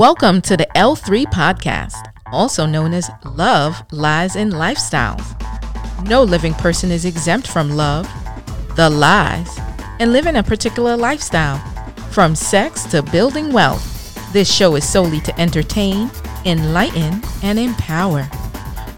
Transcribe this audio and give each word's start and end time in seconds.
Welcome 0.00 0.40
to 0.42 0.56
the 0.56 0.66
L3 0.76 1.26
podcast, 1.26 2.10
also 2.32 2.64
known 2.64 2.94
as 2.94 3.10
Love, 3.22 3.82
Lies, 3.92 4.34
and 4.34 4.50
Lifestyles. 4.50 5.36
No 6.08 6.22
living 6.22 6.54
person 6.54 6.90
is 6.90 7.04
exempt 7.04 7.46
from 7.46 7.68
love, 7.68 8.08
the 8.76 8.88
lies, 8.88 9.58
and 9.98 10.10
living 10.10 10.36
a 10.36 10.42
particular 10.42 10.96
lifestyle. 10.96 11.58
From 12.12 12.34
sex 12.34 12.84
to 12.84 13.02
building 13.02 13.52
wealth, 13.52 14.32
this 14.32 14.50
show 14.50 14.74
is 14.74 14.88
solely 14.88 15.20
to 15.20 15.38
entertain, 15.38 16.10
enlighten, 16.46 17.20
and 17.42 17.58
empower. 17.58 18.26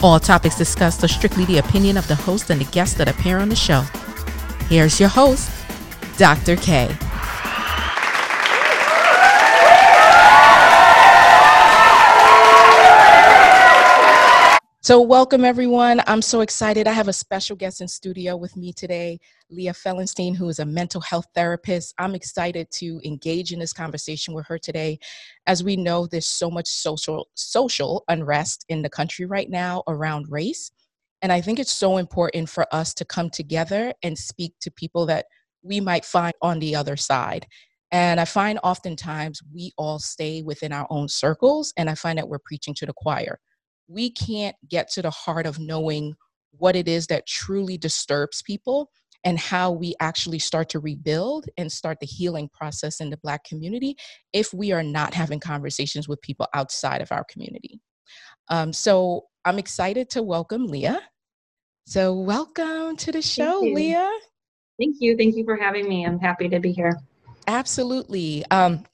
All 0.04 0.20
topics 0.20 0.56
discussed 0.56 1.02
are 1.02 1.08
strictly 1.08 1.44
the 1.46 1.58
opinion 1.58 1.96
of 1.96 2.06
the 2.06 2.14
host 2.14 2.48
and 2.48 2.60
the 2.60 2.70
guests 2.70 2.96
that 2.98 3.08
appear 3.08 3.38
on 3.38 3.48
the 3.48 3.56
show. 3.56 3.80
Here's 4.68 5.00
your 5.00 5.08
host, 5.08 5.50
Dr. 6.16 6.54
K. 6.54 6.96
So, 14.84 15.00
welcome 15.00 15.44
everyone. 15.44 16.00
I'm 16.08 16.20
so 16.20 16.40
excited. 16.40 16.88
I 16.88 16.92
have 16.92 17.06
a 17.06 17.12
special 17.12 17.54
guest 17.54 17.80
in 17.80 17.86
studio 17.86 18.36
with 18.36 18.56
me 18.56 18.72
today, 18.72 19.20
Leah 19.48 19.74
Fellenstein, 19.74 20.34
who 20.34 20.48
is 20.48 20.58
a 20.58 20.64
mental 20.66 21.00
health 21.00 21.28
therapist. 21.36 21.94
I'm 22.00 22.16
excited 22.16 22.68
to 22.72 23.00
engage 23.04 23.52
in 23.52 23.60
this 23.60 23.72
conversation 23.72 24.34
with 24.34 24.44
her 24.48 24.58
today. 24.58 24.98
As 25.46 25.62
we 25.62 25.76
know, 25.76 26.08
there's 26.08 26.26
so 26.26 26.50
much 26.50 26.66
social 26.66 27.28
social 27.34 28.02
unrest 28.08 28.64
in 28.68 28.82
the 28.82 28.90
country 28.90 29.24
right 29.24 29.48
now 29.48 29.84
around 29.86 30.26
race. 30.28 30.72
And 31.22 31.30
I 31.30 31.40
think 31.40 31.60
it's 31.60 31.72
so 31.72 31.98
important 31.98 32.48
for 32.48 32.66
us 32.74 32.92
to 32.94 33.04
come 33.04 33.30
together 33.30 33.92
and 34.02 34.18
speak 34.18 34.52
to 34.62 34.70
people 34.72 35.06
that 35.06 35.26
we 35.62 35.78
might 35.78 36.04
find 36.04 36.34
on 36.42 36.58
the 36.58 36.74
other 36.74 36.96
side. 36.96 37.46
And 37.92 38.18
I 38.18 38.24
find 38.24 38.58
oftentimes 38.64 39.42
we 39.54 39.70
all 39.78 40.00
stay 40.00 40.42
within 40.42 40.72
our 40.72 40.88
own 40.90 41.08
circles, 41.08 41.72
and 41.76 41.88
I 41.88 41.94
find 41.94 42.18
that 42.18 42.28
we're 42.28 42.40
preaching 42.40 42.74
to 42.74 42.86
the 42.86 42.92
choir 42.92 43.38
we 43.88 44.10
can't 44.10 44.56
get 44.68 44.90
to 44.92 45.02
the 45.02 45.10
heart 45.10 45.46
of 45.46 45.58
knowing 45.58 46.14
what 46.58 46.76
it 46.76 46.88
is 46.88 47.06
that 47.08 47.26
truly 47.26 47.76
disturbs 47.76 48.42
people 48.42 48.90
and 49.24 49.38
how 49.38 49.70
we 49.70 49.94
actually 50.00 50.38
start 50.38 50.68
to 50.70 50.80
rebuild 50.80 51.46
and 51.56 51.70
start 51.70 52.00
the 52.00 52.06
healing 52.06 52.48
process 52.52 53.00
in 53.00 53.10
the 53.10 53.16
Black 53.18 53.44
community 53.44 53.96
if 54.32 54.52
we 54.52 54.72
are 54.72 54.82
not 54.82 55.14
having 55.14 55.40
conversations 55.40 56.08
with 56.08 56.20
people 56.22 56.46
outside 56.54 57.00
of 57.00 57.12
our 57.12 57.24
community. 57.30 57.80
Um, 58.48 58.72
so 58.72 59.26
I'm 59.44 59.58
excited 59.58 60.10
to 60.10 60.22
welcome 60.22 60.66
Leah. 60.66 61.00
So, 61.84 62.14
welcome 62.14 62.96
to 62.96 63.10
the 63.10 63.22
show, 63.22 63.60
Thank 63.60 63.74
Leah. 63.74 64.12
Thank 64.78 64.96
you. 65.00 65.16
Thank 65.16 65.34
you 65.34 65.44
for 65.44 65.56
having 65.56 65.88
me. 65.88 66.06
I'm 66.06 66.18
happy 66.18 66.48
to 66.48 66.60
be 66.60 66.70
here. 66.72 66.96
Absolutely. 67.48 68.44
Um, 68.50 68.84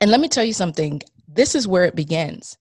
and 0.00 0.10
let 0.10 0.20
me 0.20 0.28
tell 0.28 0.44
you 0.44 0.52
something 0.52 1.02
this 1.26 1.54
is 1.54 1.66
where 1.66 1.84
it 1.84 1.96
begins 1.96 2.56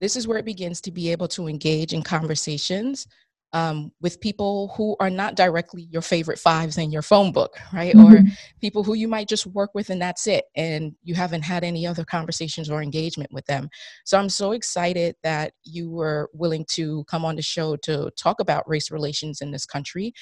this 0.00 0.16
is 0.16 0.28
where 0.28 0.38
it 0.38 0.44
begins 0.44 0.80
to 0.82 0.90
be 0.90 1.10
able 1.10 1.28
to 1.28 1.48
engage 1.48 1.92
in 1.92 2.02
conversations 2.02 3.06
um, 3.52 3.92
with 4.02 4.20
people 4.20 4.74
who 4.76 4.96
are 5.00 5.08
not 5.08 5.34
directly 5.34 5.88
your 5.90 6.02
favorite 6.02 6.38
fives 6.38 6.76
in 6.76 6.90
your 6.90 7.02
phone 7.02 7.32
book, 7.32 7.56
right? 7.72 7.94
Mm-hmm. 7.94 8.14
Or 8.14 8.22
people 8.60 8.84
who 8.84 8.94
you 8.94 9.08
might 9.08 9.28
just 9.28 9.46
work 9.46 9.70
with 9.72 9.88
and 9.88 10.02
that's 10.02 10.26
it. 10.26 10.44
And 10.56 10.94
you 11.04 11.14
haven't 11.14 11.42
had 11.42 11.64
any 11.64 11.86
other 11.86 12.04
conversations 12.04 12.68
or 12.68 12.82
engagement 12.82 13.32
with 13.32 13.46
them. 13.46 13.70
So 14.04 14.18
I'm 14.18 14.28
so 14.28 14.52
excited 14.52 15.14
that 15.22 15.52
you 15.64 15.90
were 15.90 16.28
willing 16.34 16.66
to 16.70 17.04
come 17.04 17.24
on 17.24 17.36
the 17.36 17.42
show 17.42 17.76
to 17.76 18.10
talk 18.18 18.40
about 18.40 18.68
race 18.68 18.90
relations 18.90 19.40
in 19.40 19.52
this 19.52 19.64
country 19.64 20.12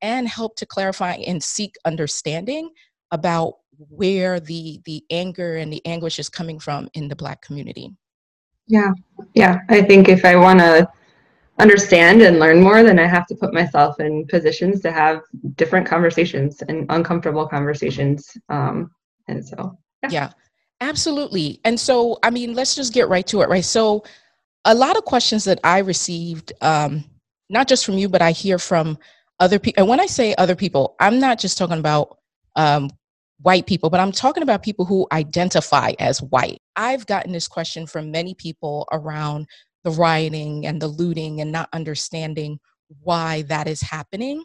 and 0.00 0.28
help 0.28 0.54
to 0.56 0.66
clarify 0.66 1.14
and 1.14 1.42
seek 1.42 1.74
understanding 1.84 2.70
about 3.10 3.54
where 3.88 4.38
the 4.38 4.80
the 4.84 5.02
anger 5.10 5.56
and 5.56 5.72
the 5.72 5.84
anguish 5.84 6.20
is 6.20 6.28
coming 6.28 6.60
from 6.60 6.88
in 6.94 7.08
the 7.08 7.16
black 7.16 7.42
community 7.42 7.90
yeah. 8.66 8.90
Yeah. 9.34 9.58
I 9.68 9.82
think 9.82 10.08
if 10.08 10.24
I 10.24 10.36
want 10.36 10.60
to 10.60 10.88
understand 11.58 12.22
and 12.22 12.38
learn 12.38 12.60
more, 12.60 12.82
then 12.82 12.98
I 12.98 13.06
have 13.06 13.26
to 13.28 13.34
put 13.34 13.54
myself 13.54 14.00
in 14.00 14.26
positions 14.26 14.80
to 14.82 14.90
have 14.90 15.22
different 15.56 15.86
conversations 15.86 16.62
and 16.68 16.86
uncomfortable 16.88 17.46
conversations. 17.46 18.36
Um, 18.48 18.90
and 19.28 19.44
so, 19.44 19.78
yeah. 20.02 20.08
yeah, 20.10 20.30
absolutely. 20.80 21.60
And 21.64 21.78
so, 21.78 22.18
I 22.22 22.30
mean, 22.30 22.54
let's 22.54 22.74
just 22.74 22.92
get 22.92 23.08
right 23.08 23.26
to 23.28 23.42
it, 23.42 23.48
right? 23.48 23.64
So, 23.64 24.04
a 24.64 24.74
lot 24.74 24.96
of 24.96 25.04
questions 25.04 25.44
that 25.44 25.60
I 25.62 25.78
received, 25.78 26.52
um, 26.62 27.04
not 27.50 27.68
just 27.68 27.84
from 27.84 27.98
you, 27.98 28.08
but 28.08 28.22
I 28.22 28.32
hear 28.32 28.58
from 28.58 28.98
other 29.38 29.58
people. 29.58 29.82
And 29.82 29.88
when 29.88 30.00
I 30.00 30.06
say 30.06 30.34
other 30.36 30.56
people, 30.56 30.96
I'm 31.00 31.18
not 31.20 31.38
just 31.38 31.58
talking 31.58 31.78
about 31.78 32.18
um, 32.56 32.88
white 33.44 33.66
people, 33.66 33.90
but 33.90 34.00
I'm 34.00 34.10
talking 34.10 34.42
about 34.42 34.62
people 34.62 34.86
who 34.86 35.06
identify 35.12 35.92
as 35.98 36.22
white. 36.22 36.60
I've 36.76 37.06
gotten 37.06 37.30
this 37.30 37.46
question 37.46 37.86
from 37.86 38.10
many 38.10 38.34
people 38.34 38.88
around 38.90 39.46
the 39.84 39.90
rioting 39.90 40.66
and 40.66 40.80
the 40.80 40.88
looting 40.88 41.42
and 41.42 41.52
not 41.52 41.68
understanding 41.74 42.58
why 43.02 43.42
that 43.42 43.68
is 43.68 43.82
happening. 43.82 44.44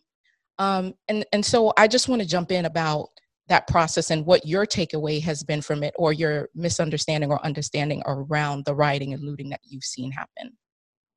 Um, 0.57 0.93
and, 1.07 1.25
and 1.31 1.45
so 1.45 1.71
I 1.77 1.87
just 1.87 2.09
want 2.09 2.21
to 2.21 2.27
jump 2.27 2.51
in 2.51 2.65
about 2.65 3.07
that 3.47 3.67
process 3.67 4.11
and 4.11 4.25
what 4.25 4.45
your 4.45 4.65
takeaway 4.65 5.21
has 5.21 5.43
been 5.43 5.61
from 5.61 5.81
it 5.81 5.93
or 5.97 6.11
your 6.11 6.49
misunderstanding 6.53 7.31
or 7.31 7.43
understanding 7.45 8.03
around 8.05 8.65
the 8.65 8.75
rioting 8.75 9.13
and 9.13 9.23
looting 9.23 9.49
that 9.49 9.61
you've 9.63 9.85
seen 9.85 10.11
happen. 10.11 10.51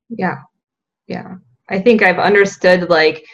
Yeah. 0.07 0.37
Yeah. 1.07 1.35
I 1.69 1.79
think 1.79 2.01
I've 2.01 2.19
understood 2.19 2.89
like 2.89 3.25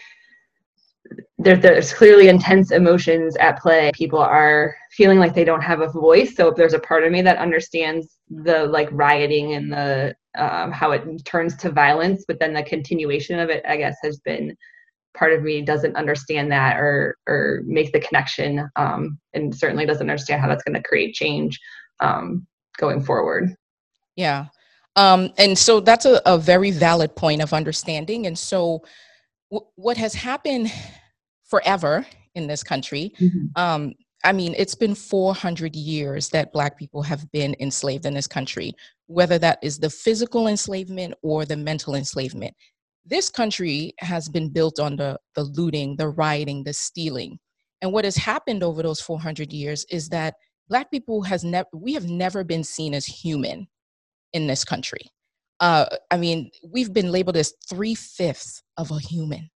there, 1.39 1.55
there's 1.55 1.93
clearly 1.93 2.27
intense 2.27 2.71
emotions 2.71 3.37
at 3.37 3.61
play. 3.61 3.91
People 3.93 4.19
are 4.19 4.75
feeling 4.91 5.19
like 5.19 5.33
they 5.33 5.45
don't 5.45 5.61
have 5.61 5.79
a 5.79 5.89
voice. 5.89 6.35
So 6.35 6.49
if 6.49 6.55
there's 6.55 6.73
a 6.73 6.79
part 6.79 7.05
of 7.05 7.11
me 7.13 7.21
that 7.21 7.37
understands 7.37 8.17
the 8.29 8.65
like 8.65 8.89
rioting 8.91 9.53
and 9.53 9.71
the 9.71 10.15
um, 10.37 10.71
how 10.71 10.91
it 10.91 11.03
turns 11.25 11.55
to 11.57 11.71
violence, 11.71 12.25
but 12.27 12.39
then 12.39 12.53
the 12.53 12.63
continuation 12.63 13.39
of 13.39 13.49
it, 13.49 13.63
I 13.67 13.77
guess, 13.77 13.95
has 14.03 14.19
been 14.19 14.55
part 15.17 15.33
of 15.33 15.41
me 15.41 15.61
doesn't 15.61 15.95
understand 15.95 16.51
that 16.51 16.77
or 16.77 17.17
or 17.27 17.61
make 17.65 17.93
the 17.93 18.01
connection, 18.01 18.69
um, 18.75 19.17
and 19.33 19.55
certainly 19.55 19.85
doesn't 19.85 20.09
understand 20.09 20.41
how 20.41 20.49
that's 20.49 20.63
going 20.63 20.75
to 20.75 20.87
create 20.87 21.15
change 21.15 21.57
um, 22.01 22.45
going 22.77 23.01
forward. 23.01 23.55
Yeah, 24.17 24.47
um, 24.97 25.31
and 25.37 25.57
so 25.57 25.79
that's 25.79 26.05
a, 26.05 26.21
a 26.25 26.37
very 26.37 26.71
valid 26.71 27.15
point 27.15 27.41
of 27.41 27.53
understanding. 27.53 28.27
And 28.27 28.37
so, 28.37 28.83
w- 29.49 29.67
what 29.75 29.97
has 29.97 30.13
happened 30.13 30.71
forever 31.49 32.05
in 32.35 32.47
this 32.47 32.63
country. 32.63 33.13
Mm-hmm. 33.19 33.61
Um, 33.61 33.93
I 34.23 34.33
mean, 34.33 34.53
it's 34.57 34.75
been 34.75 34.95
400 34.95 35.75
years 35.75 36.29
that 36.29 36.51
Black 36.51 36.77
people 36.77 37.01
have 37.03 37.31
been 37.31 37.55
enslaved 37.59 38.05
in 38.05 38.13
this 38.13 38.27
country, 38.27 38.73
whether 39.07 39.39
that 39.39 39.59
is 39.63 39.79
the 39.79 39.89
physical 39.89 40.47
enslavement 40.47 41.13
or 41.23 41.45
the 41.45 41.55
mental 41.55 41.95
enslavement. 41.95 42.53
This 43.05 43.29
country 43.29 43.93
has 43.99 44.27
been 44.27 44.49
built 44.49 44.79
on 44.79 44.97
the, 44.97 45.17
the 45.35 45.43
looting, 45.43 45.95
the 45.95 46.09
rioting, 46.09 46.63
the 46.63 46.73
stealing. 46.73 47.39
And 47.81 47.93
what 47.93 48.03
has 48.03 48.17
happened 48.17 48.61
over 48.61 48.83
those 48.83 48.99
400 48.99 49.53
years 49.53 49.85
is 49.89 50.09
that 50.09 50.35
Black 50.67 50.91
people 50.91 51.23
has 51.23 51.43
never, 51.43 51.67
we 51.73 51.93
have 51.93 52.07
never 52.07 52.43
been 52.43 52.63
seen 52.63 52.93
as 52.93 53.05
human 53.05 53.67
in 54.33 54.47
this 54.47 54.65
country. 54.65 55.01
Uh, 55.61 55.85
I 56.11 56.17
mean, 56.17 56.51
we've 56.69 56.93
been 56.93 57.11
labeled 57.11 57.37
as 57.37 57.53
three 57.69 57.95
fifths 57.95 58.61
of 58.77 58.91
a 58.91 58.99
human 58.99 59.49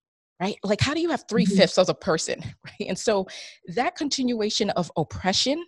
right? 0.43 0.57
Like, 0.63 0.81
how 0.81 0.93
do 0.93 0.99
you 0.99 1.09
have 1.09 1.23
three 1.29 1.45
mm-hmm. 1.45 1.55
fifths 1.55 1.77
as 1.77 1.87
a 1.87 1.93
person, 1.93 2.39
right? 2.65 2.89
And 2.89 2.99
so 2.99 3.27
that 3.75 3.95
continuation 3.95 4.69
of 4.71 4.91
oppression, 4.97 5.63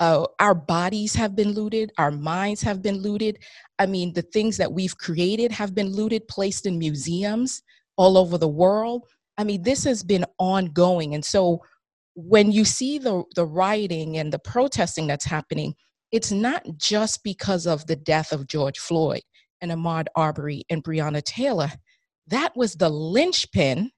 uh, 0.00 0.26
our 0.40 0.54
bodies 0.54 1.14
have 1.14 1.36
been 1.36 1.52
looted, 1.52 1.92
our 1.98 2.10
minds 2.10 2.62
have 2.62 2.80
been 2.80 2.96
looted. 2.96 3.38
I 3.78 3.86
mean, 3.86 4.14
the 4.14 4.22
things 4.22 4.56
that 4.56 4.72
we've 4.72 4.96
created 4.96 5.52
have 5.52 5.74
been 5.74 5.88
looted, 5.88 6.26
placed 6.26 6.64
in 6.64 6.78
museums 6.78 7.62
all 7.96 8.16
over 8.16 8.38
the 8.38 8.48
world. 8.48 9.04
I 9.36 9.44
mean, 9.44 9.62
this 9.62 9.84
has 9.84 10.02
been 10.02 10.24
ongoing. 10.38 11.14
And 11.14 11.24
so 11.24 11.60
when 12.14 12.50
you 12.50 12.64
see 12.64 12.98
the, 12.98 13.24
the 13.36 13.44
rioting 13.44 14.16
and 14.16 14.32
the 14.32 14.38
protesting 14.38 15.06
that's 15.06 15.24
happening, 15.24 15.74
it's 16.12 16.32
not 16.32 16.64
just 16.76 17.22
because 17.24 17.66
of 17.66 17.86
the 17.86 17.96
death 17.96 18.32
of 18.32 18.46
George 18.46 18.78
Floyd 18.78 19.22
and 19.60 19.70
Ahmaud 19.70 20.06
Arbery 20.16 20.62
and 20.70 20.82
Breonna 20.82 21.22
Taylor. 21.22 21.70
That 22.28 22.56
was 22.56 22.74
the 22.74 22.88
linchpin 22.88 23.90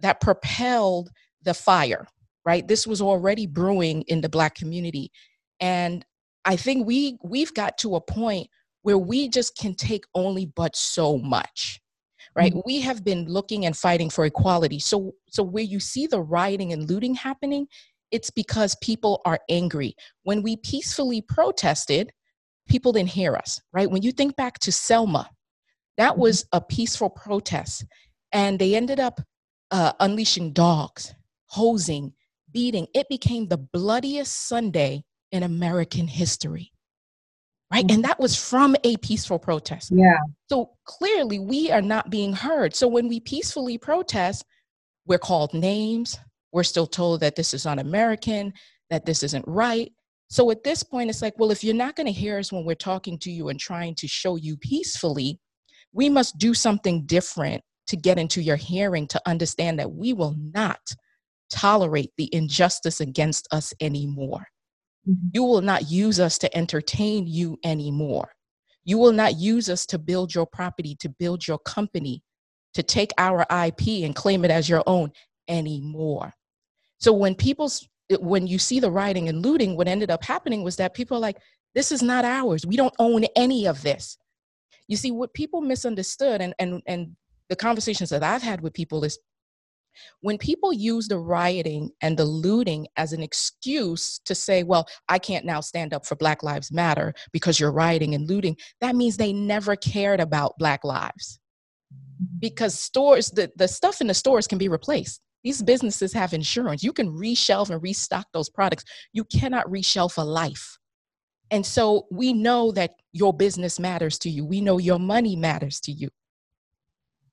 that 0.00 0.20
propelled 0.20 1.10
the 1.42 1.54
fire, 1.54 2.06
right? 2.44 2.66
This 2.66 2.86
was 2.86 3.00
already 3.00 3.46
brewing 3.46 4.02
in 4.02 4.20
the 4.20 4.28
Black 4.28 4.54
community. 4.54 5.10
And 5.60 6.04
I 6.44 6.56
think 6.56 6.86
we 6.86 7.18
we've 7.22 7.52
got 7.54 7.78
to 7.78 7.96
a 7.96 8.00
point 8.00 8.48
where 8.82 8.98
we 8.98 9.28
just 9.28 9.56
can 9.56 9.74
take 9.74 10.04
only 10.14 10.46
but 10.46 10.76
so 10.76 11.18
much 11.18 11.80
right 12.36 12.52
mm-hmm. 12.52 12.60
we 12.64 12.80
have 12.80 13.04
been 13.04 13.24
looking 13.26 13.66
and 13.66 13.76
fighting 13.76 14.08
for 14.08 14.24
equality 14.24 14.78
so 14.78 15.12
so 15.28 15.42
where 15.42 15.64
you 15.64 15.80
see 15.80 16.06
the 16.06 16.20
rioting 16.20 16.72
and 16.72 16.88
looting 16.88 17.14
happening 17.14 17.66
it's 18.12 18.30
because 18.30 18.76
people 18.80 19.20
are 19.24 19.40
angry 19.48 19.94
when 20.22 20.42
we 20.42 20.56
peacefully 20.56 21.20
protested 21.20 22.12
people 22.68 22.92
didn't 22.92 23.08
hear 23.08 23.34
us 23.36 23.60
right 23.72 23.90
when 23.90 24.02
you 24.02 24.12
think 24.12 24.36
back 24.36 24.58
to 24.58 24.70
selma 24.70 25.28
that 25.96 26.12
mm-hmm. 26.12 26.20
was 26.20 26.46
a 26.52 26.60
peaceful 26.60 27.10
protest 27.10 27.84
and 28.32 28.58
they 28.58 28.76
ended 28.76 29.00
up 29.00 29.20
uh, 29.70 29.92
unleashing 30.00 30.52
dogs, 30.52 31.14
hosing, 31.46 32.12
beating. 32.52 32.86
It 32.94 33.08
became 33.08 33.48
the 33.48 33.58
bloodiest 33.58 34.48
Sunday 34.48 35.04
in 35.32 35.42
American 35.42 36.08
history. 36.08 36.72
right? 37.72 37.84
Mm-hmm. 37.86 37.94
And 37.96 38.04
that 38.04 38.20
was 38.20 38.36
from 38.36 38.76
a 38.84 38.96
peaceful 38.98 39.38
protest. 39.38 39.92
Yeah. 39.94 40.18
So 40.48 40.70
clearly 40.84 41.38
we 41.38 41.70
are 41.70 41.82
not 41.82 42.10
being 42.10 42.32
heard. 42.32 42.74
So 42.74 42.88
when 42.88 43.08
we 43.08 43.20
peacefully 43.20 43.78
protest, 43.78 44.44
we're 45.06 45.18
called 45.18 45.54
names. 45.54 46.18
We're 46.52 46.62
still 46.64 46.86
told 46.86 47.20
that 47.20 47.36
this 47.36 47.54
is 47.54 47.66
un 47.66 47.78
American, 47.78 48.52
that 48.90 49.04
this 49.04 49.22
isn't 49.22 49.44
right. 49.46 49.90
So 50.28 50.50
at 50.50 50.64
this 50.64 50.82
point, 50.82 51.10
it's 51.10 51.22
like, 51.22 51.34
well, 51.38 51.52
if 51.52 51.62
you're 51.62 51.74
not 51.74 51.94
going 51.94 52.06
to 52.06 52.12
hear 52.12 52.38
us 52.38 52.50
when 52.50 52.64
we're 52.64 52.74
talking 52.74 53.18
to 53.20 53.30
you 53.30 53.48
and 53.48 53.60
trying 53.60 53.94
to 53.96 54.08
show 54.08 54.36
you 54.36 54.56
peacefully, 54.56 55.38
we 55.92 56.08
must 56.08 56.38
do 56.38 56.52
something 56.54 57.06
different 57.06 57.62
to 57.88 57.96
get 57.96 58.18
into 58.18 58.42
your 58.42 58.56
hearing 58.56 59.06
to 59.08 59.20
understand 59.26 59.78
that 59.78 59.92
we 59.92 60.12
will 60.12 60.34
not 60.52 60.80
tolerate 61.50 62.10
the 62.16 62.32
injustice 62.34 63.00
against 63.00 63.46
us 63.52 63.72
anymore. 63.80 64.46
Mm-hmm. 65.08 65.28
You 65.32 65.44
will 65.44 65.62
not 65.62 65.90
use 65.90 66.18
us 66.18 66.38
to 66.38 66.56
entertain 66.56 67.26
you 67.26 67.58
anymore. 67.64 68.32
You 68.84 68.98
will 68.98 69.12
not 69.12 69.36
use 69.36 69.68
us 69.68 69.86
to 69.86 69.98
build 69.98 70.34
your 70.34 70.46
property, 70.46 70.96
to 71.00 71.08
build 71.08 71.46
your 71.46 71.58
company, 71.58 72.22
to 72.74 72.82
take 72.82 73.12
our 73.18 73.42
IP 73.42 74.04
and 74.04 74.14
claim 74.14 74.44
it 74.44 74.50
as 74.50 74.68
your 74.68 74.82
own 74.86 75.12
anymore. 75.48 76.32
So 76.98 77.12
when 77.12 77.34
people's 77.34 77.86
when 78.20 78.46
you 78.46 78.58
see 78.58 78.78
the 78.78 78.90
rioting 78.90 79.28
and 79.28 79.42
looting, 79.42 79.76
what 79.76 79.88
ended 79.88 80.10
up 80.10 80.22
happening 80.22 80.62
was 80.62 80.76
that 80.76 80.94
people 80.94 81.16
are 81.16 81.20
like, 81.20 81.38
this 81.74 81.90
is 81.90 82.02
not 82.02 82.24
ours. 82.24 82.64
We 82.64 82.76
don't 82.76 82.94
own 83.00 83.24
any 83.34 83.66
of 83.66 83.82
this. 83.82 84.16
You 84.88 84.96
see, 84.96 85.10
what 85.10 85.34
people 85.34 85.60
misunderstood 85.60 86.40
and 86.40 86.54
and 86.58 86.82
and 86.86 87.16
the 87.48 87.56
conversations 87.56 88.10
that 88.10 88.22
I've 88.22 88.42
had 88.42 88.60
with 88.60 88.74
people 88.74 89.04
is 89.04 89.18
when 90.20 90.38
people 90.38 90.72
use 90.72 91.08
the 91.08 91.18
rioting 91.18 91.90
and 92.02 92.16
the 92.16 92.24
looting 92.24 92.86
as 92.96 93.12
an 93.12 93.22
excuse 93.22 94.20
to 94.24 94.34
say, 94.34 94.62
well, 94.62 94.86
I 95.08 95.18
can't 95.18 95.46
now 95.46 95.60
stand 95.60 95.94
up 95.94 96.06
for 96.06 96.16
Black 96.16 96.42
Lives 96.42 96.72
Matter 96.72 97.14
because 97.32 97.58
you're 97.58 97.72
rioting 97.72 98.14
and 98.14 98.28
looting, 98.28 98.56
that 98.80 98.96
means 98.96 99.16
they 99.16 99.32
never 99.32 99.76
cared 99.76 100.20
about 100.20 100.58
Black 100.58 100.84
lives. 100.84 101.38
Because 102.38 102.78
stores, 102.78 103.30
the, 103.30 103.50
the 103.56 103.68
stuff 103.68 104.00
in 104.00 104.06
the 104.06 104.14
stores 104.14 104.46
can 104.46 104.58
be 104.58 104.68
replaced. 104.68 105.20
These 105.44 105.62
businesses 105.62 106.12
have 106.12 106.32
insurance. 106.32 106.82
You 106.82 106.92
can 106.92 107.08
reshelf 107.08 107.70
and 107.70 107.82
restock 107.82 108.26
those 108.32 108.48
products. 108.48 108.84
You 109.12 109.24
cannot 109.24 109.66
reshelf 109.66 110.18
a 110.18 110.24
life. 110.24 110.76
And 111.50 111.64
so 111.64 112.06
we 112.10 112.32
know 112.32 112.72
that 112.72 112.92
your 113.12 113.32
business 113.32 113.78
matters 113.78 114.18
to 114.20 114.30
you. 114.30 114.44
We 114.44 114.60
know 114.60 114.78
your 114.78 114.98
money 114.98 115.36
matters 115.36 115.78
to 115.82 115.92
you. 115.92 116.08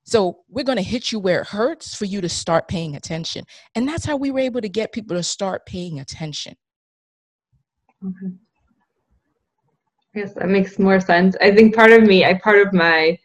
So 0.03 0.39
we're 0.49 0.65
going 0.65 0.77
to 0.77 0.83
hit 0.83 1.11
you 1.11 1.19
where 1.19 1.41
it 1.41 1.47
hurts 1.47 1.95
for 1.95 2.05
you 2.05 2.21
to 2.21 2.29
start 2.29 2.67
paying 2.67 2.95
attention. 2.95 3.45
And 3.75 3.87
that's 3.87 4.05
how 4.05 4.17
we 4.17 4.31
were 4.31 4.39
able 4.39 4.61
to 4.61 4.69
get 4.69 4.91
people 4.91 5.15
to 5.15 5.23
start 5.23 5.65
paying 5.65 5.99
attention. 5.99 6.55
Okay. 8.05 8.33
Yes, 10.13 10.33
that 10.35 10.49
makes 10.49 10.77
more 10.77 10.99
sense. 10.99 11.35
I 11.41 11.55
think 11.55 11.73
part 11.73 11.91
of 11.91 12.03
me, 12.03 12.25
I 12.25 12.35
part 12.35 12.65
of 12.65 12.73
my, 12.73 13.17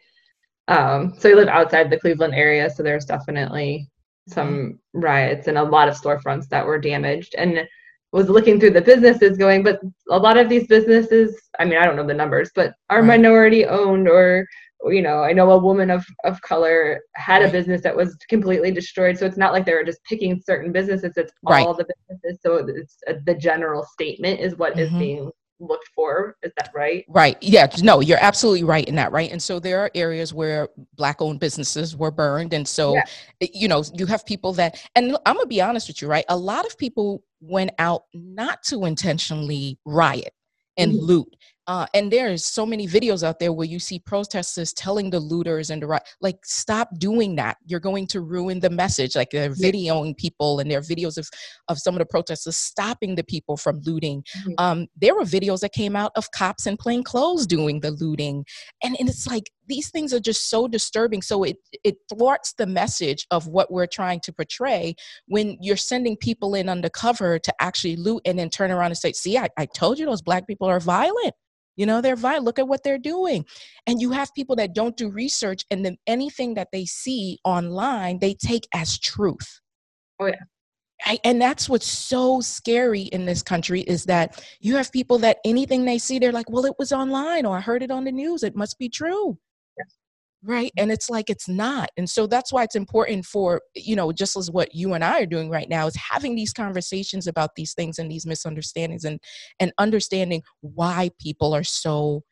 um, 0.67 1.13
so 1.19 1.29
I 1.29 1.33
live 1.33 1.49
outside 1.49 1.89
the 1.89 1.99
Cleveland 1.99 2.33
area, 2.33 2.69
so 2.69 2.81
there's 2.81 3.05
definitely 3.05 3.89
some 4.27 4.79
riots 4.93 5.47
and 5.47 5.57
a 5.57 5.63
lot 5.63 5.89
of 5.89 5.99
storefronts 5.99 6.47
that 6.49 6.65
were 6.65 6.79
damaged. 6.79 7.35
And 7.37 7.67
was 8.11 8.29
looking 8.29 8.59
through 8.59 8.71
the 8.71 8.81
businesses 8.81 9.37
going, 9.37 9.63
but 9.63 9.79
a 10.09 10.17
lot 10.17 10.37
of 10.37 10.49
these 10.49 10.65
businesses, 10.67 11.49
I 11.59 11.65
mean, 11.65 11.77
I 11.77 11.85
don't 11.85 11.95
know 11.95 12.07
the 12.07 12.13
numbers, 12.13 12.49
but 12.55 12.73
are 12.89 13.01
right. 13.01 13.07
minority 13.07 13.65
owned 13.65 14.07
or 14.07 14.47
you 14.85 15.01
know 15.01 15.23
i 15.23 15.33
know 15.33 15.51
a 15.51 15.57
woman 15.57 15.89
of 15.89 16.05
of 16.23 16.41
color 16.41 17.01
had 17.15 17.41
a 17.41 17.51
business 17.51 17.81
that 17.81 17.95
was 17.95 18.15
completely 18.29 18.71
destroyed 18.71 19.17
so 19.17 19.25
it's 19.25 19.37
not 19.37 19.51
like 19.51 19.65
they 19.65 19.73
were 19.73 19.83
just 19.83 20.03
picking 20.03 20.41
certain 20.45 20.71
businesses 20.71 21.11
it's 21.17 21.33
right. 21.43 21.65
all 21.65 21.73
the 21.73 21.85
businesses 22.07 22.39
so 22.41 22.55
it's 22.55 22.97
uh, 23.07 23.13
the 23.25 23.35
general 23.35 23.83
statement 23.83 24.39
is 24.39 24.55
what 24.55 24.73
mm-hmm. 24.73 24.95
is 24.95 24.99
being 24.99 25.31
looked 25.59 25.89
for 25.93 26.37
is 26.41 26.51
that 26.55 26.71
right 26.73 27.03
right 27.09 27.37
yeah 27.41 27.67
no 27.81 27.99
you're 27.99 28.21
absolutely 28.21 28.63
right 28.63 28.85
in 28.85 28.95
that 28.95 29.11
right 29.11 29.31
and 29.31 29.41
so 29.41 29.59
there 29.59 29.81
are 29.81 29.91
areas 29.93 30.33
where 30.33 30.69
black 30.95 31.21
owned 31.21 31.39
businesses 31.39 31.97
were 31.97 32.11
burned 32.11 32.53
and 32.53 32.65
so 32.65 32.95
yeah. 32.95 33.03
you 33.53 33.67
know 33.67 33.83
you 33.93 34.05
have 34.05 34.25
people 34.25 34.53
that 34.53 34.81
and 34.95 35.17
i'm 35.25 35.35
gonna 35.35 35.45
be 35.45 35.61
honest 35.61 35.89
with 35.89 36.01
you 36.01 36.07
right 36.07 36.23
a 36.29 36.37
lot 36.37 36.65
of 36.65 36.77
people 36.77 37.21
went 37.41 37.71
out 37.77 38.03
not 38.13 38.63
to 38.63 38.85
intentionally 38.85 39.77
riot 39.85 40.31
and 40.77 40.93
mm-hmm. 40.93 41.05
loot 41.05 41.35
uh, 41.69 41.85
and 41.93 42.11
there's 42.11 42.43
so 42.43 42.65
many 42.65 42.87
videos 42.87 43.21
out 43.21 43.37
there 43.37 43.53
where 43.53 43.67
you 43.67 43.77
see 43.77 43.99
protesters 43.99 44.73
telling 44.73 45.11
the 45.11 45.19
looters 45.19 45.69
and 45.69 45.83
the 45.83 45.85
right, 45.85 46.01
like, 46.19 46.39
stop 46.43 46.89
doing 46.97 47.35
that. 47.35 47.57
You're 47.67 47.79
going 47.79 48.07
to 48.07 48.21
ruin 48.21 48.59
the 48.59 48.71
message. 48.71 49.15
Like 49.15 49.29
they're 49.29 49.51
videoing 49.51 50.17
people 50.17 50.59
and 50.59 50.71
there 50.71 50.79
are 50.79 50.81
videos 50.81 51.19
of, 51.19 51.29
of 51.67 51.77
some 51.77 51.93
of 51.93 51.99
the 51.99 52.07
protesters 52.07 52.57
stopping 52.57 53.13
the 53.13 53.23
people 53.23 53.55
from 53.55 53.81
looting. 53.85 54.23
Mm-hmm. 54.39 54.53
Um, 54.57 54.87
there 54.99 55.13
were 55.13 55.25
videos 55.25 55.59
that 55.59 55.71
came 55.71 55.95
out 55.95 56.11
of 56.15 56.31
cops 56.31 56.65
in 56.65 56.75
plain 56.75 57.03
clothes 57.03 57.45
doing 57.45 57.81
the 57.81 57.91
looting. 57.91 58.45
And, 58.83 58.95
and 58.99 59.07
it's 59.07 59.27
like, 59.27 59.51
these 59.67 59.91
things 59.91 60.11
are 60.11 60.19
just 60.19 60.49
so 60.49 60.67
disturbing. 60.67 61.21
So 61.21 61.43
it, 61.43 61.57
it 61.83 61.97
thwarts 62.09 62.53
the 62.53 62.65
message 62.65 63.27
of 63.29 63.45
what 63.45 63.71
we're 63.71 63.85
trying 63.85 64.21
to 64.21 64.33
portray 64.33 64.95
when 65.27 65.55
you're 65.61 65.77
sending 65.77 66.17
people 66.17 66.55
in 66.55 66.67
undercover 66.67 67.37
to 67.37 67.53
actually 67.61 67.95
loot 67.95 68.23
and 68.25 68.39
then 68.39 68.49
turn 68.49 68.71
around 68.71 68.87
and 68.87 68.97
say, 68.97 69.11
see, 69.11 69.37
I, 69.37 69.49
I 69.55 69.67
told 69.67 69.99
you 69.99 70.07
those 70.07 70.23
black 70.23 70.47
people 70.47 70.67
are 70.67 70.79
violent 70.79 71.35
you 71.79 71.85
know, 71.85 72.01
they're 72.01 72.17
violent. 72.17 72.43
Look 72.43 72.59
at 72.59 72.67
what 72.67 72.83
they're 72.83 72.99
doing. 72.99 73.45
And 73.87 74.01
you 74.01 74.11
have 74.11 74.33
people 74.35 74.57
that 74.57 74.75
don't 74.75 74.97
do 74.97 75.09
research 75.09 75.63
and 75.71 75.85
then 75.85 75.95
anything 76.07 76.55
that 76.55 76.67
they 76.73 76.85
see 76.85 77.39
online, 77.45 78.19
they 78.19 78.33
take 78.33 78.67
as 78.73 78.99
truth. 78.99 79.61
Oh, 80.19 80.25
yeah. 80.25 80.43
I, 81.05 81.19
and 81.23 81.41
that's 81.41 81.69
what's 81.69 81.87
so 81.87 82.41
scary 82.41 83.03
in 83.03 83.25
this 83.25 83.41
country 83.41 83.79
is 83.81 84.03
that 84.05 84.43
you 84.59 84.75
have 84.75 84.91
people 84.91 85.19
that 85.19 85.37
anything 85.45 85.85
they 85.85 85.97
see, 85.97 86.19
they're 86.19 86.33
like, 86.33 86.49
well, 86.49 86.65
it 86.65 86.75
was 86.77 86.91
online 86.91 87.45
or 87.45 87.55
I 87.55 87.61
heard 87.61 87.81
it 87.81 87.91
on 87.91 88.03
the 88.03 88.11
news. 88.11 88.43
It 88.43 88.57
must 88.57 88.77
be 88.77 88.89
true 88.89 89.39
right 90.43 90.71
and 90.77 90.91
it's 90.91 91.09
like 91.09 91.29
it's 91.29 91.49
not 91.49 91.89
and 91.97 92.09
so 92.09 92.25
that's 92.25 92.53
why 92.53 92.63
it's 92.63 92.75
important 92.75 93.25
for 93.25 93.61
you 93.75 93.95
know 93.95 94.11
just 94.11 94.37
as 94.37 94.49
what 94.49 94.73
you 94.73 94.93
and 94.93 95.03
i 95.03 95.21
are 95.21 95.25
doing 95.25 95.49
right 95.49 95.67
now 95.69 95.85
is 95.85 95.95
having 95.95 96.35
these 96.35 96.53
conversations 96.53 97.27
about 97.27 97.55
these 97.55 97.73
things 97.73 97.99
and 97.99 98.09
these 98.09 98.25
misunderstandings 98.25 99.03
and 99.03 99.19
and 99.59 99.73
understanding 99.77 100.41
why 100.61 101.09
people 101.19 101.53
are 101.53 101.63
so 101.63 102.23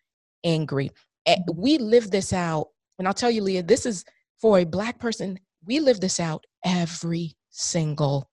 angry. 0.44 0.92
And 1.26 1.42
mm-hmm. 1.42 1.62
we 1.62 1.78
live 1.78 2.12
this 2.12 2.32
out 2.32 2.68
and 2.98 3.08
i'll 3.08 3.14
tell 3.14 3.32
you 3.32 3.42
leah 3.42 3.64
this 3.64 3.86
is 3.86 4.06
for 4.40 4.60
a 4.60 4.66
black 4.66 5.00
person 5.00 5.38
we 5.66 5.80
live 5.80 6.00
this 6.00 6.20
out 6.20 6.46
every 6.64 7.36
single 7.50 8.30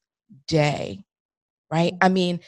day 0.47 1.05
right? 1.73 1.95
I 2.01 2.09
mean 2.09 2.41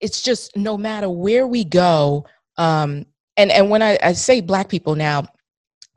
it's 0.00 0.22
just 0.22 0.56
no 0.56 0.76
matter 0.76 1.08
where 1.08 1.46
we 1.46 1.64
go 1.64 2.26
um 2.56 3.04
and 3.36 3.50
and 3.50 3.70
when 3.70 3.82
i, 3.82 3.98
I 4.02 4.12
say 4.12 4.40
black 4.40 4.68
people 4.68 4.94
now 4.94 5.26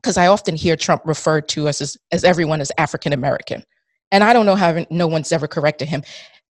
because 0.01 0.17
I 0.17 0.27
often 0.27 0.55
hear 0.55 0.75
Trump 0.75 1.03
referred 1.05 1.47
to 1.49 1.67
us 1.67 1.81
as, 1.81 1.97
as 2.11 2.23
everyone 2.23 2.61
as 2.61 2.71
African 2.77 3.13
American. 3.13 3.63
And 4.11 4.23
I 4.23 4.33
don't 4.33 4.45
know 4.45 4.55
how 4.55 4.85
no 4.89 5.07
one's 5.07 5.31
ever 5.31 5.47
corrected 5.47 5.87
him. 5.87 6.03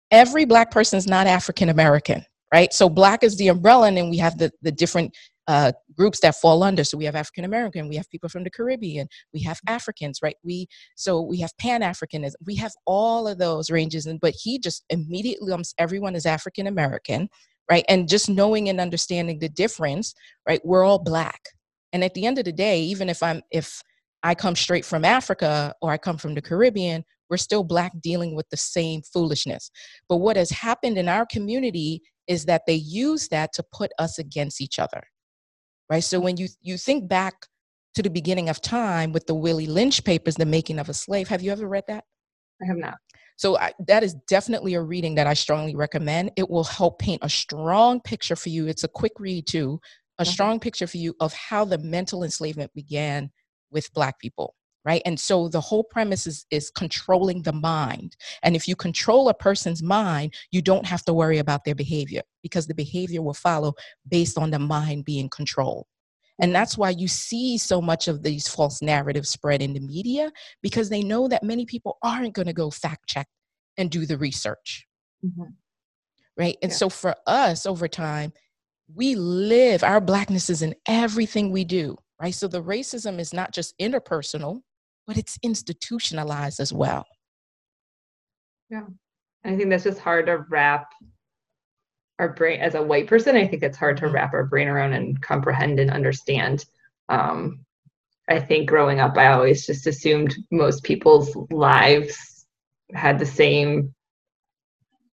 Every 0.09 0.45
black 0.45 0.71
person 0.71 0.97
is 0.97 1.07
not 1.07 1.27
African 1.27 1.69
American, 1.69 2.25
right? 2.53 2.73
So 2.73 2.89
black 2.89 3.23
is 3.23 3.37
the 3.37 3.49
umbrella, 3.49 3.87
and 3.87 3.97
then 3.97 4.09
we 4.09 4.17
have 4.17 4.37
the, 4.37 4.51
the 4.61 4.71
different 4.71 5.15
uh, 5.47 5.71
groups 5.95 6.19
that 6.21 6.35
fall 6.35 6.63
under. 6.63 6.83
So 6.83 6.97
we 6.97 7.05
have 7.05 7.15
African 7.15 7.45
American, 7.45 7.89
we 7.89 7.95
have 7.95 8.09
people 8.09 8.29
from 8.29 8.43
the 8.43 8.49
Caribbean, 8.49 9.07
we 9.33 9.41
have 9.41 9.59
Africans, 9.67 10.19
right? 10.21 10.35
We 10.43 10.67
so 10.95 11.21
we 11.21 11.39
have 11.39 11.51
Pan 11.57 11.81
Africanism, 11.81 12.35
we 12.45 12.55
have 12.55 12.71
all 12.85 13.27
of 13.27 13.37
those 13.37 13.69
ranges. 13.69 14.05
And 14.05 14.19
but 14.19 14.33
he 14.33 14.59
just 14.59 14.83
immediately 14.89 15.49
lumps 15.49 15.73
everyone 15.77 16.15
as 16.15 16.25
African 16.25 16.67
American, 16.67 17.27
right? 17.69 17.83
And 17.89 18.07
just 18.07 18.29
knowing 18.29 18.69
and 18.69 18.79
understanding 18.79 19.39
the 19.39 19.49
difference, 19.49 20.13
right? 20.47 20.61
We're 20.63 20.83
all 20.83 20.99
black, 20.99 21.41
and 21.93 22.03
at 22.03 22.13
the 22.13 22.25
end 22.25 22.37
of 22.39 22.45
the 22.45 22.51
day, 22.51 22.81
even 22.81 23.09
if 23.09 23.21
I'm 23.21 23.41
if 23.51 23.81
I 24.23 24.35
come 24.35 24.55
straight 24.55 24.85
from 24.85 25.03
Africa 25.03 25.73
or 25.81 25.91
I 25.91 25.97
come 25.97 26.17
from 26.17 26.35
the 26.35 26.41
Caribbean, 26.41 27.03
we're 27.29 27.37
still 27.37 27.63
black 27.63 27.91
dealing 28.01 28.35
with 28.35 28.49
the 28.49 28.57
same 28.57 29.01
foolishness. 29.01 29.71
But 30.07 30.17
what 30.17 30.37
has 30.37 30.51
happened 30.51 30.97
in 30.97 31.07
our 31.07 31.25
community 31.25 32.01
is 32.27 32.45
that 32.45 32.63
they 32.67 32.75
use 32.75 33.27
that 33.29 33.53
to 33.53 33.63
put 33.71 33.91
us 33.99 34.19
against 34.19 34.61
each 34.61 34.79
other. 34.79 35.03
Right? 35.89 36.03
So 36.03 36.19
when 36.19 36.37
you 36.37 36.47
you 36.61 36.77
think 36.77 37.09
back 37.09 37.33
to 37.95 38.01
the 38.01 38.09
beginning 38.09 38.47
of 38.47 38.61
time 38.61 39.11
with 39.11 39.27
the 39.27 39.35
Willie 39.35 39.67
Lynch 39.67 40.03
papers, 40.03 40.35
The 40.35 40.45
Making 40.45 40.79
of 40.79 40.87
a 40.87 40.93
Slave, 40.93 41.27
have 41.27 41.41
you 41.41 41.51
ever 41.51 41.67
read 41.67 41.83
that? 41.87 42.05
I 42.61 42.67
have 42.67 42.77
not. 42.77 42.95
So 43.37 43.57
I, 43.57 43.73
that 43.87 44.03
is 44.03 44.13
definitely 44.27 44.75
a 44.75 44.81
reading 44.81 45.15
that 45.15 45.25
I 45.25 45.33
strongly 45.33 45.75
recommend. 45.75 46.31
It 46.37 46.49
will 46.49 46.63
help 46.63 46.99
paint 46.99 47.23
a 47.23 47.29
strong 47.29 47.99
picture 47.99 48.35
for 48.35 48.49
you. 48.49 48.67
It's 48.67 48.83
a 48.83 48.87
quick 48.87 49.13
read 49.17 49.47
too 49.47 49.79
a 50.21 50.23
mm-hmm. 50.23 50.31
strong 50.31 50.59
picture 50.59 50.87
for 50.87 50.97
you 50.97 51.15
of 51.19 51.33
how 51.33 51.65
the 51.65 51.77
mental 51.77 52.23
enslavement 52.23 52.71
began 52.73 53.31
with 53.71 53.91
black 53.93 54.19
people 54.19 54.55
right 54.85 55.01
and 55.05 55.19
so 55.19 55.47
the 55.47 55.61
whole 55.61 55.83
premise 55.83 56.27
is 56.27 56.45
is 56.51 56.69
controlling 56.71 57.41
the 57.43 57.53
mind 57.53 58.15
and 58.43 58.55
if 58.55 58.67
you 58.67 58.75
control 58.75 59.29
a 59.29 59.33
person's 59.33 59.83
mind 59.83 60.33
you 60.51 60.61
don't 60.61 60.85
have 60.85 61.03
to 61.03 61.13
worry 61.13 61.37
about 61.37 61.63
their 61.65 61.75
behavior 61.75 62.21
because 62.41 62.67
the 62.67 62.73
behavior 62.73 63.21
will 63.21 63.33
follow 63.33 63.73
based 64.07 64.37
on 64.37 64.51
the 64.51 64.59
mind 64.59 65.05
being 65.05 65.29
controlled 65.29 65.85
and 66.39 66.49
mm-hmm. 66.49 66.53
that's 66.53 66.77
why 66.77 66.89
you 66.89 67.07
see 67.07 67.57
so 67.57 67.81
much 67.81 68.07
of 68.07 68.23
these 68.23 68.47
false 68.47 68.81
narratives 68.81 69.29
spread 69.29 69.61
in 69.61 69.73
the 69.73 69.79
media 69.79 70.31
because 70.61 70.89
they 70.89 71.03
know 71.03 71.27
that 71.27 71.43
many 71.43 71.65
people 71.65 71.97
aren't 72.03 72.33
going 72.33 72.47
to 72.47 72.53
go 72.53 72.69
fact 72.69 73.07
check 73.07 73.27
and 73.77 73.89
do 73.89 74.05
the 74.05 74.17
research 74.17 74.85
mm-hmm. 75.25 75.51
right 76.37 76.57
and 76.61 76.71
yeah. 76.71 76.77
so 76.77 76.89
for 76.89 77.15
us 77.27 77.65
over 77.65 77.87
time 77.87 78.33
we 78.95 79.15
live, 79.15 79.83
our 79.83 80.01
blackness 80.01 80.49
is 80.49 80.61
in 80.61 80.75
everything 80.87 81.51
we 81.51 81.63
do, 81.63 81.97
right? 82.21 82.33
So 82.33 82.47
the 82.47 82.63
racism 82.63 83.19
is 83.19 83.33
not 83.33 83.53
just 83.53 83.77
interpersonal, 83.79 84.61
but 85.07 85.17
it's 85.17 85.37
institutionalized 85.43 86.59
as 86.59 86.71
well. 86.71 87.05
Yeah. 88.69 88.85
I 89.43 89.55
think 89.55 89.69
that's 89.69 89.83
just 89.83 89.99
hard 89.99 90.27
to 90.27 90.45
wrap 90.49 90.91
our 92.19 92.29
brain 92.29 92.61
as 92.61 92.75
a 92.75 92.81
white 92.81 93.07
person. 93.07 93.35
I 93.35 93.47
think 93.47 93.63
it's 93.63 93.77
hard 93.77 93.97
to 93.97 94.05
mm-hmm. 94.05 94.15
wrap 94.15 94.33
our 94.33 94.45
brain 94.45 94.67
around 94.67 94.93
and 94.93 95.19
comprehend 95.21 95.79
and 95.79 95.89
understand. 95.89 96.65
Um, 97.09 97.65
I 98.29 98.39
think 98.39 98.69
growing 98.69 98.99
up, 98.99 99.17
I 99.17 99.27
always 99.27 99.65
just 99.65 99.87
assumed 99.87 100.35
most 100.51 100.83
people's 100.83 101.35
lives 101.49 102.45
had 102.93 103.19
the 103.19 103.25
same 103.25 103.93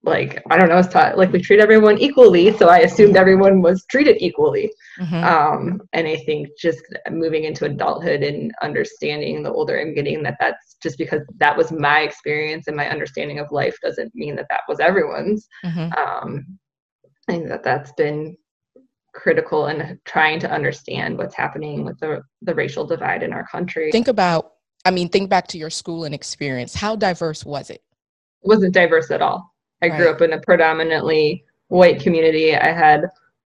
like 0.04 0.42
I 0.50 0.56
don't 0.56 0.68
know, 0.68 0.78
it's 0.78 0.88
taught 0.88 1.18
like 1.18 1.32
we 1.32 1.40
treat 1.40 1.60
everyone 1.60 1.98
equally, 1.98 2.56
so 2.56 2.68
I 2.68 2.78
assumed 2.78 3.16
everyone 3.16 3.62
was 3.62 3.84
treated 3.90 4.16
equally. 4.20 4.72
Mm-hmm. 5.00 5.24
Um, 5.24 5.80
and 5.92 6.06
I 6.06 6.16
think 6.16 6.48
just 6.58 6.82
moving 7.10 7.44
into 7.44 7.64
adulthood 7.64 8.22
and 8.22 8.52
understanding 8.62 9.42
the 9.42 9.52
older 9.52 9.78
I'm 9.80 9.94
getting 9.94 10.22
that 10.22 10.36
that's 10.38 10.76
just 10.82 10.98
because 10.98 11.22
that 11.38 11.56
was 11.56 11.72
my 11.72 12.00
experience 12.00 12.68
and 12.68 12.76
my 12.76 12.88
understanding 12.88 13.40
of 13.40 13.50
life 13.50 13.76
doesn't 13.82 14.14
mean 14.14 14.36
that 14.36 14.46
that 14.50 14.60
was 14.68 14.78
everyone's. 14.78 15.48
Mm-hmm. 15.64 15.92
Um, 15.92 16.58
I 17.28 17.32
think 17.32 17.48
that 17.48 17.64
that's 17.64 17.92
been 17.92 18.36
critical 19.14 19.66
in 19.66 19.98
trying 20.04 20.38
to 20.38 20.50
understand 20.50 21.18
what's 21.18 21.34
happening 21.34 21.84
with 21.84 21.98
the 21.98 22.22
the 22.42 22.54
racial 22.54 22.86
divide 22.86 23.24
in 23.24 23.32
our 23.32 23.46
country. 23.48 23.90
Think 23.90 24.06
about, 24.06 24.52
I 24.84 24.92
mean, 24.92 25.08
think 25.08 25.28
back 25.28 25.48
to 25.48 25.58
your 25.58 25.70
school 25.70 26.04
and 26.04 26.14
experience. 26.14 26.72
How 26.72 26.94
diverse 26.94 27.44
was 27.44 27.68
it? 27.68 27.82
It 28.42 28.48
wasn't 28.48 28.72
diverse 28.72 29.10
at 29.10 29.20
all 29.20 29.52
I 29.82 29.88
right. 29.88 29.96
grew 29.96 30.10
up 30.10 30.20
in 30.20 30.32
a 30.32 30.40
predominantly 30.40 31.44
white 31.68 32.00
community. 32.00 32.56
I 32.56 32.72
had 32.72 33.06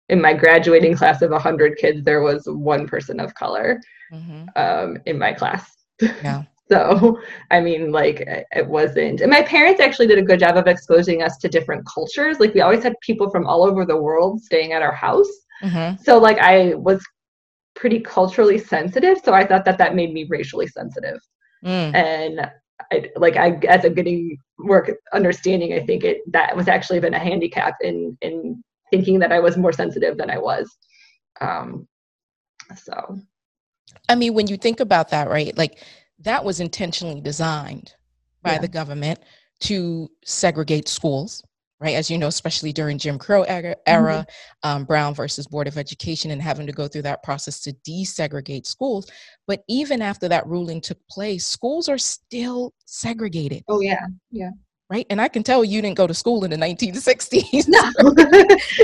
in 0.09 0.21
my 0.21 0.33
graduating 0.33 0.95
class 0.95 1.21
of 1.21 1.31
100 1.31 1.77
kids, 1.77 2.03
there 2.03 2.21
was 2.21 2.43
one 2.45 2.87
person 2.87 3.19
of 3.19 3.33
color 3.35 3.81
mm-hmm. 4.11 4.45
um, 4.55 4.97
in 5.05 5.17
my 5.17 5.33
class. 5.33 5.71
Yeah. 6.01 6.43
so, 6.71 7.19
I 7.51 7.61
mean, 7.61 7.91
like, 7.91 8.23
it 8.51 8.67
wasn't. 8.67 9.21
And 9.21 9.31
my 9.31 9.41
parents 9.41 9.81
actually 9.81 10.07
did 10.07 10.19
a 10.19 10.23
good 10.23 10.39
job 10.39 10.57
of 10.57 10.67
exposing 10.67 11.23
us 11.23 11.37
to 11.37 11.49
different 11.49 11.85
cultures. 11.85 12.39
Like, 12.39 12.53
we 12.53 12.61
always 12.61 12.83
had 12.83 12.93
people 13.01 13.29
from 13.29 13.47
all 13.47 13.63
over 13.63 13.85
the 13.85 13.97
world 13.97 14.41
staying 14.41 14.73
at 14.73 14.81
our 14.81 14.93
house. 14.93 15.31
Mm-hmm. 15.63 16.01
So, 16.03 16.17
like, 16.17 16.39
I 16.39 16.73
was 16.75 17.03
pretty 17.75 17.99
culturally 17.99 18.57
sensitive. 18.57 19.17
So, 19.23 19.33
I 19.33 19.45
thought 19.45 19.65
that 19.65 19.77
that 19.77 19.95
made 19.95 20.13
me 20.13 20.25
racially 20.29 20.67
sensitive. 20.67 21.19
Mm. 21.63 21.95
And 21.95 22.51
I, 22.91 23.09
like 23.15 23.37
I 23.37 23.51
as 23.67 23.85
I'm 23.85 23.93
getting 23.93 24.37
work 24.63 24.91
understanding, 25.13 25.73
I 25.73 25.85
think 25.85 26.03
it 26.03 26.19
that 26.31 26.55
was 26.55 26.67
actually 26.67 26.99
been 26.99 27.13
a 27.13 27.19
handicap 27.19 27.75
in 27.81 28.17
in 28.21 28.63
thinking 28.91 29.19
that 29.19 29.31
I 29.31 29.39
was 29.39 29.57
more 29.57 29.73
sensitive 29.73 30.17
than 30.17 30.29
I 30.29 30.37
was. 30.37 30.69
Um, 31.41 31.87
so, 32.75 33.19
I 34.09 34.15
mean, 34.15 34.33
when 34.33 34.47
you 34.47 34.57
think 34.57 34.79
about 34.79 35.09
that, 35.09 35.29
right? 35.29 35.55
Like 35.57 35.83
that 36.19 36.43
was 36.43 36.59
intentionally 36.59 37.21
designed 37.21 37.93
by 38.41 38.53
yeah. 38.53 38.59
the 38.59 38.67
government 38.67 39.19
to 39.61 40.09
segregate 40.23 40.87
schools 40.87 41.43
right? 41.83 41.95
As 41.95 42.09
you 42.09 42.17
know, 42.17 42.27
especially 42.27 42.71
during 42.71 42.97
Jim 42.97 43.19
Crow 43.19 43.43
era, 43.43 43.75
era 43.85 44.25
mm-hmm. 44.25 44.69
um, 44.69 44.85
Brown 44.85 45.13
versus 45.13 45.45
Board 45.45 45.67
of 45.67 45.77
Education, 45.77 46.31
and 46.31 46.41
having 46.41 46.65
to 46.65 46.71
go 46.71 46.87
through 46.87 47.01
that 47.01 47.21
process 47.23 47.59
to 47.61 47.73
desegregate 47.87 48.65
schools. 48.65 49.11
But 49.47 49.63
even 49.67 50.01
after 50.01 50.29
that 50.29 50.47
ruling 50.47 50.79
took 50.79 50.97
place, 51.09 51.45
schools 51.45 51.89
are 51.89 51.97
still 51.97 52.73
segregated. 52.85 53.63
Oh, 53.67 53.81
yeah. 53.81 54.05
Yeah. 54.31 54.51
Right. 54.89 55.05
And 55.09 55.19
I 55.19 55.27
can 55.27 55.43
tell 55.43 55.65
you 55.65 55.81
didn't 55.81 55.97
go 55.97 56.07
to 56.07 56.13
school 56.13 56.45
in 56.45 56.51
the 56.51 56.57
1960s. 56.57 57.67
No, 57.67 57.81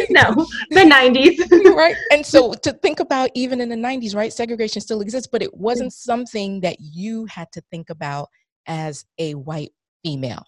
no, 0.09 0.45
the 0.71 0.81
90s. 0.81 1.75
right. 1.75 1.95
And 2.11 2.25
so 2.25 2.53
to 2.53 2.73
think 2.73 2.99
about 2.99 3.29
even 3.33 3.61
in 3.61 3.69
the 3.69 3.75
90s, 3.75 4.15
right, 4.15 4.33
segregation 4.33 4.81
still 4.81 5.01
exists, 5.01 5.29
but 5.31 5.41
it 5.41 5.55
wasn't 5.55 5.93
something 5.93 6.61
that 6.61 6.77
you 6.79 7.25
had 7.25 7.51
to 7.53 7.61
think 7.69 7.89
about 7.89 8.27
as 8.65 9.05
a 9.19 9.35
white 9.35 9.71
female 10.03 10.43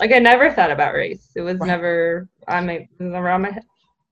like 0.00 0.12
I 0.12 0.18
never 0.18 0.50
thought 0.50 0.70
about 0.70 0.94
race. 0.94 1.30
It 1.36 1.42
was 1.42 1.58
right. 1.58 1.66
never 1.66 2.28
on 2.48 2.66
my 2.66 2.88
around 3.00 3.42
my 3.42 3.58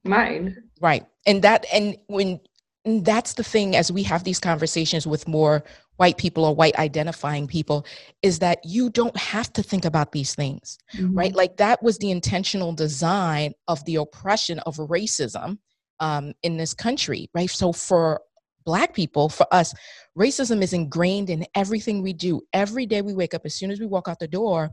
mind. 0.04 0.56
Right. 0.80 1.04
And 1.26 1.42
that 1.42 1.66
and 1.72 1.96
when 2.06 2.40
and 2.84 3.04
that's 3.04 3.34
the 3.34 3.42
thing 3.42 3.74
as 3.74 3.90
we 3.90 4.02
have 4.04 4.24
these 4.24 4.38
conversations 4.38 5.06
with 5.06 5.26
more 5.26 5.64
white 5.96 6.16
people 6.16 6.44
or 6.44 6.54
white 6.54 6.76
identifying 6.78 7.46
people 7.46 7.84
is 8.22 8.38
that 8.38 8.60
you 8.64 8.88
don't 8.90 9.16
have 9.16 9.52
to 9.52 9.62
think 9.62 9.84
about 9.84 10.12
these 10.12 10.34
things 10.34 10.78
mm-hmm. 10.94 11.12
right 11.18 11.34
like 11.34 11.56
that 11.56 11.82
was 11.82 11.98
the 11.98 12.10
intentional 12.10 12.72
design 12.72 13.52
of 13.66 13.84
the 13.84 13.96
oppression 13.96 14.60
of 14.60 14.76
racism 14.76 15.58
um, 15.98 16.32
in 16.44 16.56
this 16.56 16.72
country 16.72 17.28
right 17.34 17.50
so 17.50 17.72
for 17.72 18.20
black 18.64 18.94
people 18.94 19.28
for 19.28 19.46
us 19.52 19.74
racism 20.16 20.62
is 20.62 20.72
ingrained 20.72 21.30
in 21.30 21.44
everything 21.56 22.00
we 22.00 22.12
do 22.12 22.40
every 22.52 22.86
day 22.86 23.02
we 23.02 23.12
wake 23.12 23.34
up 23.34 23.42
as 23.44 23.54
soon 23.54 23.70
as 23.70 23.80
we 23.80 23.86
walk 23.86 24.06
out 24.06 24.20
the 24.20 24.28
door 24.28 24.70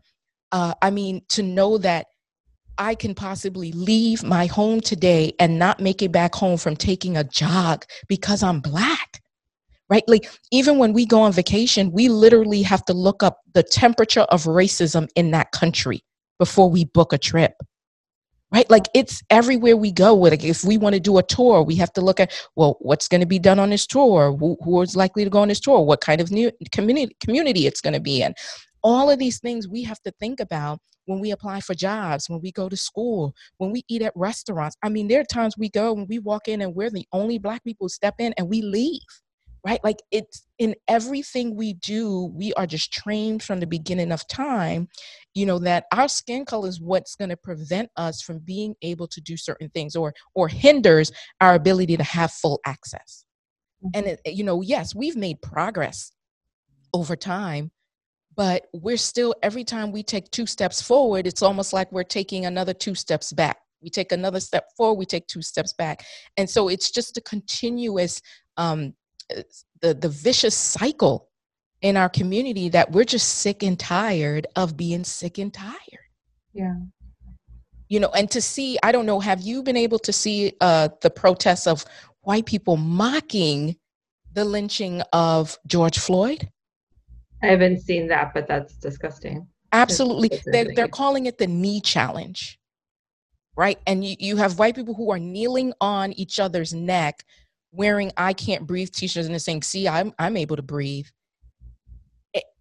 uh, 0.52 0.74
I 0.82 0.90
mean, 0.90 1.22
to 1.30 1.44
know 1.44 1.78
that 1.80 2.08
I 2.78 2.96
can 2.96 3.16
possibly 3.16 3.72
leave 3.72 4.24
my 4.24 4.48
home 4.48 4.82
today 4.82 5.34
and 5.40 5.58
not 5.58 5.80
make 5.80 6.02
it 6.02 6.12
back 6.12 6.36
home 6.36 6.58
from 6.58 6.76
taking 6.76 7.16
a 7.16 7.24
jog 7.24 7.86
because 8.08 8.44
I'm 8.44 8.60
black. 8.60 9.22
Right? 9.88 10.04
Like, 10.08 10.30
even 10.52 10.80
when 10.80 10.94
we 10.94 11.06
go 11.06 11.22
on 11.22 11.32
vacation, 11.32 11.92
we 11.92 12.10
literally 12.10 12.64
have 12.64 12.84
to 12.86 12.94
look 12.94 13.22
up 13.22 13.42
the 13.54 13.62
temperature 13.62 14.22
of 14.22 14.46
racism 14.46 15.08
in 15.16 15.30
that 15.32 15.52
country 15.52 16.04
before 16.40 16.72
we 16.72 16.86
book 16.86 17.14
a 17.14 17.20
trip. 17.20 17.54
Right? 18.52 18.68
Like, 18.70 18.86
it's 18.96 19.22
everywhere 19.30 19.78
we 19.78 19.92
go. 19.92 20.16
Like, 20.16 20.44
if 20.44 20.64
we 20.64 20.78
want 20.78 20.96
to 20.96 21.00
do 21.00 21.20
a 21.20 21.24
tour, 21.24 21.62
we 21.62 21.76
have 21.76 21.94
to 21.94 22.02
look 22.02 22.20
at, 22.20 22.34
well, 22.56 22.78
what's 22.80 23.08
going 23.08 23.22
to 23.22 23.28
be 23.28 23.38
done 23.38 23.60
on 23.60 23.70
this 23.70 23.86
tour? 23.86 24.36
Who, 24.36 24.58
who 24.64 24.82
is 24.82 24.96
likely 24.96 25.24
to 25.24 25.30
go 25.30 25.40
on 25.40 25.50
this 25.50 25.60
tour? 25.60 25.86
What 25.86 26.02
kind 26.02 26.20
of 26.20 26.32
new 26.32 26.52
community, 26.72 27.16
community 27.20 27.68
it's 27.68 27.82
going 27.82 27.94
to 27.94 28.00
be 28.00 28.24
in? 28.24 28.34
All 28.86 29.10
of 29.10 29.18
these 29.18 29.40
things 29.40 29.68
we 29.68 29.82
have 29.82 30.00
to 30.04 30.12
think 30.20 30.40
about 30.40 30.80
when 31.06 31.20
we 31.20 31.32
apply 31.32 31.60
for 31.60 31.74
jobs, 31.74 32.30
when 32.30 32.40
we 32.40 32.52
go 32.52 32.70
to 32.70 32.78
school, 32.78 33.34
when 33.58 33.72
we 33.72 33.84
eat 33.90 34.04
at 34.04 34.14
restaurants. 34.16 34.78
I 34.84 34.90
mean, 34.90 35.08
there 35.08 35.22
are 35.22 35.26
times 35.26 35.56
we 35.58 35.70
go 35.70 35.98
and 35.98 36.08
we 36.08 36.20
walk 36.20 36.48
in 36.48 36.62
and 36.62 36.76
we're 36.76 36.92
the 36.92 37.08
only 37.12 37.40
Black 37.40 37.64
people 37.64 37.90
step 37.90 38.14
in 38.20 38.34
and 38.38 38.48
we 38.48 38.62
leave, 38.62 39.02
right? 39.66 39.80
Like 39.84 39.98
it's 40.12 40.46
in 40.60 40.76
everything 40.88 41.56
we 41.56 41.74
do, 41.74 42.32
we 42.36 42.54
are 42.54 42.68
just 42.68 42.94
trained 42.94 43.42
from 43.42 43.60
the 43.60 43.66
beginning 43.66 44.12
of 44.12 44.28
time, 44.28 44.88
you 45.34 45.48
know, 45.48 45.58
that 45.60 45.86
our 45.92 46.08
skin 46.08 46.46
color 46.46 46.70
is 46.70 46.80
what's 46.80 47.16
going 47.16 47.30
to 47.30 47.38
prevent 47.38 47.90
us 47.98 48.22
from 48.22 48.38
being 48.38 48.76
able 48.84 49.08
to 49.08 49.20
do 49.20 49.36
certain 49.36 49.70
things 49.70 49.96
or 49.96 50.14
or 50.36 50.48
hinders 50.48 51.12
our 51.42 51.56
ability 51.56 51.98
to 51.98 52.04
have 52.04 52.32
full 52.32 52.60
access. 52.68 53.26
Mm-hmm. 53.84 53.98
And, 53.98 54.08
it, 54.08 54.22
you 54.28 54.44
know, 54.44 54.62
yes, 54.62 54.94
we've 54.94 55.16
made 55.16 55.42
progress 55.42 56.12
over 56.94 57.16
time 57.16 57.72
but 58.36 58.68
we're 58.74 58.98
still 58.98 59.34
every 59.42 59.64
time 59.64 59.92
we 59.92 60.04
take 60.04 60.30
two 60.32 60.46
steps 60.46 60.82
forward 60.82 61.28
it's 61.28 61.42
almost 61.42 61.74
like 61.74 61.92
we're 61.92 62.04
taking 62.04 62.46
another 62.46 62.74
two 62.74 62.96
steps 62.96 63.32
back. 63.34 63.58
We 63.82 63.90
take 63.90 64.12
another 64.12 64.40
step 64.40 64.70
forward 64.76 64.98
we 65.00 65.06
take 65.06 65.28
two 65.28 65.42
steps 65.42 65.74
back. 65.74 66.06
And 66.38 66.50
so 66.50 66.70
it's 66.70 66.92
just 66.92 67.18
a 67.18 67.22
continuous 67.22 68.22
um, 68.58 68.94
the 69.82 69.94
the 69.94 70.10
vicious 70.10 70.56
cycle 70.56 71.30
in 71.82 71.98
our 71.98 72.10
community 72.10 72.70
that 72.70 72.92
we're 72.92 73.04
just 73.04 73.28
sick 73.40 73.64
and 73.64 73.80
tired 73.80 74.48
of 74.56 74.76
being 74.78 75.04
sick 75.04 75.38
and 75.38 75.54
tired. 75.54 76.06
Yeah. 76.54 76.76
You 77.90 78.00
know 78.00 78.10
and 78.16 78.32
to 78.32 78.42
see 78.42 78.80
i 78.82 78.92
don't 78.92 79.06
know 79.06 79.20
have 79.20 79.42
you 79.42 79.62
been 79.62 79.78
able 79.78 80.00
to 80.00 80.12
see 80.12 80.54
uh, 80.60 80.90
the 81.02 81.12
protests 81.12 81.68
of 81.68 81.86
white 82.22 82.48
people 82.48 82.78
mocking 82.78 83.76
the 84.34 84.44
lynching 84.44 85.02
of 85.14 85.60
george 85.68 86.00
floyd 86.00 86.50
I 87.46 87.52
haven't 87.52 87.82
seen 87.82 88.08
that, 88.08 88.34
but 88.34 88.48
that's 88.48 88.76
disgusting. 88.76 89.48
Absolutely. 89.72 90.30
they're, 90.46 90.74
they're 90.74 90.88
calling 90.88 91.26
it 91.26 91.38
the 91.38 91.48
knee 91.48 91.82
challenge, 91.82 92.60
right? 93.56 93.78
And 93.86 94.06
you, 94.06 94.16
you 94.20 94.38
have 94.38 94.58
white 94.58 94.76
people 94.76 94.94
who 94.94 95.12
are 95.12 95.20
kneeling 95.20 95.74
on 95.82 96.14
each 96.14 96.40
other's 96.40 96.74
neck 96.74 97.26
wearing 97.72 98.12
I 98.16 98.34
can't 98.34 98.66
breathe 98.66 98.92
t-shirts 98.92 99.26
and 99.26 99.34
they're 99.34 99.40
saying, 99.40 99.64
see, 99.64 99.88
I'm, 99.88 100.14
I'm 100.18 100.38
able 100.38 100.56
to 100.56 100.62
breathe. 100.62 101.08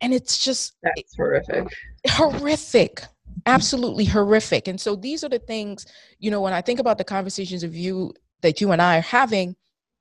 And 0.01 0.13
it's 0.13 0.45
just 0.45 0.77
that's 0.83 1.17
horrific. 1.17 1.67
Horrific. 2.09 3.03
Absolutely 3.47 4.05
horrific. 4.05 4.69
And 4.69 4.81
so 4.81 4.95
these 4.95 5.25
are 5.25 5.29
the 5.29 5.39
things, 5.39 5.87
you 6.19 6.31
know, 6.31 6.41
when 6.41 6.53
I 6.53 6.61
think 6.61 6.79
about 6.81 6.99
the 6.99 7.05
conversations 7.05 7.63
of 7.63 7.75
you 7.75 8.13
that 8.43 8.61
you 8.61 8.73
and 8.73 8.81
I 8.81 8.99
are 8.99 9.03
having, 9.03 9.57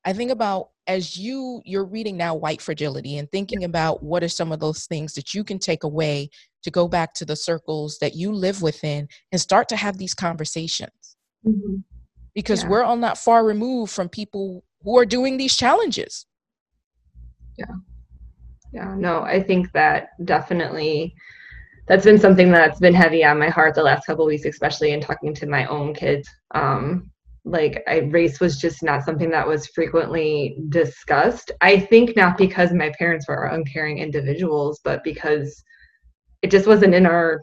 I 0.06 0.14
think 0.14 0.32
about 0.32 0.70
as 0.88 1.18
you 1.18 1.62
you're 1.64 1.86
reading 1.86 2.18
now 2.18 2.36
white 2.36 2.62
fragility 2.62 3.18
and 3.18 3.32
thinking 3.32 3.64
about 3.64 4.04
what 4.04 4.24
are 4.24 4.30
some 4.30 4.52
of 4.52 4.60
those 4.60 4.86
things 4.86 5.14
that 5.14 5.34
you 5.34 5.44
can 5.44 5.58
take 5.58 5.84
away 5.84 6.30
to 6.64 6.72
go 6.72 6.88
back 6.88 7.14
to 7.14 7.26
the 7.26 7.36
circles 7.36 7.98
that 8.00 8.16
you 8.16 8.32
live 8.32 8.62
within 8.62 9.08
and 9.32 9.40
start 9.40 9.70
to 9.70 9.76
have 9.76 9.98
these 9.98 10.14
conversations. 10.14 10.92
Mm-hmm. 11.46 11.76
because 12.34 12.64
yeah. 12.64 12.70
we're 12.70 12.84
all 12.84 12.96
not 12.96 13.18
far 13.18 13.44
removed 13.44 13.92
from 13.92 14.08
people 14.08 14.64
who 14.82 14.98
are 14.98 15.06
doing 15.06 15.36
these 15.36 15.58
challenges. 15.58 16.26
Yeah. 17.58 17.66
Yeah 18.72 18.96
no 18.96 19.22
i 19.22 19.44
think 19.44 19.72
that 19.74 20.10
definitely 20.26 21.14
that's 21.88 22.06
been 22.06 22.18
something 22.18 22.50
that's 22.50 22.80
been 22.80 22.94
heavy 22.94 23.24
on 23.26 23.38
my 23.38 23.50
heart 23.50 23.76
the 23.76 23.84
last 23.84 24.06
couple 24.06 24.24
of 24.24 24.30
weeks 24.30 24.46
especially 24.46 24.94
in 24.94 25.02
talking 25.02 25.34
to 25.36 25.46
my 25.46 25.66
own 25.66 25.94
kids. 25.94 26.30
Um, 26.56 27.12
like 27.46 27.84
I, 27.88 28.00
race 28.00 28.40
was 28.40 28.58
just 28.58 28.84
not 28.84 29.04
something 29.04 29.30
that 29.32 29.48
was 29.48 29.68
frequently 29.68 30.58
discussed. 30.70 31.52
I 31.62 31.80
think 31.80 32.16
not 32.16 32.38
because 32.38 32.72
my 32.72 32.92
parents 32.98 33.28
were 33.28 33.46
uncaring 33.46 33.98
individuals, 33.98 34.80
but 34.84 35.04
because 35.04 35.62
it 36.42 36.52
just 36.52 36.68
wasn't 36.68 36.96
in 36.96 37.06
our 37.06 37.42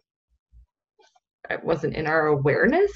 it 1.51 1.63
wasn't 1.65 1.95
in 1.95 2.07
our 2.07 2.29
awareness. 2.29 2.93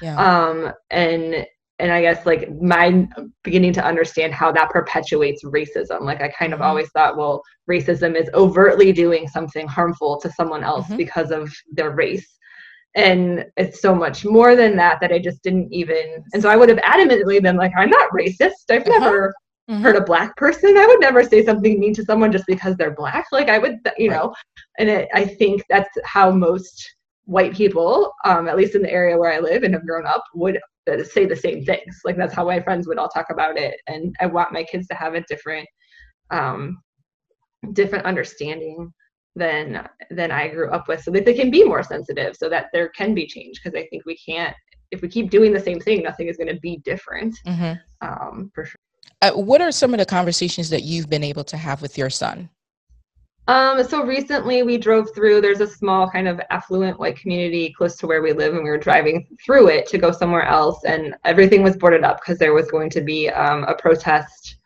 Yeah. 0.00 0.16
Um, 0.16 0.72
and 0.90 1.46
and 1.80 1.92
I 1.92 2.00
guess 2.00 2.26
like 2.26 2.50
my 2.60 3.06
beginning 3.44 3.72
to 3.74 3.84
understand 3.84 4.32
how 4.32 4.50
that 4.52 4.70
perpetuates 4.70 5.44
racism. 5.44 6.00
Like 6.00 6.20
I 6.20 6.28
kind 6.28 6.52
of 6.52 6.58
mm-hmm. 6.58 6.68
always 6.68 6.88
thought, 6.90 7.16
well, 7.16 7.42
racism 7.70 8.16
is 8.16 8.28
overtly 8.34 8.92
doing 8.92 9.28
something 9.28 9.68
harmful 9.68 10.18
to 10.20 10.32
someone 10.32 10.64
else 10.64 10.86
mm-hmm. 10.86 10.96
because 10.96 11.30
of 11.30 11.52
their 11.70 11.90
race. 11.90 12.37
And 12.98 13.46
it's 13.56 13.80
so 13.80 13.94
much 13.94 14.24
more 14.24 14.56
than 14.56 14.74
that 14.76 14.98
that 15.00 15.12
I 15.12 15.20
just 15.20 15.40
didn't 15.44 15.72
even. 15.72 16.24
And 16.32 16.42
so 16.42 16.50
I 16.50 16.56
would 16.56 16.68
have 16.68 16.78
adamantly 16.78 17.40
been 17.40 17.56
like, 17.56 17.70
I'm 17.76 17.90
not 17.90 18.10
racist. 18.10 18.68
I've 18.68 18.82
uh-huh. 18.82 18.98
never 18.98 19.34
mm-hmm. 19.70 19.82
hurt 19.82 19.94
a 19.94 20.02
black 20.02 20.36
person. 20.36 20.76
I 20.76 20.84
would 20.84 21.00
never 21.00 21.22
say 21.22 21.44
something 21.44 21.78
mean 21.78 21.94
to 21.94 22.04
someone 22.04 22.32
just 22.32 22.48
because 22.48 22.76
they're 22.76 22.96
black. 22.96 23.26
Like 23.30 23.48
I 23.48 23.58
would, 23.58 23.78
you 23.98 24.10
know. 24.10 24.34
And 24.80 24.88
it, 24.88 25.08
I 25.14 25.24
think 25.24 25.62
that's 25.68 25.96
how 26.04 26.32
most 26.32 26.96
white 27.26 27.54
people, 27.54 28.12
um, 28.24 28.48
at 28.48 28.56
least 28.56 28.74
in 28.74 28.82
the 28.82 28.90
area 28.90 29.16
where 29.16 29.32
I 29.32 29.38
live 29.38 29.62
and 29.62 29.74
have 29.74 29.86
grown 29.86 30.04
up, 30.04 30.24
would 30.34 30.58
say 31.04 31.24
the 31.24 31.36
same 31.36 31.64
things. 31.64 32.00
Like 32.04 32.16
that's 32.16 32.34
how 32.34 32.46
my 32.46 32.58
friends 32.58 32.88
would 32.88 32.98
all 32.98 33.10
talk 33.10 33.26
about 33.30 33.56
it. 33.56 33.76
And 33.86 34.16
I 34.20 34.26
want 34.26 34.52
my 34.52 34.64
kids 34.64 34.88
to 34.88 34.96
have 34.96 35.14
a 35.14 35.22
different, 35.28 35.68
um, 36.32 36.82
different 37.74 38.06
understanding 38.06 38.92
than 39.38 39.88
than 40.10 40.30
I 40.30 40.48
grew 40.48 40.70
up 40.70 40.88
with, 40.88 41.02
so 41.02 41.10
that 41.12 41.24
they 41.24 41.34
can 41.34 41.50
be 41.50 41.64
more 41.64 41.82
sensitive, 41.82 42.36
so 42.36 42.48
that 42.48 42.66
there 42.72 42.88
can 42.90 43.14
be 43.14 43.26
change. 43.26 43.60
Because 43.62 43.78
I 43.78 43.86
think 43.88 44.04
we 44.04 44.16
can't, 44.16 44.54
if 44.90 45.02
we 45.02 45.08
keep 45.08 45.30
doing 45.30 45.52
the 45.52 45.60
same 45.60 45.80
thing, 45.80 46.02
nothing 46.02 46.28
is 46.28 46.36
going 46.36 46.54
to 46.54 46.60
be 46.60 46.78
different. 46.78 47.34
Mm-hmm. 47.46 47.74
Um, 48.06 48.50
for 48.54 48.64
sure. 48.64 48.76
Uh, 49.22 49.32
what 49.32 49.60
are 49.60 49.72
some 49.72 49.94
of 49.94 49.98
the 49.98 50.06
conversations 50.06 50.70
that 50.70 50.82
you've 50.82 51.08
been 51.08 51.24
able 51.24 51.44
to 51.44 51.56
have 51.56 51.82
with 51.82 51.98
your 51.98 52.10
son? 52.10 52.48
Um, 53.48 53.82
so 53.82 54.04
recently 54.04 54.62
we 54.62 54.76
drove 54.76 55.08
through, 55.14 55.40
there's 55.40 55.62
a 55.62 55.66
small 55.66 56.08
kind 56.10 56.28
of 56.28 56.38
affluent 56.50 57.00
white 57.00 57.16
community 57.16 57.72
close 57.72 57.96
to 57.96 58.06
where 58.06 58.20
we 58.20 58.34
live, 58.34 58.54
and 58.54 58.62
we 58.62 58.68
were 58.68 58.76
driving 58.76 59.26
through 59.42 59.68
it 59.68 59.86
to 59.88 59.96
go 59.96 60.12
somewhere 60.12 60.44
else, 60.44 60.84
and 60.84 61.16
everything 61.24 61.62
was 61.62 61.74
boarded 61.74 62.04
up 62.04 62.20
because 62.20 62.38
there 62.38 62.52
was 62.52 62.70
going 62.70 62.90
to 62.90 63.00
be 63.00 63.30
um, 63.30 63.64
a 63.64 63.74
protest. 63.74 64.56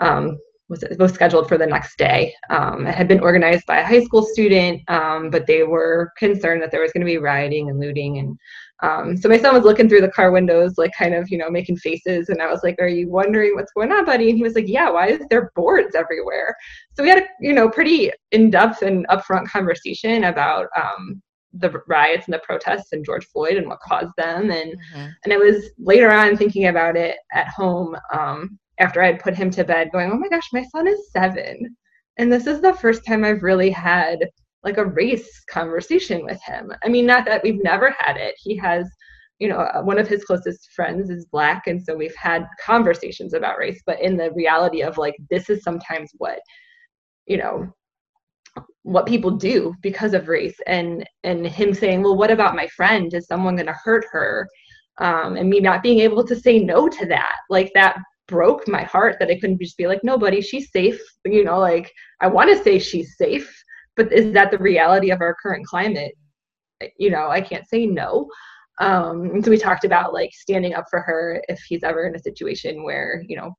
Um, 0.00 0.38
was, 0.68 0.84
was 0.98 1.12
scheduled 1.12 1.48
for 1.48 1.58
the 1.58 1.66
next 1.66 1.96
day. 1.96 2.34
Um, 2.50 2.86
it 2.86 2.94
had 2.94 3.08
been 3.08 3.20
organized 3.20 3.66
by 3.66 3.78
a 3.78 3.86
high 3.86 4.02
school 4.02 4.22
student, 4.22 4.82
um, 4.88 5.30
but 5.30 5.46
they 5.46 5.62
were 5.62 6.12
concerned 6.18 6.62
that 6.62 6.70
there 6.70 6.80
was 6.80 6.92
going 6.92 7.06
to 7.06 7.12
be 7.12 7.18
rioting 7.18 7.70
and 7.70 7.78
looting 7.78 8.18
and 8.18 8.38
um, 8.82 9.16
so 9.16 9.28
my 9.28 9.38
son 9.38 9.54
was 9.54 9.64
looking 9.64 9.88
through 9.88 10.02
the 10.02 10.10
car 10.10 10.30
windows, 10.30 10.74
like 10.76 10.92
kind 10.96 11.14
of, 11.14 11.30
you 11.30 11.38
know, 11.38 11.50
making 11.50 11.76
faces. 11.76 12.28
And 12.28 12.42
I 12.42 12.50
was 12.50 12.60
like, 12.62 12.76
Are 12.78 12.88
you 12.88 13.08
wondering 13.08 13.54
what's 13.54 13.72
going 13.72 13.90
on, 13.90 14.04
buddy? 14.04 14.28
And 14.28 14.36
he 14.36 14.42
was 14.42 14.54
like, 14.54 14.68
Yeah, 14.68 14.90
why 14.90 15.08
is 15.08 15.22
there 15.30 15.50
boards 15.54 15.94
everywhere? 15.94 16.54
So 16.94 17.02
we 17.02 17.08
had 17.08 17.22
a, 17.22 17.26
you 17.40 17.52
know, 17.52 17.70
pretty 17.70 18.10
in 18.32 18.50
depth 18.50 18.82
and 18.82 19.06
upfront 19.08 19.48
conversation 19.48 20.24
about 20.24 20.66
um, 20.76 21.22
the 21.54 21.82
riots 21.88 22.26
and 22.26 22.34
the 22.34 22.40
protests 22.40 22.92
and 22.92 23.04
George 23.04 23.24
Floyd 23.26 23.56
and 23.56 23.66
what 23.66 23.80
caused 23.80 24.12
them. 24.18 24.50
And, 24.50 24.72
mm-hmm. 24.72 25.06
and 25.24 25.32
it 25.32 25.38
was 25.38 25.70
later 25.78 26.12
on 26.12 26.36
thinking 26.36 26.66
about 26.66 26.96
it 26.96 27.16
at 27.32 27.48
home 27.48 27.96
um, 28.12 28.58
after 28.78 29.02
I 29.02 29.06
had 29.06 29.20
put 29.20 29.34
him 29.34 29.50
to 29.52 29.64
bed, 29.64 29.90
going, 29.92 30.10
Oh 30.10 30.18
my 30.18 30.28
gosh, 30.28 30.48
my 30.52 30.64
son 30.64 30.86
is 30.86 31.10
seven. 31.10 31.76
And 32.18 32.32
this 32.32 32.46
is 32.46 32.60
the 32.60 32.74
first 32.74 33.04
time 33.06 33.24
I've 33.24 33.42
really 33.42 33.70
had 33.70 34.18
like 34.64 34.78
a 34.78 34.84
race 34.84 35.44
conversation 35.48 36.24
with 36.24 36.42
him. 36.42 36.72
I 36.84 36.88
mean, 36.88 37.06
not 37.06 37.24
that 37.26 37.42
we've 37.42 37.62
never 37.62 37.94
had 37.98 38.16
it. 38.16 38.34
He 38.38 38.56
has, 38.56 38.90
you 39.38 39.48
know, 39.48 39.58
uh, 39.58 39.82
one 39.82 39.98
of 39.98 40.08
his 40.08 40.24
closest 40.24 40.70
friends 40.74 41.08
is 41.08 41.26
black, 41.26 41.66
and 41.66 41.80
so 41.82 41.94
we've 41.94 42.16
had 42.16 42.46
conversations 42.60 43.32
about 43.32 43.58
race, 43.58 43.82
but 43.86 44.00
in 44.00 44.16
the 44.16 44.32
reality 44.32 44.82
of 44.82 44.98
like, 44.98 45.14
this 45.30 45.48
is 45.50 45.62
sometimes 45.62 46.10
what, 46.18 46.40
you 47.26 47.36
know, 47.36 47.72
what 48.82 49.06
people 49.06 49.30
do 49.30 49.74
because 49.82 50.14
of 50.14 50.28
race 50.28 50.56
and 50.66 51.04
and 51.24 51.44
him 51.46 51.74
saying 51.74 52.02
well 52.02 52.16
what 52.16 52.30
about 52.30 52.54
my 52.54 52.66
friend 52.68 53.12
is 53.14 53.26
someone 53.26 53.56
going 53.56 53.66
to 53.66 53.76
hurt 53.84 54.04
her 54.10 54.48
um, 54.98 55.36
and 55.36 55.50
me 55.50 55.58
not 55.58 55.82
being 55.82 55.98
able 55.98 56.24
to 56.24 56.36
say 56.36 56.60
no 56.60 56.88
to 56.88 57.04
that 57.04 57.36
like 57.50 57.70
that 57.74 57.98
broke 58.28 58.66
my 58.66 58.82
heart 58.82 59.16
that 59.18 59.30
i 59.30 59.38
couldn't 59.38 59.60
just 59.60 59.76
be 59.76 59.86
like 59.86 60.02
nobody 60.02 60.40
she's 60.40 60.70
safe 60.70 61.00
you 61.24 61.44
know 61.44 61.58
like 61.58 61.92
i 62.20 62.26
want 62.26 62.50
to 62.50 62.62
say 62.62 62.78
she's 62.78 63.16
safe 63.16 63.50
but 63.96 64.12
is 64.12 64.32
that 64.34 64.50
the 64.50 64.58
reality 64.58 65.10
of 65.10 65.20
our 65.20 65.34
current 65.42 65.66
climate? 65.66 66.12
You 66.98 67.10
know 67.10 67.28
i 67.28 67.40
can't 67.40 67.68
say 67.68 67.86
no. 67.86 68.28
Um 68.78 69.42
so 69.42 69.50
we 69.50 69.56
talked 69.56 69.84
about 69.84 70.12
like 70.12 70.30
standing 70.32 70.74
up 70.74 70.84
for 70.90 71.00
her 71.00 71.42
if 71.48 71.58
he's 71.66 71.82
ever 71.82 72.06
in 72.06 72.14
a 72.14 72.20
situation 72.20 72.84
where 72.84 73.24
you 73.26 73.36
know 73.36 73.54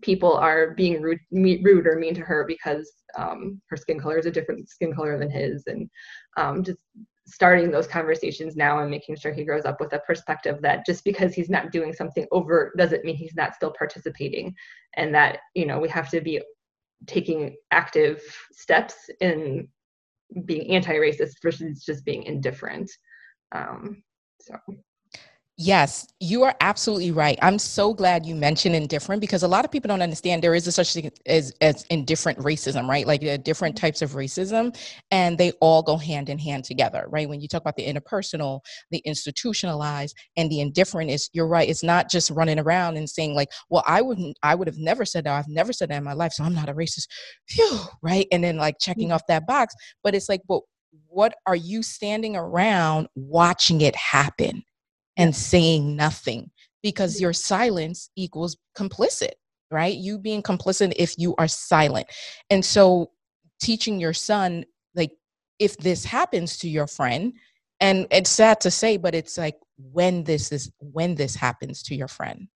people 0.00 0.34
are 0.34 0.70
being 0.74 1.02
rude, 1.02 1.18
rude 1.32 1.88
or 1.88 1.98
mean 1.98 2.14
to 2.14 2.20
her 2.20 2.44
because 2.46 2.90
um, 3.18 3.60
her 3.68 3.76
skin 3.76 3.98
color 3.98 4.16
is 4.16 4.26
a 4.26 4.30
different 4.30 4.68
skin 4.68 4.94
color 4.94 5.18
than 5.18 5.28
his 5.28 5.64
and 5.66 5.90
um, 6.36 6.62
just 6.62 6.78
starting 7.26 7.70
those 7.70 7.86
conversations 7.86 8.56
now 8.56 8.80
and 8.80 8.90
making 8.90 9.16
sure 9.16 9.32
he 9.32 9.44
grows 9.44 9.64
up 9.64 9.80
with 9.80 9.92
a 9.92 10.00
perspective 10.00 10.60
that 10.60 10.84
just 10.84 11.04
because 11.04 11.32
he's 11.32 11.48
not 11.48 11.70
doing 11.70 11.92
something 11.92 12.26
over 12.32 12.72
doesn't 12.76 13.04
mean 13.04 13.16
he's 13.16 13.36
not 13.36 13.54
still 13.54 13.72
participating 13.78 14.52
and 14.94 15.14
that 15.14 15.38
you 15.54 15.64
know 15.64 15.78
we 15.78 15.88
have 15.88 16.10
to 16.10 16.20
be 16.20 16.40
taking 17.06 17.56
active 17.70 18.22
steps 18.52 19.08
in 19.20 19.68
being 20.44 20.70
anti-racist 20.70 21.34
versus 21.42 21.84
just 21.84 22.04
being 22.04 22.22
indifferent. 22.24 22.90
Um, 23.52 24.02
so 24.40 24.56
Yes, 25.58 26.06
you 26.18 26.44
are 26.44 26.54
absolutely 26.62 27.10
right. 27.10 27.38
I'm 27.42 27.58
so 27.58 27.92
glad 27.92 28.24
you 28.24 28.34
mentioned 28.34 28.74
indifferent 28.74 29.20
because 29.20 29.42
a 29.42 29.48
lot 29.48 29.66
of 29.66 29.70
people 29.70 29.88
don't 29.88 30.00
understand 30.00 30.42
there 30.42 30.54
is 30.54 30.66
a 30.66 30.72
such 30.72 30.94
thing 30.94 31.10
as, 31.26 31.52
as 31.60 31.84
indifferent 31.90 32.38
racism, 32.38 32.88
right? 32.88 33.06
Like 33.06 33.22
uh, 33.22 33.36
different 33.36 33.76
types 33.76 34.00
of 34.00 34.12
racism, 34.12 34.74
and 35.10 35.36
they 35.36 35.52
all 35.60 35.82
go 35.82 35.98
hand 35.98 36.30
in 36.30 36.38
hand 36.38 36.64
together, 36.64 37.04
right? 37.10 37.28
When 37.28 37.40
you 37.42 37.48
talk 37.48 37.60
about 37.60 37.76
the 37.76 37.86
interpersonal, 37.86 38.60
the 38.90 38.98
institutionalized, 39.04 40.16
and 40.38 40.50
the 40.50 40.60
indifferent, 40.60 41.10
is 41.10 41.28
you're 41.34 41.46
right. 41.46 41.68
It's 41.68 41.84
not 41.84 42.10
just 42.10 42.30
running 42.30 42.58
around 42.58 42.96
and 42.96 43.08
saying 43.08 43.34
like, 43.34 43.50
"Well, 43.68 43.84
I 43.86 44.00
wouldn't, 44.00 44.38
I 44.42 44.54
would 44.54 44.68
have 44.68 44.78
never 44.78 45.04
said 45.04 45.24
that. 45.24 45.38
I've 45.38 45.48
never 45.48 45.74
said 45.74 45.90
that 45.90 45.98
in 45.98 46.04
my 46.04 46.14
life, 46.14 46.32
so 46.32 46.44
I'm 46.44 46.54
not 46.54 46.70
a 46.70 46.74
racist." 46.74 47.08
Phew, 47.46 47.78
right? 48.02 48.26
And 48.32 48.42
then 48.42 48.56
like 48.56 48.76
checking 48.80 49.10
mm. 49.10 49.14
off 49.14 49.26
that 49.28 49.46
box, 49.46 49.74
but 50.02 50.14
it's 50.14 50.30
like, 50.30 50.40
well, 50.48 50.64
what 51.08 51.34
are 51.46 51.56
you 51.56 51.82
standing 51.82 52.36
around 52.36 53.06
watching 53.14 53.82
it 53.82 53.94
happen? 53.94 54.62
And 55.16 55.34
saying 55.34 55.96
nothing 55.96 56.50
because 56.82 57.20
your 57.20 57.32
silence 57.32 58.10
equals 58.16 58.56
complicit, 58.76 59.32
right? 59.70 59.96
You 59.96 60.18
being 60.18 60.42
complicit 60.42 60.92
if 60.96 61.14
you 61.18 61.34
are 61.38 61.48
silent. 61.48 62.06
And 62.50 62.64
so 62.64 63.10
teaching 63.60 64.00
your 64.00 64.12
son, 64.12 64.64
like, 64.94 65.12
if 65.58 65.76
this 65.76 66.04
happens 66.04 66.58
to 66.58 66.68
your 66.68 66.86
friend, 66.86 67.32
and 67.80 68.06
it's 68.10 68.30
sad 68.30 68.60
to 68.62 68.70
say, 68.70 68.96
but 68.96 69.14
it's 69.14 69.36
like 69.36 69.56
when 69.76 70.24
this 70.24 70.52
is 70.52 70.70
when 70.78 71.14
this 71.14 71.34
happens 71.34 71.82
to 71.84 71.94
your 71.94 72.08
friend, 72.08 72.48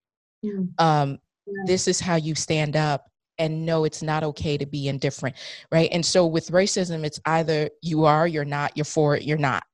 yeah. 0.43 0.53
um, 0.79 1.19
yeah. 1.47 1.63
this 1.67 1.89
is 1.89 2.01
how 2.01 2.17
you 2.17 2.35
stand 2.35 2.77
up 2.77 3.07
and 3.39 3.67
know 3.67 3.85
it's 3.85 4.03
not 4.03 4.23
okay 4.25 4.57
to 4.57 4.67
be 4.67 4.89
indifferent, 4.89 5.37
right? 5.71 5.89
And 5.93 6.05
so 6.05 6.27
with 6.27 6.51
racism, 6.51 7.05
it's 7.05 7.21
either 7.27 7.69
you 7.83 8.05
are, 8.05 8.27
you're 8.27 8.45
not, 8.45 8.73
you're 8.77 8.85
for 8.85 9.17
it, 9.17 9.25
you're 9.25 9.37
not, 9.37 9.65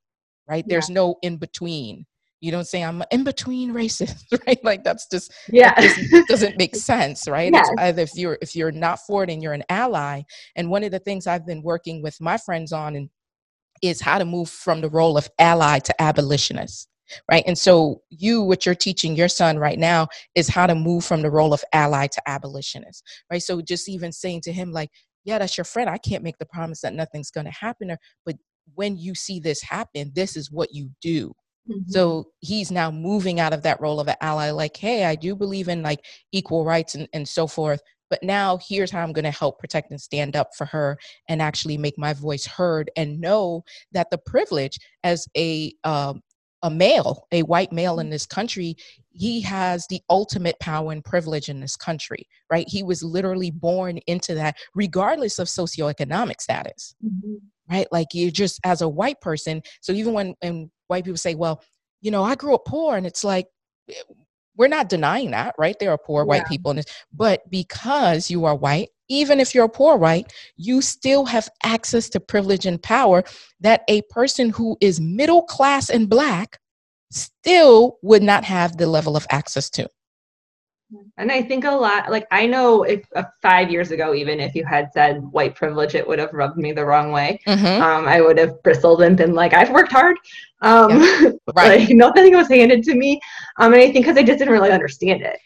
right? 0.49 0.65
Yeah. 0.67 0.73
There's 0.75 0.89
no 0.89 1.15
in 1.21 1.37
between 1.37 2.05
you 2.43 2.51
don't 2.51 2.67
say 2.67 2.83
i'm 2.83 3.01
in 3.11 3.23
between 3.23 3.71
races 3.71 4.25
right? 4.47 4.59
Like 4.63 4.83
that's 4.83 5.07
just 5.07 5.33
yeah. 5.47 5.79
just 5.79 6.27
doesn't 6.27 6.57
make 6.57 6.75
sense 6.91 7.27
right? 7.27 7.51
Yes. 7.53 7.69
if 7.97 8.15
you're 8.15 8.37
if 8.41 8.55
you're 8.55 8.71
not 8.71 8.99
for 8.99 9.23
it 9.23 9.29
and 9.29 9.41
you're 9.41 9.53
an 9.53 9.63
ally 9.69 10.23
and 10.55 10.69
one 10.69 10.83
of 10.83 10.91
the 10.91 10.99
things 10.99 11.25
i've 11.25 11.45
been 11.45 11.63
working 11.63 12.01
with 12.03 12.19
my 12.19 12.37
friends 12.37 12.73
on 12.73 12.95
and 12.95 13.09
is 13.81 14.01
how 14.01 14.17
to 14.17 14.25
move 14.25 14.49
from 14.49 14.81
the 14.81 14.89
role 14.89 15.17
of 15.17 15.29
ally 15.39 15.79
to 15.79 16.01
abolitionist 16.01 16.89
right? 17.29 17.43
And 17.45 17.57
so 17.57 18.01
you 18.09 18.41
what 18.41 18.65
you're 18.65 18.75
teaching 18.75 19.15
your 19.15 19.27
son 19.27 19.59
right 19.59 19.77
now 19.77 20.07
is 20.35 20.47
how 20.47 20.65
to 20.65 20.73
move 20.73 21.05
from 21.05 21.21
the 21.21 21.29
role 21.29 21.53
of 21.53 21.63
ally 21.73 22.07
to 22.07 22.21
abolitionist 22.27 23.03
right? 23.31 23.41
So 23.41 23.61
just 23.61 23.87
even 23.87 24.11
saying 24.11 24.41
to 24.41 24.53
him 24.53 24.71
like 24.71 24.89
yeah 25.23 25.37
that's 25.37 25.57
your 25.57 25.65
friend. 25.65 25.89
I 25.89 25.97
can't 25.97 26.23
make 26.23 26.37
the 26.37 26.45
promise 26.45 26.81
that 26.81 26.93
nothing's 26.93 27.31
going 27.31 27.45
to 27.45 27.51
happen 27.51 27.95
but 28.25 28.35
when 28.75 28.97
you 28.97 29.13
see 29.13 29.39
this 29.39 29.61
happen 29.61 30.11
this 30.15 30.35
is 30.37 30.51
what 30.51 30.73
you 30.73 30.89
do 31.01 31.33
Mm-hmm. 31.69 31.89
So 31.91 32.25
he's 32.39 32.71
now 32.71 32.91
moving 32.91 33.39
out 33.39 33.53
of 33.53 33.63
that 33.63 33.79
role 33.79 33.99
of 33.99 34.07
an 34.07 34.15
ally, 34.21 34.51
like, 34.51 34.75
hey, 34.77 35.05
I 35.05 35.15
do 35.15 35.35
believe 35.35 35.67
in 35.67 35.81
like 35.81 36.05
equal 36.31 36.65
rights 36.65 36.95
and, 36.95 37.07
and 37.13 37.27
so 37.27 37.47
forth. 37.47 37.81
But 38.09 38.21
now 38.21 38.59
here's 38.67 38.91
how 38.91 39.01
I'm 39.01 39.13
going 39.13 39.23
to 39.23 39.31
help 39.31 39.59
protect 39.59 39.89
and 39.89 39.99
stand 39.99 40.35
up 40.35 40.49
for 40.55 40.65
her 40.65 40.97
and 41.27 41.41
actually 41.41 41.77
make 41.77 41.97
my 41.97 42.13
voice 42.13 42.45
heard 42.45 42.91
and 42.95 43.19
know 43.19 43.63
that 43.91 44.09
the 44.11 44.19
privilege 44.19 44.77
as 45.03 45.27
a 45.35 45.73
um, 45.83 46.21
a 46.61 46.69
male, 46.69 47.27
a 47.33 47.43
white 47.43 47.73
male 47.73 47.99
in 47.99 48.05
mm-hmm. 48.05 48.11
this 48.11 48.25
country, 48.25 48.77
he 49.11 49.41
has 49.41 49.85
the 49.87 49.99
ultimate 50.09 50.57
power 50.59 50.93
and 50.93 51.03
privilege 51.03 51.49
in 51.49 51.59
this 51.59 51.75
country, 51.75 52.25
right? 52.49 52.69
He 52.69 52.83
was 52.83 53.03
literally 53.03 53.51
born 53.51 53.97
into 54.07 54.33
that, 54.35 54.55
regardless 54.73 55.39
of 55.39 55.47
socioeconomic 55.49 56.39
status. 56.39 56.95
Mm-hmm 57.05 57.35
right? 57.69 57.87
Like 57.91 58.13
you 58.13 58.31
just 58.31 58.59
as 58.63 58.81
a 58.81 58.89
white 58.89 59.21
person. 59.21 59.61
So 59.81 59.93
even 59.93 60.13
when, 60.13 60.35
when 60.41 60.69
white 60.87 61.03
people 61.03 61.17
say, 61.17 61.35
well, 61.35 61.61
you 62.01 62.11
know, 62.11 62.23
I 62.23 62.35
grew 62.35 62.53
up 62.55 62.65
poor, 62.65 62.95
and 62.95 63.05
it's 63.05 63.23
like, 63.23 63.47
eh, 63.89 63.93
we're 64.55 64.67
not 64.67 64.89
denying 64.89 65.31
that, 65.31 65.55
right? 65.57 65.75
There 65.79 65.89
are 65.89 65.97
poor 65.97 66.25
white 66.25 66.45
people 66.45 66.71
in 66.71 66.77
this, 66.77 66.85
but 67.11 67.49
because 67.49 68.29
you 68.29 68.45
are 68.45 68.55
white, 68.55 68.89
even 69.09 69.39
if 69.39 69.55
you're 69.55 69.67
poor 69.67 69.97
white, 69.97 70.31
you 70.55 70.81
still 70.81 71.25
have 71.25 71.49
access 71.63 72.07
to 72.09 72.19
privilege 72.19 72.65
and 72.65 72.81
power 72.81 73.23
that 73.61 73.81
a 73.87 74.01
person 74.09 74.49
who 74.49 74.77
is 74.79 74.99
middle 74.99 75.43
class 75.43 75.89
and 75.89 76.07
black 76.09 76.59
still 77.11 77.97
would 78.01 78.23
not 78.23 78.43
have 78.43 78.77
the 78.77 78.87
level 78.87 79.15
of 79.17 79.25
access 79.31 79.69
to. 79.71 79.89
And 81.17 81.31
I 81.31 81.41
think 81.41 81.65
a 81.65 81.71
lot, 81.71 82.11
like 82.11 82.27
I 82.31 82.45
know 82.45 82.83
if 82.83 83.05
uh, 83.15 83.23
five 83.41 83.69
years 83.71 83.91
ago, 83.91 84.13
even 84.13 84.39
if 84.39 84.55
you 84.55 84.65
had 84.65 84.91
said 84.93 85.21
white 85.31 85.55
privilege, 85.55 85.95
it 85.95 86.07
would 86.07 86.19
have 86.19 86.33
rubbed 86.33 86.57
me 86.57 86.71
the 86.71 86.85
wrong 86.85 87.11
way. 87.11 87.39
Mm-hmm. 87.47 87.81
Um, 87.81 88.07
I 88.07 88.21
would 88.21 88.37
have 88.37 88.61
bristled 88.63 89.01
and 89.01 89.15
been 89.15 89.33
like, 89.33 89.53
I've 89.53 89.71
worked 89.71 89.91
hard. 89.91 90.17
Um, 90.61 91.01
yeah. 91.01 91.29
right. 91.55 91.79
like 91.79 91.89
nothing 91.89 92.35
was 92.35 92.47
handed 92.47 92.83
to 92.83 92.95
me. 92.95 93.19
Um, 93.57 93.73
and 93.73 93.81
I 93.81 93.91
think 93.91 94.05
because 94.05 94.17
I 94.17 94.23
just 94.23 94.39
didn't 94.39 94.53
really 94.53 94.71
understand 94.71 95.21
it. 95.21 95.39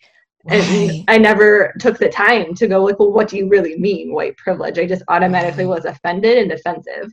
Right. 0.45 0.62
And 0.62 1.03
I 1.07 1.17
never 1.17 1.73
took 1.79 1.97
the 1.97 2.10
time 2.10 2.53
to 2.55 2.67
go 2.67 2.83
like, 2.83 2.99
well, 2.99 3.12
what 3.12 3.27
do 3.27 3.38
you 3.38 3.49
really 3.49 3.77
mean 3.77 4.13
white 4.13 4.38
privilege? 4.38 4.79
I 4.79 4.86
just 4.86 5.03
automatically 5.10 5.65
right. 5.65 5.75
was 5.75 5.86
offended 5.86 6.38
and 6.38 6.49
defensive. 6.49 7.12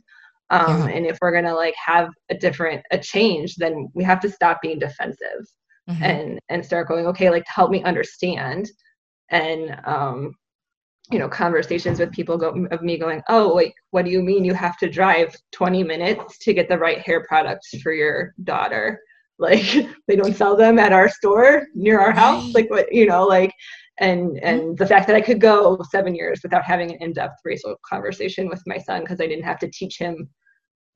Um, 0.51 0.87
yeah. 0.87 0.95
And 0.95 1.05
if 1.05 1.17
we're 1.21 1.33
gonna 1.33 1.55
like 1.55 1.75
have 1.83 2.09
a 2.29 2.35
different 2.35 2.83
a 2.91 2.97
change, 2.97 3.55
then 3.55 3.89
we 3.93 4.03
have 4.03 4.19
to 4.21 4.29
stop 4.29 4.61
being 4.61 4.79
defensive 4.79 5.47
mm-hmm. 5.89 6.03
and 6.03 6.39
and 6.49 6.65
start 6.65 6.87
going 6.87 7.05
okay 7.07 7.29
like 7.29 7.45
help 7.47 7.71
me 7.71 7.83
understand 7.83 8.69
and 9.29 9.79
um 9.85 10.33
you 11.11 11.19
know 11.19 11.29
conversations 11.29 11.99
with 11.99 12.11
people 12.11 12.37
go, 12.37 12.65
of 12.71 12.81
me 12.81 12.97
going 12.97 13.21
oh 13.29 13.49
like 13.49 13.73
what 13.91 14.05
do 14.05 14.11
you 14.11 14.21
mean 14.21 14.43
you 14.43 14.53
have 14.53 14.77
to 14.77 14.89
drive 14.89 15.35
20 15.51 15.83
minutes 15.83 16.37
to 16.39 16.53
get 16.53 16.67
the 16.67 16.77
right 16.77 16.99
hair 16.99 17.23
products 17.27 17.69
for 17.81 17.93
your 17.93 18.33
daughter 18.43 18.99
like 19.37 19.65
they 20.07 20.15
don't 20.15 20.35
sell 20.35 20.55
them 20.55 20.79
at 20.79 20.93
our 20.93 21.09
store 21.09 21.67
near 21.75 21.99
our 21.99 22.11
house 22.11 22.53
like 22.53 22.69
what 22.69 22.91
you 22.91 23.05
know 23.05 23.25
like 23.25 23.53
and 23.99 24.29
mm-hmm. 24.29 24.45
and 24.45 24.77
the 24.77 24.87
fact 24.87 25.07
that 25.07 25.15
i 25.15 25.21
could 25.21 25.41
go 25.41 25.77
seven 25.91 26.15
years 26.15 26.39
without 26.41 26.63
having 26.63 26.91
an 26.91 26.97
in-depth 27.01 27.35
racial 27.43 27.75
conversation 27.85 28.47
with 28.47 28.61
my 28.65 28.77
son 28.77 29.01
because 29.01 29.19
i 29.19 29.27
didn't 29.27 29.43
have 29.43 29.59
to 29.59 29.69
teach 29.71 29.97
him 29.97 30.29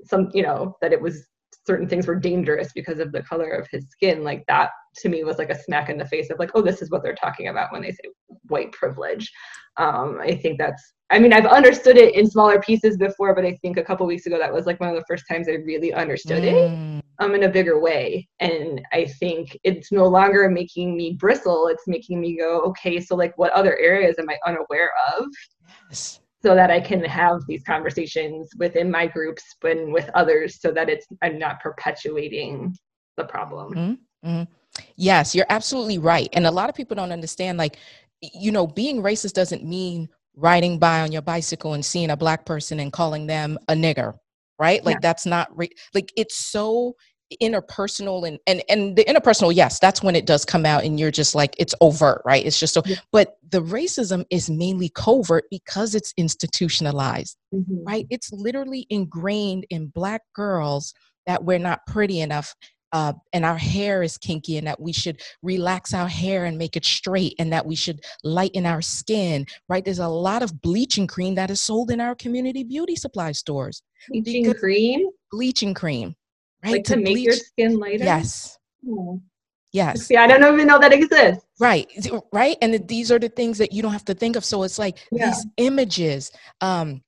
some 0.06 0.30
you 0.34 0.42
know 0.42 0.76
that 0.82 0.94
it 0.94 1.02
was 1.02 1.28
certain 1.66 1.88
things 1.88 2.08
were 2.08 2.16
dangerous 2.16 2.72
because 2.74 3.00
of 3.00 3.12
the 3.12 3.24
color 3.24 3.50
of 3.50 3.68
his 3.72 3.88
skin 3.90 4.24
like 4.24 4.44
that 4.48 4.72
to 4.96 5.10
me 5.10 5.24
was 5.24 5.38
like 5.38 5.50
a 5.50 5.64
smack 5.64 5.90
in 5.90 5.98
the 5.98 6.06
face 6.06 6.30
of 6.30 6.40
like 6.40 6.52
oh 6.56 6.62
this 6.62 6.82
is 6.82 6.90
what 6.90 7.04
they're 7.04 7.16
talking 7.16 7.48
about 7.48 7.72
when 7.72 7.82
they 7.82 7.92
say 7.92 8.10
white 8.48 8.72
privilege. 8.72 9.32
Um, 9.78 10.20
i 10.22 10.36
think 10.36 10.58
that's 10.58 10.94
i 11.10 11.20
mean 11.20 11.32
i've 11.32 11.46
understood 11.46 11.96
it 11.96 12.16
in 12.16 12.30
smaller 12.30 12.60
pieces 12.60 12.98
before 12.98 13.34
but 13.34 13.46
i 13.46 13.56
think 13.62 13.78
a 13.78 13.84
couple 13.84 14.06
weeks 14.06 14.26
ago 14.26 14.38
that 14.38 14.54
was 14.54 14.66
like 14.66 14.80
one 14.80 14.90
of 14.90 14.96
the 14.96 15.06
first 15.08 15.24
times 15.30 15.48
i 15.48 15.54
really 15.54 15.94
understood 15.94 16.44
mm. 16.44 16.98
it 16.98 17.04
um, 17.20 17.36
in 17.36 17.44
a 17.44 17.50
bigger 17.50 17.80
way. 17.80 18.28
And 18.40 18.82
i 18.92 19.06
think 19.06 19.58
it's 19.64 19.92
no 19.92 20.06
longer 20.06 20.50
making 20.50 20.98
me 20.98 21.14
bristle. 21.14 21.68
It's 21.68 21.88
making 21.88 22.20
me 22.20 22.38
go 22.38 22.62
okay 22.62 23.00
so 23.00 23.16
like 23.16 23.38
what 23.38 23.54
other 23.54 23.78
areas 23.78 24.18
am 24.20 24.30
i 24.30 24.38
unaware 24.46 24.92
of? 25.18 25.26
Yes 25.90 26.20
so 26.42 26.56
that 26.56 26.72
I 26.72 26.80
can 26.80 27.04
have 27.04 27.42
these 27.48 27.64
conversations 27.64 28.50
within 28.58 28.90
my 28.90 29.08
groups 29.08 29.44
and 29.64 29.92
with 29.92 30.10
others 30.14 30.62
so 30.62 30.72
that 30.72 30.90
it's 30.90 31.06
I'm 31.22 31.38
not 31.38 31.62
perpetuating 31.62 32.76
the 33.18 33.26
problem. 33.26 33.74
Mm-hmm. 33.74 34.30
mm-hmm. 34.30 34.54
Yes, 34.96 35.34
you're 35.34 35.48
absolutely 35.50 35.98
right. 35.98 36.30
And 36.34 36.46
a 36.46 36.52
lot 36.52 36.70
of 36.70 36.76
people 36.76 36.96
don't 36.96 37.12
understand 37.12 37.58
like 37.58 37.78
you 38.22 38.52
know, 38.52 38.68
being 38.68 39.02
racist 39.02 39.34
doesn't 39.34 39.64
mean 39.64 40.10
riding 40.36 40.80
by 40.80 41.02
on 41.02 41.12
your 41.12 41.22
bicycle 41.22 41.74
and 41.74 41.84
seeing 41.84 42.10
a 42.10 42.18
black 42.18 42.46
person 42.46 42.80
and 42.80 42.94
calling 42.94 43.28
them 43.28 43.58
a 43.68 43.74
nigger, 43.74 44.16
right? 44.58 44.84
Like 44.84 44.96
yeah. 44.96 45.00
that's 45.02 45.26
not 45.26 45.56
re- 45.58 45.72
like 45.94 46.12
it's 46.16 46.36
so 46.36 46.96
interpersonal 47.42 48.28
and 48.28 48.40
and 48.48 48.64
and 48.70 48.96
the 48.96 49.04
interpersonal 49.06 49.54
yes 49.54 49.80
that's 49.80 50.02
when 50.02 50.16
it 50.16 50.26
does 50.26 50.46
come 50.46 50.66
out 50.66 50.84
and 50.84 51.00
you're 51.00 51.12
just 51.12 51.36
like 51.36 51.56
it's 51.58 51.76
overt 51.82 52.22
right? 52.26 52.46
It's 52.46 52.60
just 52.60 52.74
so 52.74 52.82
yeah. 52.86 52.98
but 53.12 53.38
the 53.50 53.62
racism 53.62 54.26
is 54.30 54.50
mainly 54.50 54.90
covert 54.90 55.46
because 55.52 55.96
it's 55.96 56.14
institutionalized 56.18 57.38
mm-hmm. 57.54 57.84
right? 57.86 58.08
It's 58.10 58.32
literally 58.32 58.88
ingrained 58.90 59.66
in 59.70 59.88
black 59.88 60.22
girls 60.34 60.94
that 61.28 61.44
we're 61.44 61.60
not 61.60 61.86
pretty 61.86 62.20
enough 62.22 62.56
uh, 62.92 63.14
and 63.34 63.46
our 63.46 63.58
hair 63.58 64.02
is 64.02 64.18
kinky 64.18 64.58
and 64.58 64.66
that 64.66 64.80
we 64.80 64.92
should 64.92 65.22
relax 65.44 65.94
our 65.94 66.08
hair 66.08 66.46
and 66.46 66.58
make 66.58 66.76
it 66.76 66.84
straight 66.84 67.36
and 67.38 67.54
that 67.54 67.68
we 67.68 67.76
should 67.76 68.02
lighten 68.24 68.66
our 68.66 68.82
skin 68.82 69.46
right? 69.68 69.86
There's 69.86 70.00
a 70.00 70.08
lot 70.08 70.42
of 70.42 70.62
bleaching 70.62 71.06
cream 71.06 71.36
that 71.36 71.52
is 71.52 71.62
sold 71.62 71.92
in 71.92 72.02
our 72.02 72.16
community 72.16 72.64
beauty 72.64 72.96
supply 72.96 73.32
stores 73.34 73.84
bleaching 74.10 74.52
cream? 74.56 75.10
Bleaching 75.32 75.76
cream 75.76 76.16
right? 76.64 76.74
Like 76.74 76.84
to, 76.86 76.96
to 76.96 76.98
make 76.98 77.16
bleach. 77.16 77.26
your 77.26 77.34
skin 77.34 77.80
lighter? 77.80 78.04
Yes. 78.04 78.58
Oh. 78.88 79.22
Yes. 79.72 80.08
See, 80.08 80.18
I 80.18 80.26
don't 80.26 80.54
even 80.54 80.68
know 80.68 80.80
that 80.80 80.94
exists. 80.94 81.46
Right. 81.60 81.88
Right. 82.32 82.58
And 82.62 82.88
these 82.88 83.12
are 83.12 83.20
the 83.20 83.30
things 83.30 83.60
that 83.60 83.72
you 83.72 83.82
don't 83.82 83.92
have 83.92 84.06
to 84.06 84.16
think 84.16 84.36
of. 84.36 84.44
So 84.44 84.64
it's 84.64 84.80
like 84.80 84.98
yeah. 85.12 85.28
these 85.28 85.46
images, 85.58 86.32
um, 86.62 87.04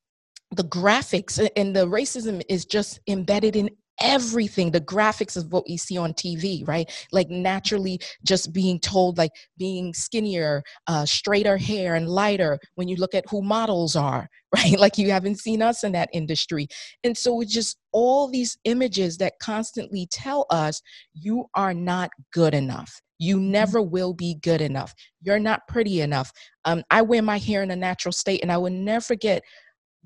the 0.52 0.64
graphics 0.64 1.40
and 1.56 1.76
the 1.76 1.88
racism 1.88 2.42
is 2.50 2.66
just 2.66 3.00
embedded 3.08 3.56
in 3.56 3.70
everything 4.02 4.72
the 4.72 4.82
graphics 4.82 5.38
of 5.38 5.52
what 5.52 5.66
we 5.68 5.78
see 5.78 5.98
on 5.98 6.14
tv 6.14 6.68
right? 6.68 6.90
Like 7.12 7.30
naturally 7.30 8.00
just 8.24 8.54
being 8.54 8.80
told 8.80 9.18
like 9.18 9.32
being 9.58 9.94
skinnier 9.94 10.64
uh, 10.88 11.06
straighter 11.06 11.58
hair 11.58 11.96
and 11.96 12.10
lighter 12.10 12.60
when 12.76 12.88
you 12.88 12.96
look 12.98 13.16
at 13.16 13.26
who 13.30 13.42
models 13.42 13.96
are 13.96 14.30
right? 14.56 14.78
Like 14.78 14.98
you 14.98 15.12
haven't 15.12 15.40
seen 15.40 15.62
us 15.62 15.84
in 15.84 15.94
that 15.94 16.10
industry. 16.12 16.68
And 17.06 17.18
so 17.18 17.40
it's 17.40 17.54
just 17.54 17.78
all 17.94 18.28
these 18.28 18.58
images 18.66 19.18
that 19.18 19.40
constantly 19.42 20.08
tell 20.12 20.46
us 20.50 20.82
you 21.14 21.46
are 21.56 21.74
not 21.74 22.10
good 22.34 22.54
enough. 22.54 23.02
You 23.18 23.38
mm-hmm. 23.38 23.52
never 23.52 23.82
will 23.82 24.14
be 24.14 24.36
good 24.42 24.60
enough. 24.62 24.94
You're 25.22 25.40
not 25.40 25.68
pretty 25.68 26.02
enough. 26.02 26.32
Um, 26.66 26.84
i 26.92 27.02
wear 27.02 27.22
my 27.22 27.38
hair 27.38 27.64
in 27.64 27.72
a 27.72 27.76
natural 27.76 28.12
state 28.12 28.42
and 28.44 28.52
i 28.52 28.58
will 28.58 28.70
never 28.70 29.04
forget 29.04 29.42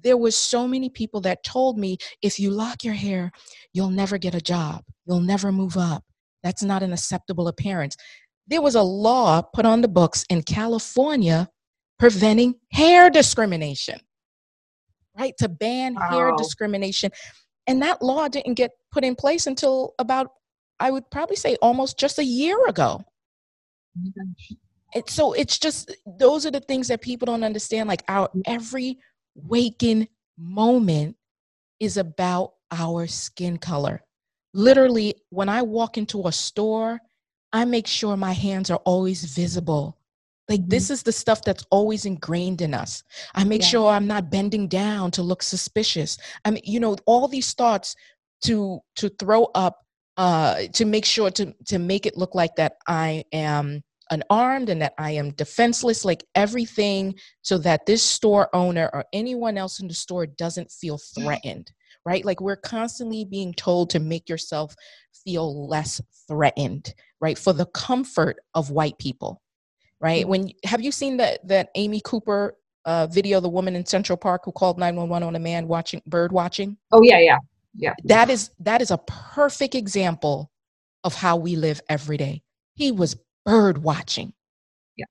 there 0.04 0.18
was 0.18 0.36
so 0.36 0.68
many 0.68 0.90
people 0.90 1.22
that 1.22 1.44
told 1.44 1.78
me 1.78 1.98
if 2.22 2.40
you 2.40 2.52
lock 2.52 2.84
your 2.84 2.94
hair 2.94 3.32
you'll 3.74 3.90
never 3.90 4.18
get 4.18 4.36
a 4.36 4.42
job. 4.42 4.84
You'll 5.06 5.20
never 5.20 5.52
move 5.52 5.78
up. 5.78 6.04
That's 6.44 6.64
not 6.64 6.84
an 6.84 6.94
acceptable 6.94 7.48
appearance. 7.48 7.96
There 8.48 8.62
was 8.62 8.76
a 8.76 8.82
law 8.82 9.42
put 9.42 9.66
on 9.66 9.82
the 9.82 9.88
books 9.88 10.26
in 10.30 10.44
california 10.44 11.50
preventing 11.98 12.56
hair 12.72 13.10
discrimination 13.10 14.00
right? 15.18 15.34
To 15.38 15.50
ban 15.50 15.96
wow. 15.96 16.10
hair 16.10 16.32
discrimination. 16.38 17.12
And 17.68 17.82
that 17.82 18.02
law 18.02 18.28
didn't 18.28 18.56
get 18.56 18.72
put 18.92 19.04
in 19.04 19.16
place 19.16 19.48
until 19.48 19.94
about 20.00 20.32
i 20.80 20.92
would 20.92 21.10
probably 21.10 21.38
say 21.38 21.56
almost 21.62 21.98
just 21.98 22.20
a 22.20 22.24
year 22.24 22.58
ago. 22.68 23.02
Oh 23.98 24.26
it, 24.94 25.10
so 25.10 25.34
it's 25.34 25.58
just 25.58 25.96
those 26.20 26.46
are 26.46 26.52
the 26.52 26.60
things 26.60 26.90
that 26.90 27.02
people 27.02 27.26
don't 27.26 27.44
understand 27.44 27.88
like 27.88 28.04
our 28.08 28.30
every 28.46 28.98
waking 29.36 30.08
moment 30.38 31.16
is 31.80 31.98
about 31.98 32.54
our 32.72 33.08
skin 33.08 33.58
color. 33.58 34.02
Literally, 34.54 35.16
when 35.30 35.50
I 35.50 35.62
walk 35.62 35.98
into 35.98 36.28
a 36.28 36.32
store, 36.32 37.00
I 37.54 37.66
make 37.66 37.88
sure 37.88 38.18
my 38.18 38.34
hands 38.34 38.70
are 38.72 38.82
always 38.86 39.24
visible. 39.24 39.98
Like 40.50 40.62
mm-hmm. 40.62 40.70
this 40.70 40.90
is 40.90 41.04
the 41.04 41.12
stuff 41.12 41.42
that's 41.42 41.66
always 41.72 42.06
ingrained 42.06 42.62
in 42.62 42.74
us. 42.74 43.04
I 43.34 43.44
make 43.44 43.62
yeah. 43.62 43.68
sure 43.68 43.90
I'm 43.90 44.08
not 44.08 44.30
bending 44.30 44.68
down 44.68 45.12
to 45.12 45.24
look 45.24 45.44
suspicious. 45.44 46.18
I 46.44 46.52
mean, 46.52 46.64
you 46.66 46.80
know, 46.80 46.96
all 47.06 47.28
these 47.28 47.54
thoughts 47.54 47.96
to 48.44 48.80
to 48.98 49.10
throw 49.10 49.46
up 49.56 49.80
uh 50.18 50.64
to 50.74 50.86
make 50.86 51.06
sure 51.06 51.32
to 51.32 51.54
to 51.66 51.80
make 51.80 52.06
it 52.06 52.18
look 52.18 52.36
like 52.36 52.56
that 52.56 52.74
I 52.88 53.24
am 53.32 53.84
unarmed 54.24 54.70
and 54.70 54.82
that 54.82 54.94
I 54.98 55.12
am 55.12 55.32
defenseless, 55.32 56.06
like 56.06 56.24
everything, 56.36 57.16
so 57.42 57.58
that 57.60 57.86
this 57.86 58.04
store 58.04 58.50
owner 58.54 58.90
or 58.94 59.06
anyone 59.14 59.58
else 59.58 59.80
in 59.80 59.88
the 59.88 59.94
store 59.94 60.26
doesn't 60.26 60.72
feel 60.72 60.98
threatened, 60.98 61.72
right? 62.06 62.26
Like 62.26 62.42
we're 62.42 62.56
constantly 62.56 63.26
being 63.26 63.54
told 63.54 63.90
to 63.92 64.00
make 64.00 64.30
yourself 64.30 64.76
feel 65.24 65.68
less 65.68 66.02
threatened, 66.28 66.94
right? 67.20 67.38
For 67.38 67.54
the 67.54 67.66
comfort 67.68 68.38
of 68.54 68.72
white 68.72 68.98
people, 68.98 69.42
right? 70.00 70.22
Mm-hmm. 70.22 70.30
When 70.30 70.52
have 70.64 70.82
you 70.82 70.92
seen 70.92 71.18
that 71.18 71.48
that 71.48 71.70
Amy 71.76 72.02
Cooper 72.04 72.56
uh, 72.86 73.08
video, 73.08 73.40
the 73.40 73.50
woman 73.50 73.76
in 73.76 73.86
Central 73.86 74.18
Park 74.18 74.44
who 74.46 74.52
called 74.52 74.78
911 74.78 75.28
on 75.28 75.36
a 75.36 75.40
man 75.40 75.68
watching 75.68 76.02
bird 76.06 76.32
watching? 76.32 76.78
Oh 76.92 77.02
yeah, 77.02 77.20
yeah, 77.20 77.38
yeah. 77.76 77.94
That 78.06 78.30
is 78.30 78.52
that 78.60 78.82
is 78.82 78.92
a 78.92 79.00
perfect 79.00 79.76
example 79.76 80.52
of 81.04 81.16
how 81.16 81.38
we 81.38 81.56
live 81.56 81.82
every 81.90 82.18
day. 82.18 82.42
He 82.74 82.92
was 82.92 83.16
bird 83.46 83.80
watching. 83.84 84.34
Yeah, 84.98 85.06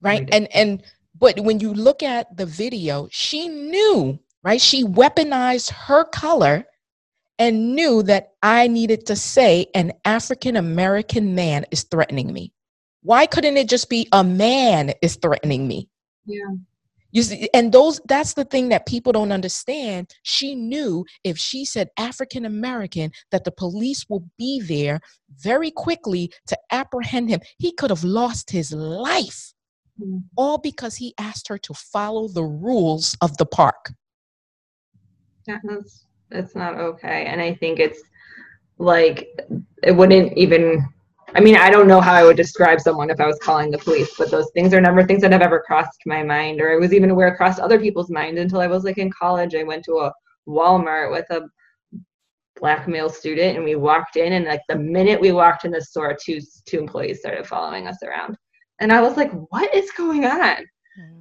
right. 0.00 0.28
And 0.32 0.48
and 0.54 0.82
but 1.18 1.40
when 1.40 1.60
you 1.60 1.72
look 1.72 2.02
at 2.02 2.36
the 2.36 2.46
video, 2.46 3.08
she 3.10 3.48
knew, 3.48 4.18
right? 4.42 4.60
She 4.60 4.84
weaponized 4.84 5.70
her 5.70 6.04
color 6.04 6.64
and 7.38 7.74
knew 7.74 8.02
that 8.04 8.32
I 8.42 8.68
needed 8.68 9.06
to 9.06 9.16
say 9.16 9.66
an 9.74 9.92
African 10.04 10.56
American 10.56 11.34
man 11.34 11.66
is 11.70 11.84
threatening 11.84 12.32
me. 12.32 12.52
Why 13.02 13.26
couldn't 13.26 13.56
it 13.56 13.68
just 13.68 13.88
be 13.88 14.08
a 14.12 14.24
man 14.24 14.92
is 15.02 15.16
threatening 15.16 15.68
me? 15.68 15.88
Yeah. 16.24 16.42
You 17.12 17.22
see, 17.22 17.48
and 17.54 17.72
those 17.72 18.00
that's 18.06 18.34
the 18.34 18.44
thing 18.44 18.68
that 18.70 18.86
people 18.86 19.12
don't 19.12 19.32
understand. 19.32 20.12
She 20.22 20.54
knew 20.54 21.04
if 21.24 21.38
she 21.38 21.64
said 21.64 21.88
African 21.98 22.44
American 22.44 23.10
that 23.30 23.44
the 23.44 23.52
police 23.52 24.06
will 24.08 24.24
be 24.36 24.60
there 24.60 25.00
very 25.38 25.70
quickly 25.70 26.32
to 26.48 26.58
apprehend 26.70 27.28
him. 27.28 27.40
He 27.58 27.72
could 27.72 27.90
have 27.90 28.04
lost 28.04 28.50
his 28.50 28.72
life. 28.72 29.52
Mm-hmm. 30.00 30.18
All 30.36 30.58
because 30.58 30.96
he 30.96 31.14
asked 31.18 31.48
her 31.48 31.58
to 31.58 31.74
follow 31.74 32.28
the 32.28 32.44
rules 32.44 33.16
of 33.22 33.36
the 33.38 33.46
park. 33.46 33.92
That's 35.46 36.04
that's 36.30 36.54
not 36.54 36.74
okay. 36.74 37.26
And 37.26 37.40
I 37.40 37.54
think 37.54 37.78
it's 37.78 38.02
like 38.78 39.28
it 39.82 39.92
wouldn't 39.92 40.36
even 40.36 40.86
I 41.34 41.40
mean, 41.40 41.56
I 41.56 41.70
don't 41.70 41.88
know 41.88 42.00
how 42.00 42.14
I 42.14 42.24
would 42.24 42.36
describe 42.36 42.80
someone 42.80 43.10
if 43.10 43.20
I 43.20 43.26
was 43.26 43.38
calling 43.42 43.70
the 43.70 43.78
police, 43.78 44.14
but 44.16 44.30
those 44.30 44.50
things 44.54 44.72
are 44.72 44.80
never 44.80 45.04
things 45.04 45.22
that 45.22 45.32
have 45.32 45.42
ever 45.42 45.62
crossed 45.66 45.98
my 46.06 46.22
mind, 46.22 46.60
or 46.60 46.72
I 46.72 46.76
was 46.76 46.92
even 46.92 47.10
aware 47.10 47.34
crossed 47.34 47.58
other 47.58 47.80
people's 47.80 48.10
mind 48.10 48.38
until 48.38 48.60
I 48.60 48.68
was 48.68 48.84
like 48.84 48.98
in 48.98 49.10
college. 49.10 49.54
I 49.54 49.64
went 49.64 49.84
to 49.84 49.98
a 49.98 50.12
Walmart 50.48 51.10
with 51.10 51.28
a 51.30 51.48
black 52.58 52.86
male 52.86 53.10
student, 53.10 53.56
and 53.56 53.64
we 53.64 53.74
walked 53.74 54.16
in, 54.16 54.34
and 54.34 54.44
like 54.46 54.62
the 54.68 54.76
minute 54.76 55.20
we 55.20 55.32
walked 55.32 55.64
in 55.64 55.72
the 55.72 55.80
store, 55.80 56.16
two 56.24 56.40
two 56.66 56.78
employees 56.78 57.20
started 57.20 57.46
following 57.46 57.86
us 57.88 57.98
around, 58.04 58.36
and 58.80 58.92
I 58.92 59.00
was 59.02 59.16
like, 59.16 59.32
"What 59.50 59.74
is 59.74 59.90
going 59.92 60.24
on?" 60.24 60.64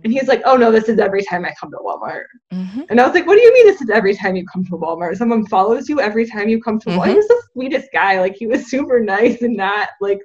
And 0.03 0.13
he's 0.13 0.27
like, 0.27 0.41
"Oh 0.45 0.55
no, 0.55 0.71
this 0.71 0.89
is 0.89 0.99
every 0.99 1.23
time 1.23 1.45
I 1.45 1.53
come 1.59 1.71
to 1.71 1.77
Walmart." 1.77 2.25
Mm-hmm. 2.53 2.81
And 2.89 3.01
I 3.01 3.05
was 3.05 3.13
like, 3.13 3.25
"What 3.25 3.35
do 3.35 3.41
you 3.41 3.53
mean 3.53 3.67
this 3.67 3.81
is 3.81 3.89
every 3.89 4.15
time 4.15 4.35
you 4.35 4.45
come 4.45 4.63
to 4.65 4.71
Walmart? 4.71 5.17
Someone 5.17 5.45
follows 5.47 5.89
you 5.89 5.99
every 5.99 6.25
time 6.25 6.49
you 6.49 6.61
come 6.61 6.79
to 6.79 6.89
mm-hmm. 6.89 6.99
Walmart." 6.99 7.15
He's 7.15 7.27
the 7.27 7.43
sweetest 7.53 7.89
guy. 7.91 8.19
Like 8.19 8.35
he 8.35 8.47
was 8.47 8.69
super 8.69 8.99
nice 8.99 9.41
and 9.41 9.55
not 9.55 9.89
like 10.01 10.19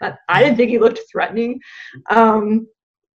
that. 0.00 0.18
I 0.28 0.42
didn't 0.42 0.56
think 0.56 0.70
he 0.70 0.78
looked 0.78 1.00
threatening. 1.10 1.60
Um, 2.10 2.66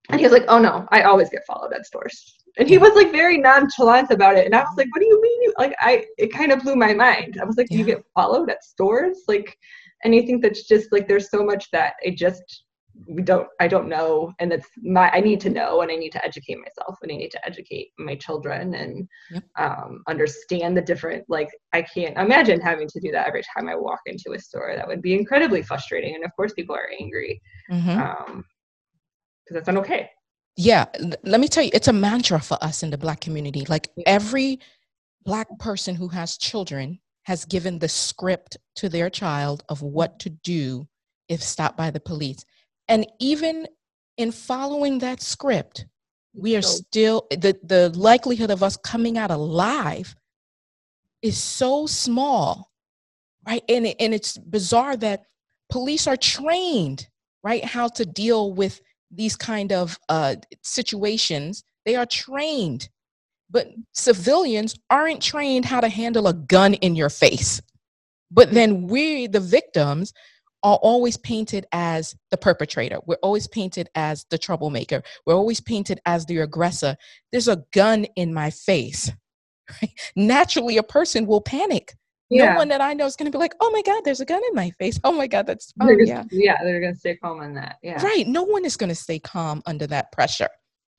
and 0.09 0.19
he 0.19 0.25
was 0.25 0.33
like, 0.33 0.45
"Oh 0.47 0.59
no, 0.59 0.87
I 0.91 1.03
always 1.03 1.29
get 1.29 1.45
followed 1.45 1.73
at 1.73 1.85
stores." 1.85 2.35
And 2.57 2.69
he 2.69 2.77
was 2.77 2.95
like 2.95 3.11
very 3.11 3.37
nonchalant 3.37 4.11
about 4.11 4.37
it. 4.37 4.45
And 4.45 4.55
I 4.55 4.61
was 4.61 4.77
like, 4.77 4.87
"What 4.93 4.99
do 4.99 5.07
you 5.07 5.21
mean?" 5.21 5.41
You 5.41 5.53
like 5.57 5.75
I? 5.79 6.05
It 6.17 6.31
kind 6.31 6.51
of 6.51 6.61
blew 6.61 6.75
my 6.75 6.93
mind. 6.93 7.37
I 7.41 7.45
was 7.45 7.57
like, 7.57 7.67
yeah. 7.69 7.79
"You 7.79 7.85
get 7.85 8.05
followed 8.13 8.49
at 8.49 8.63
stores?" 8.63 9.23
Like, 9.27 9.57
and 10.03 10.13
think 10.13 10.41
that's 10.43 10.67
just 10.67 10.91
like 10.91 11.07
there's 11.07 11.31
so 11.31 11.43
much 11.43 11.69
that 11.71 11.95
it 12.03 12.15
just 12.15 12.64
we 13.07 13.21
don't 13.21 13.47
i 13.59 13.67
don't 13.67 13.87
know 13.87 14.31
and 14.39 14.51
it's 14.51 14.67
my 14.81 15.09
i 15.11 15.19
need 15.19 15.39
to 15.39 15.49
know 15.49 15.81
and 15.81 15.91
i 15.91 15.95
need 15.95 16.11
to 16.11 16.23
educate 16.23 16.57
myself 16.57 16.97
and 17.01 17.11
i 17.11 17.15
need 17.15 17.29
to 17.29 17.45
educate 17.45 17.89
my 17.99 18.15
children 18.15 18.73
and 18.75 19.07
yep. 19.31 19.43
um, 19.57 20.01
understand 20.07 20.75
the 20.75 20.81
different 20.81 21.23
like 21.27 21.49
i 21.73 21.81
can't 21.81 22.17
imagine 22.17 22.59
having 22.59 22.87
to 22.87 22.99
do 22.99 23.11
that 23.11 23.27
every 23.27 23.43
time 23.55 23.67
i 23.67 23.75
walk 23.75 23.99
into 24.05 24.33
a 24.33 24.39
store. 24.39 24.73
That 24.75 24.87
would 24.87 25.01
be 25.01 25.13
incredibly 25.13 25.61
frustrating 25.61 26.15
and 26.15 26.23
of 26.23 26.31
course 26.35 26.53
people 26.53 26.75
are 26.75 26.89
angry 26.99 27.41
because 27.67 27.83
mm-hmm. 27.83 27.99
um, 28.31 28.43
that's 29.49 29.67
not 29.67 29.77
okay. 29.77 30.09
Yeah 30.57 30.85
let 31.23 31.39
me 31.39 31.47
tell 31.47 31.63
you 31.63 31.71
it's 31.73 31.87
a 31.87 31.93
mantra 31.93 32.39
for 32.39 32.57
us 32.63 32.83
in 32.83 32.89
the 32.89 32.97
black 32.97 33.21
community. 33.21 33.65
Like 33.67 33.89
every 34.05 34.59
black 35.23 35.47
person 35.59 35.95
who 35.95 36.07
has 36.09 36.37
children 36.37 36.99
has 37.23 37.45
given 37.45 37.79
the 37.79 37.89
script 37.89 38.57
to 38.75 38.87
their 38.87 39.09
child 39.09 39.63
of 39.69 39.81
what 39.81 40.19
to 40.19 40.29
do 40.29 40.87
if 41.27 41.41
stopped 41.41 41.75
by 41.75 41.89
the 41.89 41.99
police 41.99 42.45
and 42.87 43.05
even 43.19 43.67
in 44.17 44.31
following 44.31 44.99
that 44.99 45.21
script, 45.21 45.85
we 46.33 46.55
are 46.55 46.61
still 46.61 47.27
the 47.31 47.57
the 47.63 47.89
likelihood 47.97 48.51
of 48.51 48.63
us 48.63 48.77
coming 48.77 49.17
out 49.17 49.31
alive 49.31 50.15
is 51.21 51.37
so 51.37 51.87
small, 51.87 52.69
right? 53.47 53.63
And 53.69 53.87
it, 53.87 53.95
and 53.99 54.13
it's 54.13 54.37
bizarre 54.37 54.95
that 54.97 55.23
police 55.69 56.07
are 56.07 56.17
trained, 56.17 57.07
right, 57.43 57.63
how 57.63 57.87
to 57.89 58.05
deal 58.05 58.53
with 58.53 58.79
these 59.11 59.35
kind 59.35 59.71
of 59.71 59.97
uh, 60.09 60.35
situations. 60.61 61.63
They 61.85 61.95
are 61.95 62.05
trained, 62.05 62.89
but 63.49 63.67
civilians 63.93 64.75
aren't 64.89 65.21
trained 65.21 65.65
how 65.65 65.79
to 65.79 65.89
handle 65.89 66.27
a 66.27 66.33
gun 66.33 66.75
in 66.75 66.95
your 66.95 67.09
face. 67.09 67.61
But 68.31 68.51
then 68.51 68.87
we, 68.87 69.27
the 69.27 69.39
victims, 69.39 70.13
are 70.63 70.77
always 70.77 71.17
painted 71.17 71.65
as 71.71 72.15
the 72.31 72.37
perpetrator. 72.37 72.99
We're 73.05 73.17
always 73.21 73.47
painted 73.47 73.89
as 73.95 74.25
the 74.29 74.37
troublemaker. 74.37 75.03
We're 75.25 75.35
always 75.35 75.61
painted 75.61 75.99
as 76.05 76.25
the 76.25 76.39
aggressor. 76.39 76.95
There's 77.31 77.47
a 77.47 77.63
gun 77.71 78.05
in 78.15 78.33
my 78.33 78.51
face. 78.51 79.11
Right? 79.81 79.89
Naturally, 80.15 80.77
a 80.77 80.83
person 80.83 81.25
will 81.25 81.41
panic. 81.41 81.95
Yeah. 82.29 82.51
No 82.51 82.57
one 82.57 82.67
that 82.67 82.81
I 82.81 82.93
know 82.93 83.07
is 83.07 83.15
going 83.15 83.31
to 83.31 83.35
be 83.35 83.39
like, 83.39 83.55
"Oh 83.59 83.71
my 83.71 83.81
God, 83.81 84.01
there's 84.05 84.21
a 84.21 84.25
gun 84.25 84.41
in 84.47 84.53
my 84.53 84.69
face." 84.77 84.99
Oh 85.03 85.11
my 85.11 85.25
God, 85.25 85.47
that's 85.47 85.73
oh, 85.81 85.89
yeah, 85.89 86.23
yeah. 86.29 86.63
They're 86.63 86.79
going 86.79 86.93
to 86.93 86.99
stay 86.99 87.15
calm 87.15 87.39
on 87.39 87.55
that. 87.55 87.77
Yeah, 87.81 87.99
right. 88.03 88.27
No 88.27 88.43
one 88.43 88.63
is 88.63 88.77
going 88.77 88.89
to 88.89 88.95
stay 88.95 89.17
calm 89.17 89.63
under 89.65 89.87
that 89.87 90.11
pressure. 90.11 90.49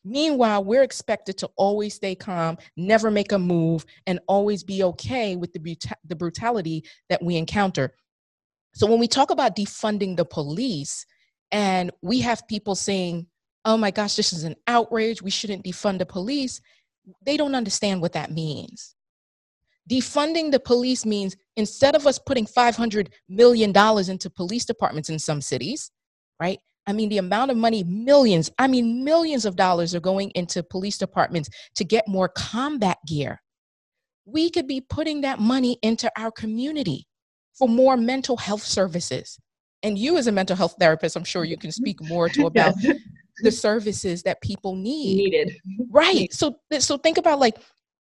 Meanwhile, 0.07 0.62
we're 0.62 0.85
expected 0.85 1.37
to 1.38 1.51
always 1.57 1.95
stay 1.95 2.14
calm, 2.14 2.59
never 2.77 3.11
make 3.11 3.33
a 3.33 3.38
move, 3.38 3.85
and 4.07 4.21
always 4.29 4.62
be 4.62 4.85
okay 4.85 5.35
with 5.35 5.53
the, 5.53 5.77
the 6.07 6.14
brutality 6.14 6.85
that 7.09 7.21
we 7.21 7.37
encounter. 7.37 7.92
So 8.77 8.87
when 8.87 8.99
we 8.99 9.09
talk 9.09 9.31
about 9.31 9.57
defunding 9.57 10.19
the 10.19 10.27
police, 10.27 11.07
and 11.51 11.91
we 12.03 12.21
have 12.21 12.47
people 12.47 12.75
saying, 12.75 13.27
oh 13.65 13.79
my 13.79 13.91
gosh, 13.91 14.17
this 14.17 14.35
is 14.35 14.45
an 14.45 14.55
outrage, 14.67 15.23
we 15.23 15.31
shouldn't 15.31 15.65
defund 15.65 15.99
the 15.99 16.05
police, 16.05 16.61
they 17.25 17.39
don't 17.39 17.55
understand 17.55 18.03
what 18.03 18.12
that 18.12 18.33
means. 18.33 18.95
Defunding 19.91 20.51
the 20.51 20.61
police 20.61 21.07
means 21.07 21.39
instead 21.57 21.95
of 21.95 22.07
us 22.07 22.19
putting 22.19 22.45
$500 22.45 23.09
million 23.31 23.71
into 24.11 24.29
police 24.29 24.67
departments 24.67 25.09
in 25.09 25.19
some 25.19 25.41
cities, 25.41 25.91
right? 26.39 26.59
I 26.87 26.93
mean, 26.93 27.09
the 27.09 27.17
amount 27.17 27.53
of 27.53 27.57
money, 27.57 27.83
millions, 27.83 28.51
I 28.59 28.67
mean, 28.67 29.03
millions 29.03 29.47
of 29.47 29.57
dollars 29.57 29.95
are 29.95 30.01
going 30.01 30.33
into 30.35 30.62
police 30.62 30.99
departments 30.99 31.49
to 31.77 31.85
get 31.85 32.07
more 32.07 32.29
combat 32.29 32.99
gear. 33.07 33.41
We 34.27 34.51
could 34.51 34.67
be 34.67 34.83
putting 34.83 35.23
that 35.23 35.41
money 35.41 35.79
into 35.81 36.11
our 36.19 36.31
community 36.31 37.06
for 37.59 37.69
more 37.69 37.97
mental 37.97 38.37
health 38.37 38.62
services. 38.62 39.38
And 39.83 39.99
you, 39.99 40.16
as 40.16 40.27
a 40.27 40.33
mental 40.33 40.57
health 40.57 40.77
therapist, 40.79 41.16
I'm 41.16 41.25
sure 41.25 41.45
you 41.45 41.57
can 41.57 41.71
mm-hmm. 41.71 41.83
speak 41.83 42.03
more 42.03 42.29
to 42.31 42.47
about 42.47 42.75
the 43.42 43.51
services 43.51 44.23
that 44.23 44.40
people 44.40 44.75
need. 44.75 45.16
Needed. 45.16 45.57
Right. 45.90 46.33
So, 46.33 46.57
so 46.79 46.99
think 46.99 47.19
about 47.19 47.38
like 47.38 47.59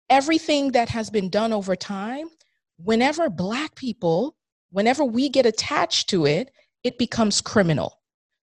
everything 0.09 0.73
that 0.73 0.89
has 0.89 1.11
been 1.11 1.31
done 1.31 1.53
over 1.53 1.77
time. 1.77 2.29
Whenever 2.77 3.29
Black 3.29 3.75
people, 3.77 4.37
whenever 4.71 5.05
we 5.05 5.29
get 5.29 5.47
attached 5.47 6.09
to 6.11 6.27
it, 6.27 6.51
it 6.83 6.99
becomes 6.99 7.41
criminal. 7.41 7.99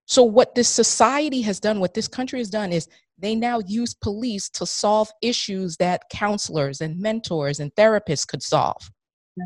So, 0.06 0.24
what 0.24 0.56
this 0.56 0.70
society 0.70 1.41
has 1.41 1.60
done, 1.60 1.80
what 1.80 1.93
this 1.93 2.08
country 2.08 2.39
has 2.39 2.50
done, 2.50 2.72
is 2.72 2.88
they 3.17 3.36
now 3.36 3.60
use 3.60 3.93
police 3.93 4.50
to 4.52 4.65
solve 4.65 5.10
issues 5.22 5.76
that 5.78 6.04
counselors 6.12 6.82
and 6.82 7.00
mentors 7.00 7.60
and 7.60 7.74
therapists 7.76 8.28
could 8.28 8.43
solve. 8.43 8.89
Yeah. 9.36 9.46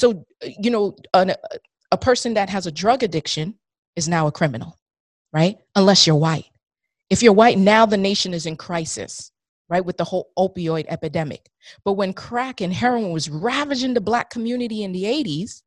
So, 0.00 0.24
you 0.42 0.70
know, 0.70 0.96
an, 1.12 1.34
a 1.92 1.98
person 1.98 2.32
that 2.32 2.48
has 2.48 2.66
a 2.66 2.72
drug 2.72 3.02
addiction 3.02 3.54
is 3.96 4.08
now 4.08 4.26
a 4.26 4.32
criminal, 4.32 4.78
right? 5.30 5.58
Unless 5.76 6.06
you're 6.06 6.16
white. 6.16 6.46
If 7.10 7.22
you're 7.22 7.34
white, 7.34 7.58
now 7.58 7.84
the 7.84 7.98
nation 7.98 8.32
is 8.32 8.46
in 8.46 8.56
crisis, 8.56 9.30
right? 9.68 9.84
With 9.84 9.98
the 9.98 10.04
whole 10.04 10.30
opioid 10.38 10.86
epidemic. 10.88 11.50
But 11.84 11.94
when 11.94 12.14
crack 12.14 12.62
and 12.62 12.72
heroin 12.72 13.10
was 13.10 13.28
ravaging 13.28 13.92
the 13.92 14.00
black 14.00 14.30
community 14.30 14.84
in 14.84 14.92
the 14.92 15.04
80s, 15.04 15.60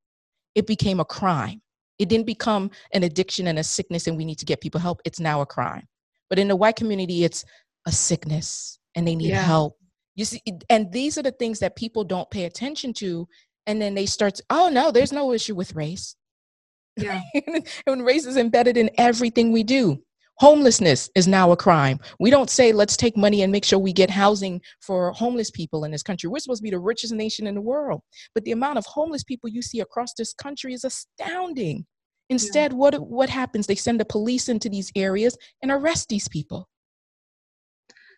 it 0.55 0.65
became 0.65 0.99
a 0.99 1.05
crime. 1.05 1.61
It 1.99 2.09
didn't 2.09 2.25
become 2.25 2.71
an 2.91 3.03
addiction 3.03 3.45
and 3.45 3.59
a 3.59 3.63
sickness 3.63 4.07
and 4.07 4.17
we 4.17 4.25
need 4.25 4.39
to 4.39 4.45
get 4.45 4.61
people 4.61 4.81
help. 4.81 4.99
It's 5.05 5.19
now 5.19 5.41
a 5.41 5.45
crime. 5.45 5.87
But 6.27 6.39
in 6.39 6.47
the 6.47 6.55
white 6.55 6.75
community, 6.75 7.23
it's 7.23 7.45
a 7.85 7.91
sickness 7.91 8.79
and 8.95 9.07
they 9.07 9.13
need 9.13 9.29
yeah. 9.29 9.43
help. 9.43 9.77
You 10.15 10.25
see, 10.25 10.41
and 10.71 10.91
these 10.91 11.19
are 11.19 11.23
the 11.23 11.31
things 11.31 11.59
that 11.59 11.75
people 11.75 12.03
don't 12.03 12.31
pay 12.31 12.45
attention 12.45 12.93
to 12.93 13.27
and 13.67 13.81
then 13.81 13.95
they 13.95 14.05
start 14.05 14.35
to, 14.35 14.43
oh 14.49 14.69
no 14.69 14.91
there's 14.91 15.13
no 15.13 15.33
issue 15.33 15.55
with 15.55 15.75
race. 15.75 16.15
Yeah. 16.97 17.21
And 17.87 18.05
race 18.05 18.25
is 18.25 18.37
embedded 18.37 18.77
in 18.77 18.89
everything 18.97 19.51
we 19.51 19.63
do. 19.63 20.01
Homelessness 20.37 21.09
is 21.15 21.27
now 21.27 21.51
a 21.51 21.57
crime. 21.57 21.99
We 22.19 22.31
don't 22.31 22.49
say 22.49 22.71
let's 22.71 22.97
take 22.97 23.15
money 23.15 23.43
and 23.43 23.51
make 23.51 23.63
sure 23.63 23.77
we 23.77 23.93
get 23.93 24.09
housing 24.09 24.61
for 24.81 25.11
homeless 25.11 25.51
people 25.51 25.83
in 25.83 25.91
this 25.91 26.01
country. 26.01 26.27
We're 26.27 26.39
supposed 26.39 26.59
to 26.59 26.63
be 26.63 26.71
the 26.71 26.79
richest 26.79 27.13
nation 27.13 27.45
in 27.45 27.53
the 27.53 27.61
world. 27.61 28.01
But 28.33 28.43
the 28.43 28.51
amount 28.51 28.79
of 28.79 28.85
homeless 28.85 29.23
people 29.23 29.49
you 29.49 29.61
see 29.61 29.79
across 29.79 30.13
this 30.17 30.33
country 30.33 30.73
is 30.73 30.83
astounding. 30.83 31.85
Instead 32.29 32.71
yeah. 32.71 32.77
what 32.77 32.95
what 32.99 33.29
happens? 33.29 33.67
They 33.67 33.75
send 33.75 33.99
the 33.99 34.05
police 34.05 34.49
into 34.49 34.69
these 34.69 34.91
areas 34.95 35.37
and 35.61 35.71
arrest 35.71 36.09
these 36.09 36.27
people. 36.27 36.67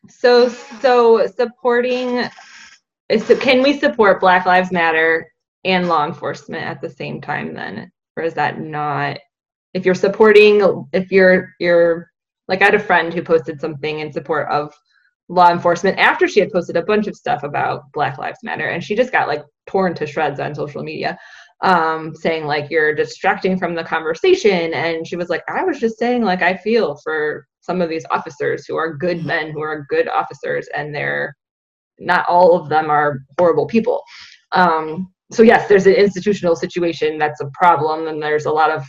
So 0.10 0.48
so 0.48 1.28
supporting 1.28 2.30
so 3.20 3.36
can 3.36 3.62
we 3.62 3.78
support 3.78 4.22
black 4.22 4.46
lives 4.46 4.72
matter 4.72 5.30
and 5.65 5.89
law 5.89 6.06
enforcement 6.06 6.63
at 6.63 6.80
the 6.80 6.89
same 6.89 7.19
time 7.19 7.54
then? 7.54 7.91
Or 8.15 8.23
is 8.23 8.34
that 8.36 8.60
not 8.62 9.17
if 9.73 9.86
you're 9.86 9.93
supporting 9.93 10.88
if 10.93 11.12
you're 11.12 11.54
you're 11.60 12.10
like 12.47 12.62
i 12.62 12.65
had 12.65 12.75
a 12.75 12.80
friend 12.80 13.13
who 13.13 13.21
posted 13.21 13.60
something 13.60 13.99
in 13.99 14.12
support 14.12 14.47
of 14.49 14.73
law 15.28 15.51
enforcement 15.51 15.99
after 15.99 16.28
she 16.28 16.39
had 16.39 16.51
posted 16.51 16.78
a 16.78 16.84
bunch 16.84 17.08
of 17.08 17.15
stuff 17.15 17.43
about 17.43 17.91
black 17.91 18.17
lives 18.17 18.39
matter 18.41 18.67
and 18.69 18.84
she 18.84 18.95
just 18.95 19.12
got 19.12 19.28
like 19.28 19.43
torn 19.67 19.93
to 19.93 20.08
shreds 20.08 20.39
on 20.39 20.56
social 20.56 20.82
media 20.82 21.17
um 21.62 22.13
saying 22.15 22.45
like 22.45 22.69
you're 22.69 22.93
distracting 22.93 23.58
from 23.58 23.73
the 23.75 23.84
conversation. 23.84 24.73
And 24.73 25.08
she 25.08 25.15
was 25.15 25.30
like 25.30 25.43
i 25.49 25.63
was 25.63 25.80
just 25.80 25.97
saying 25.97 26.23
like 26.23 26.41
i 26.41 26.56
feel 26.56 26.97
for 27.04 27.47
some 27.62 27.82
of 27.82 27.89
these 27.89 28.06
officers 28.12 28.65
who 28.65 28.75
are 28.75 28.93
good 28.93 29.17
mm-hmm. 29.17 29.28
men 29.28 29.51
who 29.51 29.62
are 29.62 29.86
good 29.89 30.08
officers 30.08 30.67
and 30.75 30.93
they're 30.93 31.36
not 31.99 32.28
all 32.28 32.60
of 32.60 32.69
them 32.69 32.89
are 32.89 33.19
horrible 33.39 33.65
people. 33.65 34.04
Um, 34.51 35.13
so 35.32 35.44
yes 35.44 35.68
there's 35.68 35.88
an 35.88 35.94
institutional 35.94 36.56
situation 36.56 37.18
that's 37.18 37.42
a 37.42 37.50
problem 37.54 38.08
and 38.08 38.22
there's 38.22 38.46
a 38.46 38.52
lot 38.52 38.70
of 38.70 38.86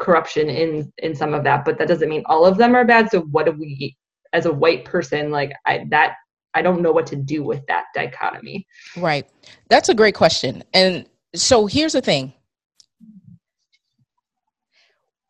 corruption 0.00 0.48
in 0.48 0.90
in 0.98 1.14
some 1.14 1.34
of 1.34 1.44
that 1.44 1.64
but 1.64 1.78
that 1.78 1.86
doesn't 1.86 2.08
mean 2.08 2.22
all 2.26 2.44
of 2.44 2.56
them 2.56 2.74
are 2.74 2.84
bad. 2.84 3.10
So 3.10 3.20
what 3.30 3.46
do 3.46 3.52
we 3.52 3.96
as 4.32 4.46
a 4.46 4.52
white 4.52 4.84
person 4.84 5.30
like 5.30 5.52
I, 5.66 5.86
that 5.90 6.14
i 6.54 6.62
don't 6.62 6.82
know 6.82 6.92
what 6.92 7.06
to 7.08 7.16
do 7.16 7.44
with 7.44 7.64
that 7.66 7.84
dichotomy. 7.94 8.66
Right. 8.96 9.28
That's 9.68 9.88
a 9.88 9.94
great 9.94 10.14
question. 10.14 10.64
And 10.72 11.06
so 11.34 11.66
here's 11.66 11.92
the 11.92 12.00
thing. 12.00 12.32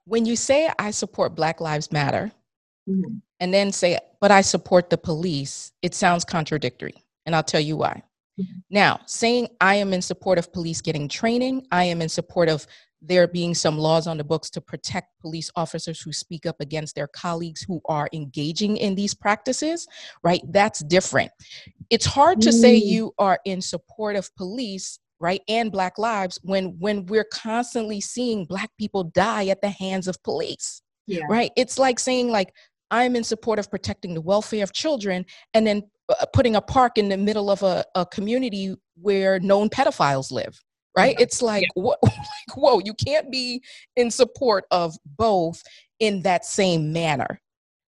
When 0.05 0.25
you 0.25 0.37
say 0.37 0.71
i 0.79 0.91
support 0.91 1.35
black 1.35 1.61
lives 1.61 1.93
matter 1.93 2.31
mm-hmm. 2.89 3.17
and 3.41 3.53
then 3.53 3.73
say 3.73 3.99
but 4.21 4.31
i 4.31 4.41
support 4.41 4.91
the 4.91 4.99
police 4.99 5.73
it 5.83 5.95
sounds 5.95 6.25
contradictory 6.25 6.95
and 7.27 7.35
i'll 7.35 7.43
tell 7.43 7.61
you 7.61 7.77
why. 7.77 8.03
Now 8.71 8.99
saying 9.07 9.49
i 9.61 9.75
am 9.75 9.93
in 9.93 10.03
support 10.03 10.39
of 10.39 10.53
police 10.53 10.81
getting 10.81 11.09
training 11.09 11.67
i 11.71 11.85
am 11.85 12.03
in 12.03 12.09
support 12.09 12.49
of 12.49 12.67
there 13.03 13.27
being 13.27 13.55
some 13.55 13.79
laws 13.79 14.07
on 14.07 14.19
the 14.19 14.25
books 14.25 14.51
to 14.51 14.61
protect 14.61 15.09
police 15.21 15.51
officers 15.57 16.01
who 16.01 16.13
speak 16.13 16.45
up 16.45 16.57
against 16.61 16.95
their 16.95 17.09
colleagues 17.09 17.63
who 17.63 17.81
are 17.87 18.09
engaging 18.13 18.77
in 18.77 18.95
these 18.95 19.15
practices, 19.15 19.89
right? 20.23 20.43
That's 20.49 20.81
different. 20.81 21.31
It's 21.89 22.05
hard 22.05 22.41
to 22.43 22.53
say 22.53 22.79
mm. 22.79 22.85
you 22.85 23.15
are 23.19 23.39
in 23.45 23.63
support 23.63 24.17
of 24.17 24.35
police 24.37 24.99
right 25.21 25.43
and 25.49 25.71
black 25.71 25.99
lives 25.99 26.41
when 26.43 26.77
when 26.79 27.05
we're 27.07 27.29
constantly 27.31 28.01
seeing 28.01 28.47
black 28.47 28.71
people 28.79 29.05
die 29.05 29.49
at 29.49 29.61
the 29.61 29.69
hands 29.69 30.09
of 30.09 30.21
police 30.23 30.81
yeah. 31.07 31.21
right 31.29 31.53
it's 31.57 31.79
like 31.79 31.99
saying 31.99 32.31
like 32.31 32.55
i'm 32.91 33.15
in 33.15 33.23
support 33.23 33.59
of 33.59 33.71
protecting 33.71 34.15
the 34.15 34.21
welfare 34.23 34.65
of 34.65 34.73
children 34.73 35.27
and 35.53 35.67
then 35.67 35.83
putting 36.33 36.57
a 36.57 36.61
park 36.61 36.99
in 36.99 37.09
the 37.09 37.17
middle 37.17 37.51
of 37.51 37.63
a, 37.63 37.85
a 37.95 38.07
community 38.07 38.75
where 39.01 39.41
known 39.41 39.69
pedophiles 39.69 40.31
live 40.31 40.59
right? 40.97 41.15
It's 41.21 41.41
like, 41.41 41.63
yeah. 41.63 41.83
what, 41.83 41.99
like 42.03 42.57
whoa 42.57 42.81
you 42.85 42.95
can't 42.95 43.31
be 43.31 43.63
in 43.97 44.11
support 44.11 44.65
of 44.71 44.95
both 45.17 45.63
in 45.99 46.23
that 46.23 46.45
same 46.45 46.93
manner 46.93 47.41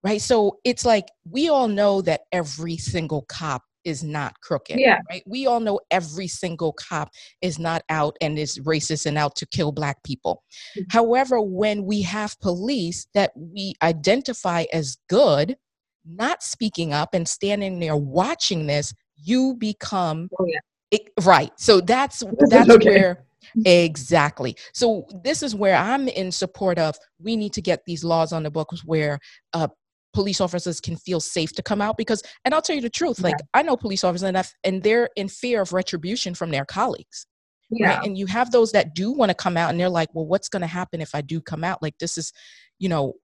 right? 0.04 0.20
So 0.20 0.58
it's 0.64 0.84
like 0.84 1.08
we 1.28 1.48
all 1.48 1.68
know 1.68 2.02
that 2.02 2.22
every 2.32 2.76
single 2.76 3.22
cop 3.28 3.62
is 3.84 4.04
not 4.04 4.40
crooked 4.40 4.78
yeah. 4.78 4.98
right? 5.10 5.22
We 5.26 5.46
all 5.46 5.60
know 5.60 5.80
every 5.90 6.28
single 6.28 6.72
cop 6.72 7.10
is 7.40 7.58
not 7.58 7.82
out 7.88 8.16
and 8.20 8.38
is 8.38 8.58
racist 8.60 9.06
and 9.06 9.18
out 9.18 9.34
to 9.36 9.46
kill 9.46 9.72
black 9.72 10.02
people. 10.04 10.44
Mm-hmm. 10.76 10.84
however 10.90 11.40
when 11.40 11.84
we 11.84 12.02
have 12.02 12.38
police 12.40 13.06
that 13.14 13.32
we 13.34 13.74
identify 13.82 14.64
as 14.72 14.96
good 15.08 15.56
not 16.04 16.42
speaking 16.42 16.92
up 16.92 17.14
and 17.14 17.28
standing 17.28 17.78
there 17.78 17.96
watching 17.96 18.66
this 18.66 18.92
you 19.24 19.54
become 19.54 20.28
oh, 20.38 20.46
yeah. 20.46 20.58
It, 20.92 21.10
right. 21.22 21.50
So 21.56 21.80
that's 21.80 22.22
that's 22.50 22.70
okay. 22.70 22.90
where 22.90 23.24
exactly. 23.64 24.56
So 24.72 25.06
this 25.24 25.42
is 25.42 25.54
where 25.54 25.74
I'm 25.74 26.06
in 26.06 26.30
support 26.30 26.78
of. 26.78 26.96
We 27.18 27.34
need 27.34 27.54
to 27.54 27.62
get 27.62 27.84
these 27.86 28.04
laws 28.04 28.32
on 28.32 28.42
the 28.42 28.50
books 28.50 28.84
where 28.84 29.18
uh, 29.54 29.68
police 30.12 30.40
officers 30.40 30.80
can 30.80 30.96
feel 30.96 31.18
safe 31.18 31.52
to 31.54 31.62
come 31.62 31.80
out 31.80 31.96
because. 31.96 32.22
And 32.44 32.54
I'll 32.54 32.62
tell 32.62 32.76
you 32.76 32.82
the 32.82 32.90
truth. 32.90 33.20
Like 33.20 33.36
yeah. 33.38 33.46
I 33.54 33.62
know 33.62 33.76
police 33.76 34.04
officers 34.04 34.28
enough, 34.28 34.52
and 34.64 34.82
they're 34.82 35.08
in 35.16 35.28
fear 35.28 35.62
of 35.62 35.72
retribution 35.72 36.34
from 36.34 36.50
their 36.50 36.66
colleagues. 36.66 37.26
Yeah. 37.70 37.96
Right? 37.96 38.06
And 38.06 38.18
you 38.18 38.26
have 38.26 38.50
those 38.50 38.72
that 38.72 38.94
do 38.94 39.12
want 39.12 39.30
to 39.30 39.34
come 39.34 39.56
out, 39.56 39.70
and 39.70 39.80
they're 39.80 39.88
like, 39.88 40.10
"Well, 40.12 40.26
what's 40.26 40.50
going 40.50 40.60
to 40.60 40.66
happen 40.66 41.00
if 41.00 41.14
I 41.14 41.22
do 41.22 41.40
come 41.40 41.64
out? 41.64 41.82
Like 41.82 41.98
this 41.98 42.18
is, 42.18 42.32
you 42.78 42.90
know." 42.90 43.14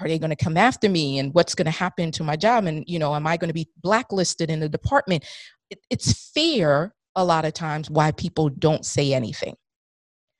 Are 0.00 0.08
they 0.08 0.18
going 0.18 0.30
to 0.30 0.36
come 0.36 0.56
after 0.56 0.88
me? 0.88 1.18
And 1.18 1.34
what's 1.34 1.54
going 1.54 1.66
to 1.66 1.70
happen 1.70 2.12
to 2.12 2.24
my 2.24 2.36
job? 2.36 2.66
And, 2.66 2.84
you 2.86 2.98
know, 2.98 3.14
am 3.14 3.26
I 3.26 3.36
going 3.36 3.48
to 3.48 3.54
be 3.54 3.68
blacklisted 3.82 4.50
in 4.50 4.60
the 4.60 4.68
department? 4.68 5.24
It, 5.70 5.80
it's 5.90 6.30
fear 6.30 6.94
a 7.16 7.24
lot 7.24 7.44
of 7.44 7.52
times 7.52 7.90
why 7.90 8.12
people 8.12 8.48
don't 8.48 8.86
say 8.86 9.12
anything. 9.12 9.56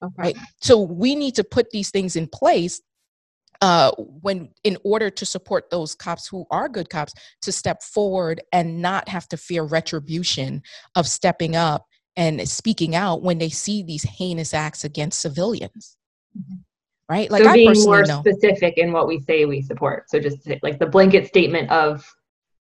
Okay. 0.03 0.12
Right. 0.16 0.37
So 0.61 0.81
we 0.81 1.14
need 1.14 1.35
to 1.35 1.44
put 1.44 1.71
these 1.71 1.90
things 1.90 2.14
in 2.14 2.29
place 2.29 2.81
uh, 3.61 3.90
when 3.97 4.51
in 4.62 4.79
order 4.85 5.11
to 5.11 5.27
support 5.27 5.71
those 5.71 5.94
cops 5.94 6.29
who 6.29 6.47
are 6.51 6.68
good 6.68 6.88
cops 6.90 7.12
to 7.42 7.51
step 7.51 7.83
forward 7.83 8.40
and 8.53 8.81
not 8.81 9.09
have 9.09 9.27
to 9.29 9.37
fear 9.37 9.64
retribution 9.64 10.62
of 10.94 11.09
stepping 11.09 11.57
up 11.57 11.87
and 12.16 12.49
speaking 12.49 12.94
out 12.94 13.23
when 13.23 13.38
they 13.38 13.49
see 13.49 13.83
these 13.83 14.05
heinous 14.05 14.55
acts 14.55 14.85
against 14.85 15.21
civilians. 15.21 15.97
Mm-hmm. 16.38 16.59
Right? 17.09 17.31
Like 17.31 17.42
so 17.42 17.53
being 17.53 17.73
more 17.85 18.03
know. 18.03 18.21
specific 18.21 18.77
in 18.77 18.92
what 18.92 19.07
we 19.07 19.21
say 19.21 19.47
we 19.47 19.62
support. 19.62 20.11
So 20.11 20.21
just 20.21 20.47
like 20.62 20.79
the 20.79 20.87
blanket 20.87 21.27
statement 21.27 21.71
of 21.71 22.05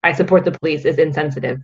I 0.03 0.13
support 0.13 0.45
the 0.45 0.51
police 0.51 0.85
is 0.85 0.99
insensitive 0.99 1.59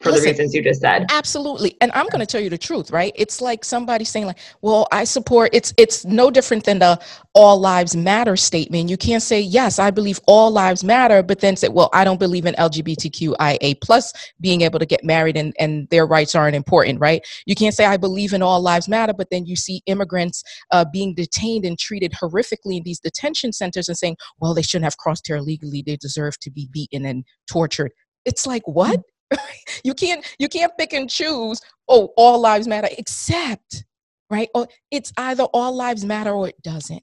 for 0.00 0.10
Listen, 0.10 0.24
the 0.24 0.30
reasons 0.30 0.54
you 0.54 0.62
just 0.62 0.82
said. 0.82 1.06
Absolutely. 1.10 1.76
And 1.80 1.90
I'm 1.92 2.06
going 2.08 2.20
to 2.20 2.26
tell 2.26 2.40
you 2.40 2.50
the 2.50 2.58
truth, 2.58 2.90
right? 2.90 3.12
It's 3.16 3.40
like 3.40 3.64
somebody 3.64 4.04
saying 4.04 4.26
like, 4.26 4.38
"Well, 4.60 4.86
I 4.92 5.04
support 5.04 5.50
it's 5.54 5.72
it's 5.78 6.04
no 6.04 6.30
different 6.30 6.64
than 6.64 6.80
the 6.80 7.00
all 7.34 7.58
lives 7.58 7.96
matter 7.96 8.36
statement. 8.36 8.90
You 8.90 8.98
can't 8.98 9.22
say, 9.22 9.40
"Yes, 9.40 9.78
I 9.78 9.90
believe 9.90 10.20
all 10.26 10.50
lives 10.50 10.84
matter," 10.84 11.22
but 11.22 11.40
then 11.40 11.56
say, 11.56 11.68
"Well, 11.68 11.88
I 11.94 12.04
don't 12.04 12.20
believe 12.20 12.44
in 12.44 12.54
LGBTQIA 12.56 13.80
plus 13.80 14.12
being 14.38 14.60
able 14.60 14.78
to 14.78 14.86
get 14.86 15.02
married 15.02 15.36
and 15.36 15.54
and 15.58 15.88
their 15.88 16.06
rights 16.06 16.34
aren't 16.34 16.56
important," 16.56 17.00
right? 17.00 17.26
You 17.46 17.54
can't 17.54 17.74
say 17.74 17.86
I 17.86 17.96
believe 17.96 18.34
in 18.34 18.42
all 18.42 18.60
lives 18.60 18.88
matter, 18.88 19.14
but 19.14 19.30
then 19.30 19.46
you 19.46 19.56
see 19.56 19.80
immigrants 19.86 20.42
uh, 20.72 20.84
being 20.92 21.14
detained 21.14 21.64
and 21.64 21.78
treated 21.78 22.12
horrifically 22.12 22.76
in 22.76 22.82
these 22.84 23.00
detention 23.00 23.52
centers 23.54 23.88
and 23.88 23.96
saying, 23.96 24.18
"Well, 24.40 24.52
they 24.52 24.62
shouldn't 24.62 24.84
have 24.84 24.98
crossed 24.98 25.26
here 25.26 25.36
illegally. 25.36 25.82
They 25.84 25.96
deserve 25.96 26.38
to 26.40 26.50
be 26.50 26.68
beaten 26.70 27.06
and 27.06 27.24
tortured." 27.50 27.92
It's 28.26 28.46
like, 28.46 28.62
"What?" 28.66 29.00
you 29.84 29.94
can't 29.94 30.24
you 30.38 30.48
can't 30.48 30.72
pick 30.78 30.92
and 30.92 31.10
choose 31.10 31.60
oh 31.88 32.12
all 32.16 32.40
lives 32.40 32.68
matter 32.68 32.88
except 32.98 33.84
right 34.30 34.48
or 34.54 34.66
it's 34.90 35.12
either 35.16 35.44
all 35.44 35.74
lives 35.74 36.04
matter 36.04 36.32
or 36.32 36.48
it 36.48 36.60
doesn't. 36.62 37.02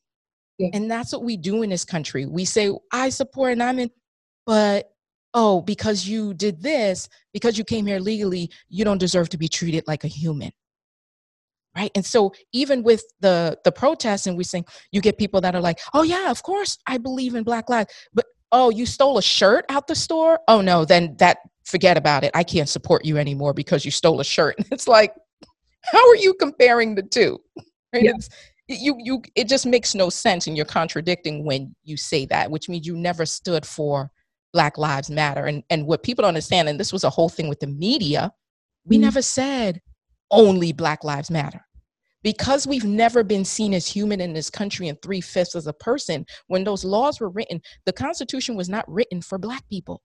Yeah. 0.59 0.69
and 0.73 0.89
that's 0.89 1.11
what 1.11 1.23
we 1.23 1.35
do 1.35 1.63
in 1.63 1.69
this 1.71 1.85
country. 1.85 2.25
We 2.25 2.45
say 2.45 2.71
i 2.91 3.09
support 3.09 3.53
and 3.53 3.63
i'm 3.63 3.79
in 3.79 3.89
but 4.45 4.91
oh 5.33 5.61
because 5.61 6.07
you 6.07 6.33
did 6.33 6.61
this 6.61 7.09
because 7.33 7.57
you 7.57 7.63
came 7.63 7.85
here 7.85 7.99
legally 7.99 8.51
you 8.69 8.85
don't 8.85 8.99
deserve 8.99 9.29
to 9.29 9.37
be 9.37 9.47
treated 9.47 9.83
like 9.87 10.03
a 10.03 10.07
human 10.07 10.51
right? 11.75 11.91
And 11.95 12.05
so 12.05 12.33
even 12.53 12.83
with 12.83 13.03
the 13.19 13.57
the 13.63 13.71
protests 13.71 14.27
and 14.27 14.37
we 14.37 14.43
saying 14.43 14.65
you 14.91 15.01
get 15.01 15.17
people 15.17 15.41
that 15.41 15.55
are 15.55 15.61
like 15.61 15.79
oh 15.93 16.03
yeah 16.03 16.29
of 16.29 16.43
course 16.43 16.77
i 16.87 16.97
believe 16.97 17.35
in 17.35 17.43
black 17.43 17.69
lives 17.69 17.91
but 18.13 18.25
oh 18.51 18.69
you 18.69 18.85
stole 18.85 19.17
a 19.17 19.21
shirt 19.21 19.65
out 19.69 19.87
the 19.87 19.95
store? 19.95 20.39
Oh 20.47 20.61
no 20.61 20.85
then 20.85 21.15
that 21.19 21.37
forget 21.63 21.97
about 21.97 22.23
it. 22.23 22.31
I 22.33 22.43
can't 22.43 22.69
support 22.69 23.05
you 23.05 23.17
anymore 23.17 23.53
because 23.53 23.85
you 23.85 23.91
stole 23.91 24.19
a 24.19 24.25
shirt. 24.25 24.55
It's 24.71 24.87
like, 24.87 25.13
how 25.83 26.09
are 26.09 26.15
you 26.15 26.33
comparing 26.33 26.95
the 26.95 27.03
two? 27.03 27.39
Right? 27.95 28.05
Yeah. 28.05 28.13
It's, 28.15 28.29
you 28.67 28.95
you 28.99 29.21
it 29.35 29.47
just 29.47 29.65
makes 29.65 29.93
no 29.93 30.09
sense 30.09 30.47
and 30.47 30.55
you're 30.55 30.65
contradicting 30.65 31.45
when 31.45 31.75
you 31.83 31.97
say 31.97 32.25
that 32.25 32.49
which 32.49 32.69
means 32.69 32.87
you 32.87 32.95
never 32.95 33.25
stood 33.25 33.65
for 33.65 34.09
black 34.53 34.77
lives 34.77 35.09
matter 35.09 35.45
and 35.45 35.63
and 35.69 35.85
what 35.85 36.03
people 36.03 36.21
don't 36.21 36.29
understand 36.29 36.69
and 36.69 36.79
this 36.79 36.93
was 36.93 37.03
a 37.03 37.09
whole 37.09 37.29
thing 37.29 37.49
with 37.49 37.59
the 37.59 37.67
media 37.67 38.31
we 38.85 38.95
mm-hmm. 38.95 39.03
never 39.03 39.21
said 39.21 39.81
only 40.31 40.71
black 40.71 41.03
lives 41.03 41.29
matter 41.29 41.61
because 42.23 42.65
we've 42.65 42.85
never 42.85 43.21
been 43.21 43.43
seen 43.43 43.73
as 43.73 43.85
human 43.85 44.21
in 44.21 44.31
this 44.31 44.49
country 44.49 44.87
and 44.87 45.01
three-fifths 45.01 45.55
as 45.55 45.67
a 45.67 45.73
person 45.73 46.25
when 46.47 46.63
those 46.63 46.85
laws 46.85 47.19
were 47.19 47.29
written 47.29 47.61
the 47.85 47.93
constitution 47.93 48.55
was 48.55 48.69
not 48.69 48.89
written 48.89 49.21
for 49.21 49.37
black 49.37 49.67
people 49.69 50.01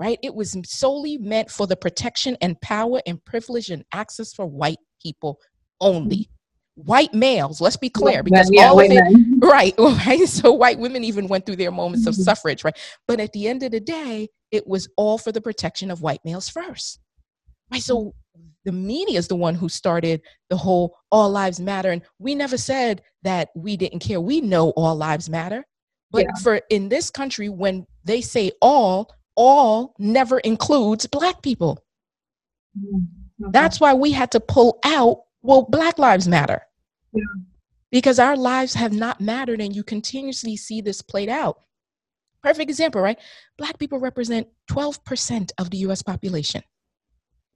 right? 0.00 0.18
It 0.22 0.34
was 0.34 0.56
solely 0.64 1.18
meant 1.18 1.50
for 1.50 1.66
the 1.66 1.76
protection 1.76 2.36
and 2.40 2.58
power 2.62 3.02
and 3.06 3.22
privilege 3.26 3.68
and 3.68 3.84
access 3.92 4.32
for 4.32 4.46
white 4.46 4.78
people 5.00 5.38
only. 5.80 6.30
White 6.74 7.12
males, 7.12 7.60
let's 7.60 7.76
be 7.76 7.90
clear, 7.90 8.22
because 8.22 8.48
yeah, 8.50 8.70
all 8.70 8.80
of 8.80 8.86
it, 8.88 9.02
right, 9.42 9.74
right. 9.78 10.26
So 10.26 10.52
white 10.52 10.78
women 10.78 11.04
even 11.04 11.28
went 11.28 11.44
through 11.44 11.56
their 11.56 11.70
moments 11.70 12.06
of 12.06 12.14
mm-hmm. 12.14 12.22
suffrage, 12.22 12.64
right? 12.64 12.76
But 13.06 13.20
at 13.20 13.32
the 13.32 13.46
end 13.46 13.62
of 13.62 13.72
the 13.72 13.80
day, 13.80 14.28
it 14.50 14.66
was 14.66 14.88
all 14.96 15.18
for 15.18 15.30
the 15.30 15.42
protection 15.42 15.90
of 15.90 16.00
white 16.00 16.20
males 16.24 16.48
first, 16.48 16.98
right? 17.70 17.82
So 17.82 18.14
the 18.64 18.72
media 18.72 19.18
is 19.18 19.28
the 19.28 19.36
one 19.36 19.54
who 19.54 19.68
started 19.68 20.22
the 20.48 20.56
whole 20.56 20.96
all 21.10 21.28
lives 21.28 21.60
matter, 21.60 21.90
and 21.90 22.00
we 22.18 22.34
never 22.34 22.56
said 22.56 23.02
that 23.22 23.50
we 23.54 23.76
didn't 23.76 23.98
care. 23.98 24.20
We 24.20 24.40
know 24.40 24.70
all 24.70 24.96
lives 24.96 25.28
matter, 25.28 25.62
but 26.10 26.24
yeah. 26.24 26.42
for 26.42 26.60
in 26.70 26.88
this 26.88 27.10
country, 27.10 27.50
when 27.50 27.86
they 28.04 28.22
say 28.22 28.52
all, 28.62 29.10
all 29.40 29.94
never 29.98 30.38
includes 30.40 31.06
black 31.06 31.40
people. 31.40 31.82
Mm-hmm. 32.78 33.46
Okay. 33.46 33.50
That's 33.52 33.80
why 33.80 33.94
we 33.94 34.12
had 34.12 34.30
to 34.32 34.40
pull 34.40 34.78
out, 34.84 35.22
well, 35.40 35.62
Black 35.62 35.98
Lives 35.98 36.28
Matter. 36.28 36.60
Yeah. 37.14 37.22
Because 37.90 38.18
our 38.18 38.36
lives 38.36 38.74
have 38.74 38.92
not 38.92 39.18
mattered, 39.18 39.62
and 39.62 39.74
you 39.74 39.82
continuously 39.82 40.58
see 40.58 40.82
this 40.82 41.00
played 41.00 41.30
out. 41.30 41.62
Perfect 42.42 42.68
example, 42.68 43.00
right? 43.00 43.18
Black 43.56 43.78
people 43.78 43.98
represent 43.98 44.46
12% 44.70 45.52
of 45.56 45.70
the 45.70 45.78
US 45.78 46.02
population, 46.02 46.62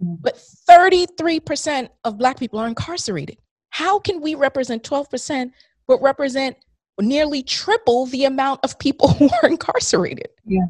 mm-hmm. 0.03 0.15
but 0.21 0.43
33% 0.69 1.91
of 2.05 2.17
Black 2.17 2.39
people 2.39 2.59
are 2.59 2.67
incarcerated. 2.67 3.37
How 3.69 3.99
can 3.99 4.23
we 4.23 4.35
represent 4.35 4.83
12% 4.85 5.51
but 5.87 6.01
represent 6.01 6.57
nearly 7.01 7.43
triple 7.43 8.07
the 8.07 8.25
amount 8.25 8.61
of 8.65 8.79
people 8.79 9.09
who 9.15 9.29
are 9.43 9.49
incarcerated. 9.49 10.29
Yeah. 10.47 10.67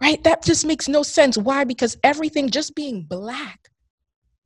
Right? 0.00 0.22
That 0.24 0.42
just 0.42 0.64
makes 0.64 0.88
no 0.88 1.02
sense. 1.02 1.36
Why? 1.36 1.64
Because 1.64 1.96
everything 2.04 2.50
just 2.50 2.74
being 2.74 3.02
black 3.02 3.68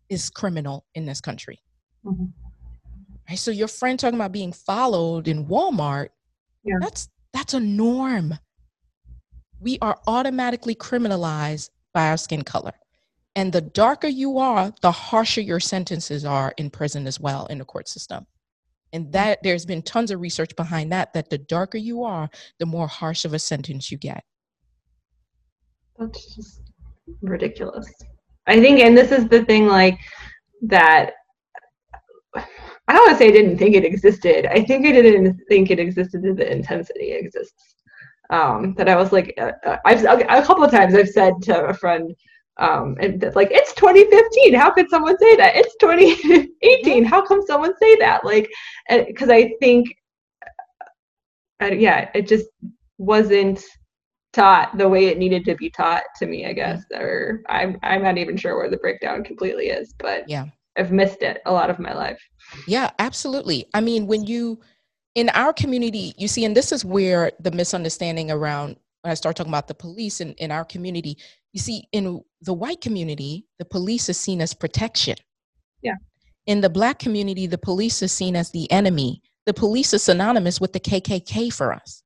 is 0.08 0.30
criminal 0.30 0.86
in 0.94 1.04
this 1.04 1.20
country. 1.20 1.60
Mm-hmm. 2.04 2.26
Right? 3.28 3.38
So 3.38 3.50
your 3.50 3.68
friend 3.68 3.98
talking 3.98 4.18
about 4.18 4.32
being 4.32 4.52
followed 4.52 5.28
in 5.28 5.46
Walmart, 5.46 6.08
yeah. 6.64 6.76
that's 6.80 7.08
that's 7.32 7.54
a 7.54 7.60
norm. 7.60 8.38
We 9.60 9.78
are 9.80 9.98
automatically 10.06 10.74
criminalized 10.74 11.70
by 11.94 12.08
our 12.08 12.16
skin 12.16 12.42
color. 12.42 12.72
And 13.34 13.52
the 13.52 13.60
darker 13.60 14.08
you 14.08 14.38
are, 14.38 14.72
the 14.82 14.90
harsher 14.90 15.40
your 15.40 15.60
sentences 15.60 16.24
are 16.24 16.52
in 16.58 16.68
prison 16.68 17.06
as 17.06 17.18
well 17.18 17.46
in 17.46 17.58
the 17.58 17.64
court 17.64 17.88
system. 17.88 18.26
And 18.92 19.10
that 19.12 19.42
there's 19.42 19.64
been 19.64 19.80
tons 19.80 20.10
of 20.10 20.20
research 20.20 20.54
behind 20.54 20.92
that, 20.92 21.14
that 21.14 21.30
the 21.30 21.38
darker 21.38 21.78
you 21.78 22.04
are, 22.04 22.28
the 22.58 22.66
more 22.66 22.86
harsh 22.86 23.24
of 23.24 23.32
a 23.32 23.38
sentence 23.38 23.90
you 23.90 23.96
get. 23.96 24.24
That's 26.02 26.34
just 26.34 26.62
ridiculous. 27.20 27.92
I 28.46 28.60
think, 28.60 28.80
and 28.80 28.96
this 28.96 29.12
is 29.12 29.28
the 29.28 29.44
thing 29.44 29.66
like 29.66 29.98
that 30.62 31.12
I 32.34 32.92
don't 32.94 33.06
want 33.06 33.12
to 33.12 33.18
say 33.18 33.28
I 33.28 33.32
didn't 33.32 33.58
think 33.58 33.76
it 33.76 33.84
existed. 33.84 34.46
I 34.46 34.62
think 34.64 34.86
I 34.86 34.92
didn't 34.92 35.40
think 35.48 35.70
it 35.70 35.78
existed 35.78 36.22
to 36.22 36.34
the 36.34 36.50
intensity 36.50 37.12
it 37.12 37.24
exists. 37.24 37.76
Um, 38.30 38.74
that 38.74 38.88
I 38.88 38.96
was 38.96 39.12
like, 39.12 39.34
uh, 39.38 39.52
uh 39.64 39.76
I've 39.84 40.04
a 40.04 40.46
couple 40.46 40.64
of 40.64 40.70
times 40.70 40.94
I've 40.94 41.08
said 41.08 41.34
to 41.42 41.66
a 41.66 41.74
friend, 41.74 42.14
um, 42.58 42.96
and 43.00 43.22
like 43.34 43.48
it's 43.50 43.74
2015. 43.74 44.54
How 44.54 44.70
could 44.70 44.88
someone 44.90 45.18
say 45.18 45.36
that? 45.36 45.56
It's 45.56 45.76
2018. 45.80 47.04
How 47.04 47.24
come 47.24 47.42
someone 47.46 47.74
say 47.78 47.96
that? 47.96 48.24
Like, 48.24 48.50
because 48.88 49.30
I 49.30 49.54
think, 49.60 49.94
uh, 51.60 51.66
yeah, 51.66 52.10
it 52.14 52.26
just 52.26 52.46
wasn't 52.98 53.62
taught 54.32 54.76
the 54.78 54.88
way 54.88 55.06
it 55.06 55.18
needed 55.18 55.44
to 55.44 55.54
be 55.54 55.70
taught 55.70 56.04
to 56.18 56.26
me. 56.26 56.44
I 56.44 56.48
mm-hmm. 56.48 56.56
guess, 56.56 56.84
or 56.94 57.42
I'm 57.48 57.78
I'm 57.82 58.02
not 58.02 58.18
even 58.18 58.36
sure 58.36 58.56
where 58.56 58.70
the 58.70 58.76
breakdown 58.78 59.24
completely 59.24 59.68
is, 59.68 59.94
but 59.98 60.28
yeah, 60.28 60.46
I've 60.76 60.92
missed 60.92 61.22
it 61.22 61.42
a 61.46 61.52
lot 61.52 61.70
of 61.70 61.78
my 61.78 61.94
life. 61.94 62.20
Yeah, 62.66 62.90
absolutely. 62.98 63.66
I 63.74 63.80
mean, 63.80 64.06
when 64.06 64.24
you 64.24 64.60
in 65.14 65.28
our 65.30 65.52
community, 65.52 66.14
you 66.16 66.28
see, 66.28 66.44
and 66.44 66.56
this 66.56 66.72
is 66.72 66.84
where 66.84 67.32
the 67.40 67.50
misunderstanding 67.50 68.30
around 68.30 68.76
when 69.02 69.10
I 69.10 69.14
start 69.14 69.36
talking 69.36 69.50
about 69.50 69.68
the 69.68 69.74
police 69.74 70.20
in, 70.20 70.32
in 70.34 70.50
our 70.50 70.64
community, 70.64 71.18
you 71.52 71.60
see, 71.60 71.84
in 71.92 72.22
the 72.40 72.52
white 72.52 72.80
community, 72.80 73.46
the 73.58 73.64
police 73.64 74.08
is 74.08 74.18
seen 74.18 74.40
as 74.40 74.54
protection. 74.54 75.16
Yeah. 75.82 75.96
In 76.46 76.60
the 76.60 76.70
black 76.70 76.98
community, 76.98 77.46
the 77.46 77.58
police 77.58 78.00
is 78.00 78.12
seen 78.12 78.36
as 78.36 78.50
the 78.50 78.70
enemy. 78.70 79.20
The 79.44 79.54
police 79.54 79.92
is 79.92 80.04
synonymous 80.04 80.60
with 80.60 80.72
the 80.72 80.80
KKK 80.80 81.52
for 81.52 81.72
us. 81.72 82.02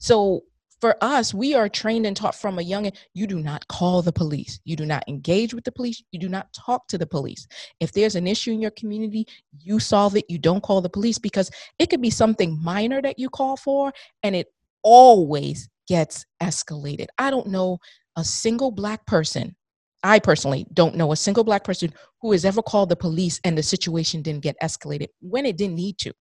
So 0.00 0.42
for 0.80 0.96
us, 1.00 1.34
we 1.34 1.54
are 1.54 1.68
trained 1.68 2.06
and 2.06 2.16
taught 2.16 2.34
from 2.34 2.58
a 2.58 2.62
young 2.62 2.86
age. 2.86 2.94
you 3.12 3.26
do 3.26 3.40
not 3.40 3.66
call 3.68 4.00
the 4.00 4.12
police. 4.12 4.60
You 4.64 4.76
do 4.76 4.86
not 4.86 5.02
engage 5.08 5.52
with 5.52 5.64
the 5.64 5.72
police. 5.72 6.02
You 6.12 6.20
do 6.20 6.28
not 6.28 6.52
talk 6.52 6.86
to 6.88 6.98
the 6.98 7.06
police. 7.06 7.46
If 7.80 7.92
there's 7.92 8.14
an 8.14 8.26
issue 8.26 8.52
in 8.52 8.60
your 8.60 8.70
community, 8.72 9.26
you 9.58 9.80
solve 9.80 10.16
it. 10.16 10.24
You 10.28 10.38
don't 10.38 10.62
call 10.62 10.80
the 10.80 10.88
police 10.88 11.18
because 11.18 11.50
it 11.78 11.90
could 11.90 12.00
be 12.00 12.10
something 12.10 12.62
minor 12.62 13.02
that 13.02 13.18
you 13.18 13.28
call 13.28 13.56
for 13.56 13.92
and 14.22 14.36
it 14.36 14.48
always 14.82 15.68
gets 15.88 16.24
escalated. 16.40 17.06
I 17.18 17.30
don't 17.30 17.48
know 17.48 17.78
a 18.16 18.24
single 18.24 18.70
black 18.70 19.04
person. 19.06 19.56
I 20.04 20.20
personally 20.20 20.64
don't 20.74 20.94
know 20.94 21.10
a 21.10 21.16
single 21.16 21.42
black 21.42 21.64
person 21.64 21.92
who 22.22 22.30
has 22.30 22.44
ever 22.44 22.62
called 22.62 22.88
the 22.88 22.96
police 22.96 23.40
and 23.42 23.58
the 23.58 23.64
situation 23.64 24.22
didn't 24.22 24.44
get 24.44 24.56
escalated 24.62 25.08
when 25.20 25.44
it 25.44 25.56
didn't 25.56 25.74
need 25.74 25.98
to. 25.98 26.12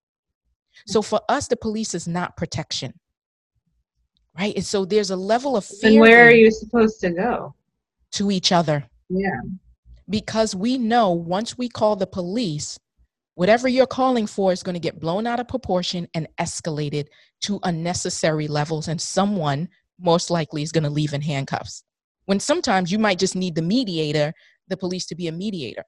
So 0.88 1.04
for 1.04 1.22
us, 1.30 1.48
the 1.48 1.58
police 1.58 1.94
is 1.94 2.08
not 2.08 2.38
protection 2.38 2.94
right? 4.38 4.56
And 4.56 4.66
so 4.66 4.86
there's 4.86 5.10
a 5.10 5.16
level 5.16 5.58
of 5.58 5.66
fear. 5.66 5.92
And 5.92 6.00
where 6.00 6.28
are 6.28 6.32
you 6.32 6.52
supposed 6.52 7.00
to 7.02 7.12
go? 7.12 7.56
To 8.14 8.32
each 8.32 8.52
other. 8.52 8.88
Yeah. 9.10 9.42
Because 10.10 10.56
we 10.56 10.78
know 10.78 11.12
once 11.12 11.58
we 11.58 11.68
call 11.70 11.96
the 11.96 12.08
police, 12.08 12.80
whatever 13.36 13.68
you're 13.68 13.88
calling 13.88 14.28
for 14.28 14.52
is 14.52 14.64
going 14.64 14.76
to 14.76 14.80
get 14.80 15.00
blown 15.00 15.28
out 15.28 15.40
of 15.40 15.48
proportion 15.48 16.08
and 16.14 16.28
escalated 16.40 17.08
to 17.42 17.60
unnecessary 17.64 18.48
levels. 18.48 18.88
And 18.88 19.02
someone 19.02 19.68
most 20.00 20.30
likely 20.30 20.62
is 20.62 20.72
going 20.72 20.84
to 20.84 20.90
leave 20.90 21.14
in 21.14 21.22
handcuffs. 21.22 21.84
When 22.26 22.40
sometimes 22.40 22.92
you 22.92 23.00
might 23.00 23.20
just 23.20 23.36
need 23.36 23.56
the 23.56 23.62
mediator, 23.62 24.34
the 24.68 24.78
police 24.78 25.06
to 25.08 25.16
be 25.16 25.28
a 25.28 25.32
mediator. 25.32 25.84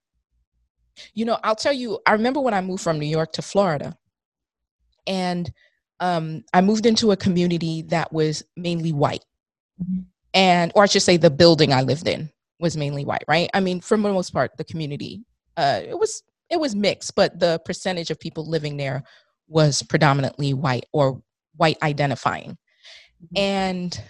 You 1.14 1.26
know, 1.26 1.38
I'll 1.44 1.56
tell 1.56 1.74
you, 1.74 2.00
I 2.06 2.14
remember 2.14 2.42
when 2.42 2.54
I 2.54 2.62
moved 2.62 2.84
from 2.84 3.00
New 3.00 3.06
York 3.06 3.32
to 3.34 3.42
Florida, 3.42 3.96
and 5.08 5.52
um, 6.00 6.44
I 6.54 6.62
moved 6.62 6.86
into 6.86 7.12
a 7.12 7.18
community 7.18 7.84
that 7.84 8.12
was 8.14 8.44
mainly 8.56 8.92
white. 8.92 9.26
Mm-hmm. 9.82 10.02
And, 10.34 10.72
or 10.76 10.84
I 10.84 10.86
should 10.86 11.02
say, 11.02 11.18
the 11.18 11.32
building 11.32 11.74
I 11.74 11.82
lived 11.82 12.08
in 12.08 12.30
was 12.60 12.78
mainly 12.78 13.06
white, 13.06 13.24
right? 13.28 13.50
I 13.54 13.60
mean, 13.60 13.82
for 13.82 13.98
the 13.98 14.04
most 14.04 14.32
part, 14.32 14.52
the 14.58 14.64
community, 14.64 15.24
uh, 15.58 15.82
it 15.84 15.98
was 15.98 16.24
it 16.50 16.60
was 16.60 16.76
mixed, 16.76 17.16
but 17.16 17.40
the 17.40 17.62
percentage 17.64 18.10
of 18.10 18.20
people 18.20 18.44
living 18.48 18.78
there 18.78 19.04
was 19.48 19.84
predominantly 19.84 20.54
white 20.54 20.86
or 20.94 21.22
white 21.58 21.78
identifying. 21.84 22.58
Mm-hmm. 23.24 23.38
And 23.38 24.04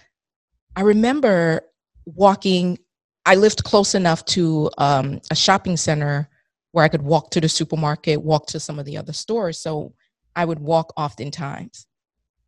I 0.76 0.82
remember 0.82 1.62
walking, 2.06 2.78
I 3.26 3.34
lived 3.34 3.64
close 3.64 3.94
enough 3.94 4.24
to 4.26 4.70
um, 4.78 5.20
a 5.30 5.34
shopping 5.34 5.76
center 5.76 6.28
where 6.72 6.84
I 6.84 6.88
could 6.88 7.02
walk 7.02 7.30
to 7.32 7.40
the 7.40 7.48
supermarket, 7.48 8.22
walk 8.22 8.46
to 8.48 8.60
some 8.60 8.78
of 8.78 8.86
the 8.86 8.96
other 8.96 9.12
stores. 9.12 9.58
So 9.58 9.92
I 10.34 10.44
would 10.44 10.60
walk 10.60 10.92
oftentimes. 10.96 11.86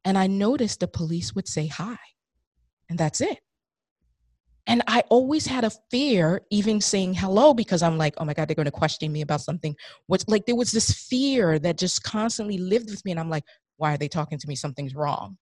And 0.05 0.19
I 0.19 0.27
noticed 0.27 0.81
the 0.81 0.89
police 0.89 1.35
would 1.35 1.47
say 1.47 1.69
hi, 1.69 1.97
and 2.89 2.99
that's 2.99 3.21
it. 3.21 3.39
And 4.67 4.83
I 4.87 5.03
always 5.11 5.47
had 5.47 5.65
a 5.65 5.71
fear 5.91 6.43
even 6.51 6.81
saying 6.81 7.15
hello 7.15 7.53
because 7.53 7.83
I'm 7.83 7.99
like, 7.99 8.15
oh 8.19 8.25
my 8.25 8.35
God, 8.35 8.49
they're 8.49 8.55
going 8.55 8.67
to 8.67 8.71
question 8.71 9.13
me 9.13 9.21
about 9.21 9.41
something. 9.41 9.75
What's 10.07 10.27
like, 10.29 10.47
there 10.47 10.55
was 10.55 10.71
this 10.71 10.93
fear 10.93 11.59
that 11.59 11.79
just 11.79 12.05
constantly 12.05 12.59
lived 12.59 12.91
with 12.91 13.05
me. 13.05 13.11
And 13.11 13.19
I'm 13.19 13.31
like, 13.31 13.45
why 13.77 13.95
are 13.95 13.99
they 13.99 14.09
talking 14.09 14.39
to 14.39 14.49
me? 14.49 14.55
Something's 14.55 14.95
wrong. 14.95 15.37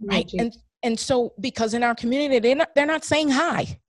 Right. 0.00 0.28
And, 0.36 0.52
and 0.82 0.98
so 0.98 1.32
because 1.38 1.74
in 1.74 1.84
our 1.84 1.94
community, 1.94 2.40
they're 2.40 2.56
not, 2.56 2.74
they're 2.74 2.86
not 2.86 3.04
saying 3.04 3.30
hi. 3.30 3.80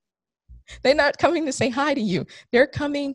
They're 0.82 0.94
not 0.94 1.18
coming 1.18 1.46
to 1.46 1.52
say 1.52 1.68
hi 1.68 1.94
to 1.94 2.00
you. 2.00 2.26
They're 2.52 2.66
coming 2.66 3.14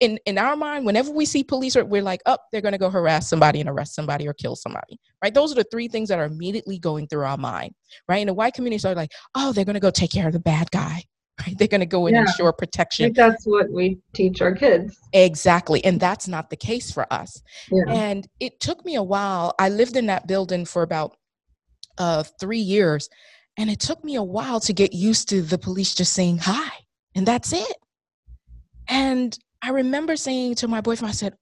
in 0.00 0.18
in 0.26 0.38
our 0.38 0.56
mind. 0.56 0.86
Whenever 0.86 1.10
we 1.10 1.24
see 1.24 1.44
police, 1.44 1.76
we're 1.76 2.02
like, 2.02 2.20
"Oh, 2.26 2.38
they're 2.50 2.60
going 2.60 2.72
to 2.72 2.78
go 2.78 2.90
harass 2.90 3.28
somebody 3.28 3.60
and 3.60 3.68
arrest 3.68 3.94
somebody 3.94 4.26
or 4.26 4.34
kill 4.34 4.56
somebody." 4.56 4.98
Right? 5.22 5.34
Those 5.34 5.52
are 5.52 5.56
the 5.56 5.66
three 5.70 5.88
things 5.88 6.08
that 6.08 6.18
are 6.18 6.24
immediately 6.24 6.78
going 6.78 7.06
through 7.08 7.24
our 7.24 7.36
mind. 7.36 7.74
Right? 8.08 8.20
In 8.20 8.26
the 8.26 8.34
white 8.34 8.54
community, 8.54 8.86
are 8.86 8.94
like, 8.94 9.12
"Oh, 9.34 9.52
they're 9.52 9.64
going 9.64 9.74
to 9.74 9.80
go 9.80 9.90
take 9.90 10.12
care 10.12 10.26
of 10.26 10.32
the 10.32 10.40
bad 10.40 10.70
guy." 10.70 11.04
Right? 11.46 11.58
They're 11.58 11.66
going 11.66 11.80
to 11.80 11.86
go 11.86 12.06
and 12.06 12.14
yeah. 12.14 12.20
ensure 12.20 12.52
protection. 12.52 13.14
that's 13.14 13.46
what 13.46 13.68
we 13.72 13.98
teach 14.14 14.42
our 14.42 14.54
kids. 14.54 14.96
Exactly, 15.14 15.82
and 15.82 15.98
that's 15.98 16.28
not 16.28 16.50
the 16.50 16.56
case 16.56 16.92
for 16.92 17.10
us. 17.10 17.42
Yeah. 17.70 17.84
And 17.88 18.28
it 18.38 18.60
took 18.60 18.84
me 18.84 18.96
a 18.96 19.02
while. 19.02 19.54
I 19.58 19.70
lived 19.70 19.96
in 19.96 20.06
that 20.06 20.28
building 20.28 20.66
for 20.66 20.82
about 20.82 21.16
uh, 21.98 22.22
three 22.38 22.58
years 22.58 23.08
and 23.56 23.70
it 23.70 23.80
took 23.80 24.02
me 24.04 24.14
a 24.14 24.22
while 24.22 24.60
to 24.60 24.72
get 24.72 24.92
used 24.92 25.28
to 25.28 25.42
the 25.42 25.58
police 25.58 25.94
just 25.94 26.12
saying 26.12 26.38
hi, 26.38 26.70
and 27.14 27.26
that's 27.26 27.52
it. 27.52 27.76
And 28.88 29.38
I 29.62 29.70
remember 29.70 30.16
saying 30.16 30.56
to 30.56 30.68
my 30.68 30.80
boyfriend, 30.80 31.10
I 31.10 31.14
said, 31.14 31.36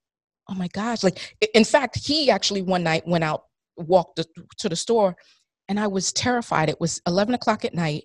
Oh 0.49 0.55
my 0.55 0.69
gosh. 0.69 1.05
Like, 1.05 1.37
in 1.55 1.65
fact, 1.65 1.99
he 2.05 2.31
actually 2.31 2.63
one 2.63 2.83
night 2.83 3.07
went 3.07 3.23
out, 3.23 3.45
walked 3.77 4.21
to 4.59 4.69
the 4.69 4.77
store, 4.77 5.17
and 5.69 5.79
I 5.79 5.87
was 5.87 6.13
terrified. 6.13 6.69
It 6.69 6.81
was 6.81 7.01
11 7.07 7.35
o'clock 7.35 7.65
at 7.65 7.75
night. 7.75 8.05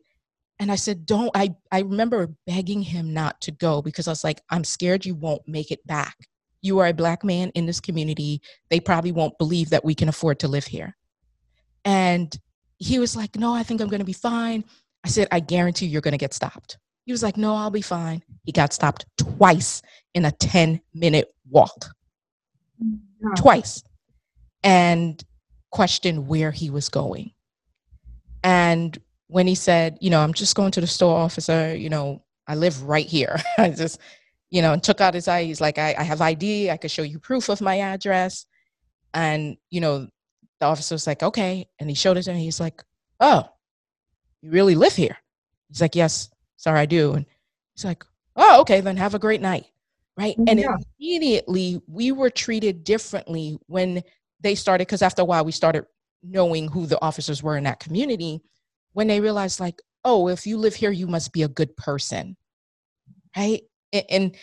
And 0.59 0.71
I 0.71 0.75
said, 0.75 1.05
Don't, 1.05 1.31
I, 1.35 1.55
I 1.71 1.79
remember 1.79 2.29
begging 2.45 2.81
him 2.81 3.13
not 3.13 3.41
to 3.41 3.51
go 3.51 3.81
because 3.81 4.07
I 4.07 4.11
was 4.11 4.23
like, 4.23 4.41
I'm 4.49 4.63
scared 4.63 5.05
you 5.05 5.15
won't 5.15 5.47
make 5.47 5.71
it 5.71 5.85
back. 5.87 6.15
You 6.61 6.79
are 6.79 6.87
a 6.87 6.93
black 6.93 7.23
man 7.23 7.49
in 7.55 7.65
this 7.65 7.79
community. 7.79 8.41
They 8.69 8.79
probably 8.79 9.11
won't 9.11 9.37
believe 9.37 9.71
that 9.71 9.85
we 9.85 9.95
can 9.95 10.09
afford 10.09 10.39
to 10.39 10.47
live 10.47 10.65
here. 10.65 10.95
And 11.83 12.35
he 12.77 12.99
was 12.99 13.15
like, 13.15 13.35
No, 13.35 13.53
I 13.53 13.63
think 13.63 13.81
I'm 13.81 13.87
going 13.87 13.99
to 13.99 14.05
be 14.05 14.13
fine. 14.13 14.63
I 15.03 15.09
said, 15.09 15.27
I 15.31 15.39
guarantee 15.39 15.85
you're 15.85 16.01
going 16.01 16.13
to 16.13 16.17
get 16.17 16.33
stopped. 16.33 16.77
He 17.05 17.11
was 17.11 17.23
like, 17.23 17.37
No, 17.37 17.55
I'll 17.55 17.71
be 17.71 17.81
fine. 17.81 18.23
He 18.43 18.51
got 18.51 18.73
stopped 18.73 19.05
twice 19.17 19.81
in 20.13 20.25
a 20.25 20.31
10 20.31 20.81
minute 20.93 21.33
walk. 21.49 21.87
Twice. 23.35 23.83
And 24.63 25.23
questioned 25.71 26.27
where 26.27 26.51
he 26.51 26.69
was 26.69 26.89
going. 26.89 27.31
And 28.43 28.97
when 29.27 29.47
he 29.47 29.55
said, 29.55 29.97
You 30.01 30.09
know, 30.09 30.21
I'm 30.21 30.33
just 30.33 30.55
going 30.55 30.71
to 30.71 30.81
the 30.81 30.87
store, 30.87 31.17
officer, 31.17 31.75
you 31.75 31.89
know, 31.89 32.23
I 32.47 32.55
live 32.55 32.83
right 32.83 33.05
here. 33.05 33.39
I 33.57 33.69
just, 33.69 33.99
you 34.49 34.61
know, 34.61 34.73
and 34.73 34.83
took 34.83 35.01
out 35.01 35.13
his 35.13 35.27
ID. 35.27 35.47
He's 35.47 35.61
like, 35.61 35.77
I, 35.77 35.95
I 35.97 36.03
have 36.03 36.21
ID. 36.21 36.69
I 36.69 36.77
could 36.77 36.91
show 36.91 37.01
you 37.01 37.19
proof 37.19 37.49
of 37.49 37.61
my 37.61 37.79
address. 37.79 38.45
And, 39.13 39.57
you 39.69 39.81
know, 39.81 40.07
the 40.59 40.65
officer 40.65 40.95
was 40.95 41.07
like, 41.07 41.23
okay. 41.23 41.67
And 41.79 41.89
he 41.89 41.95
showed 41.95 42.17
it 42.17 42.23
to 42.23 42.33
me. 42.33 42.43
He's 42.43 42.59
like, 42.59 42.83
oh, 43.19 43.49
you 44.41 44.51
really 44.51 44.75
live 44.75 44.95
here? 44.95 45.17
He's 45.69 45.81
like, 45.81 45.95
yes, 45.95 46.29
sorry, 46.57 46.79
I 46.79 46.85
do. 46.85 47.13
And 47.13 47.25
he's 47.75 47.85
like, 47.85 48.03
oh, 48.35 48.61
okay, 48.61 48.81
then 48.81 48.97
have 48.97 49.15
a 49.15 49.19
great 49.19 49.41
night. 49.41 49.65
Right. 50.17 50.35
And 50.47 50.63
immediately 50.99 51.81
we 51.87 52.13
were 52.13 52.29
treated 52.29 52.83
differently 52.85 53.57
when 53.67 54.01
they 54.39 54.55
started, 54.55 54.87
because 54.87 55.01
after 55.01 55.23
a 55.23 55.25
while 55.25 55.43
we 55.43 55.51
started 55.51 55.85
knowing 56.27 56.67
who 56.67 56.85
the 56.85 57.01
officers 57.01 57.43
were 57.43 57.57
in 57.57 57.63
that 57.65 57.79
community 57.79 58.41
when 58.93 59.07
they 59.07 59.19
realized 59.19 59.59
like 59.59 59.81
oh 60.03 60.27
if 60.27 60.47
you 60.47 60.57
live 60.57 60.75
here 60.75 60.91
you 60.91 61.07
must 61.07 61.31
be 61.31 61.43
a 61.43 61.47
good 61.47 61.75
person 61.77 62.35
right 63.37 63.61
and 63.93 64.05
and 64.09 64.35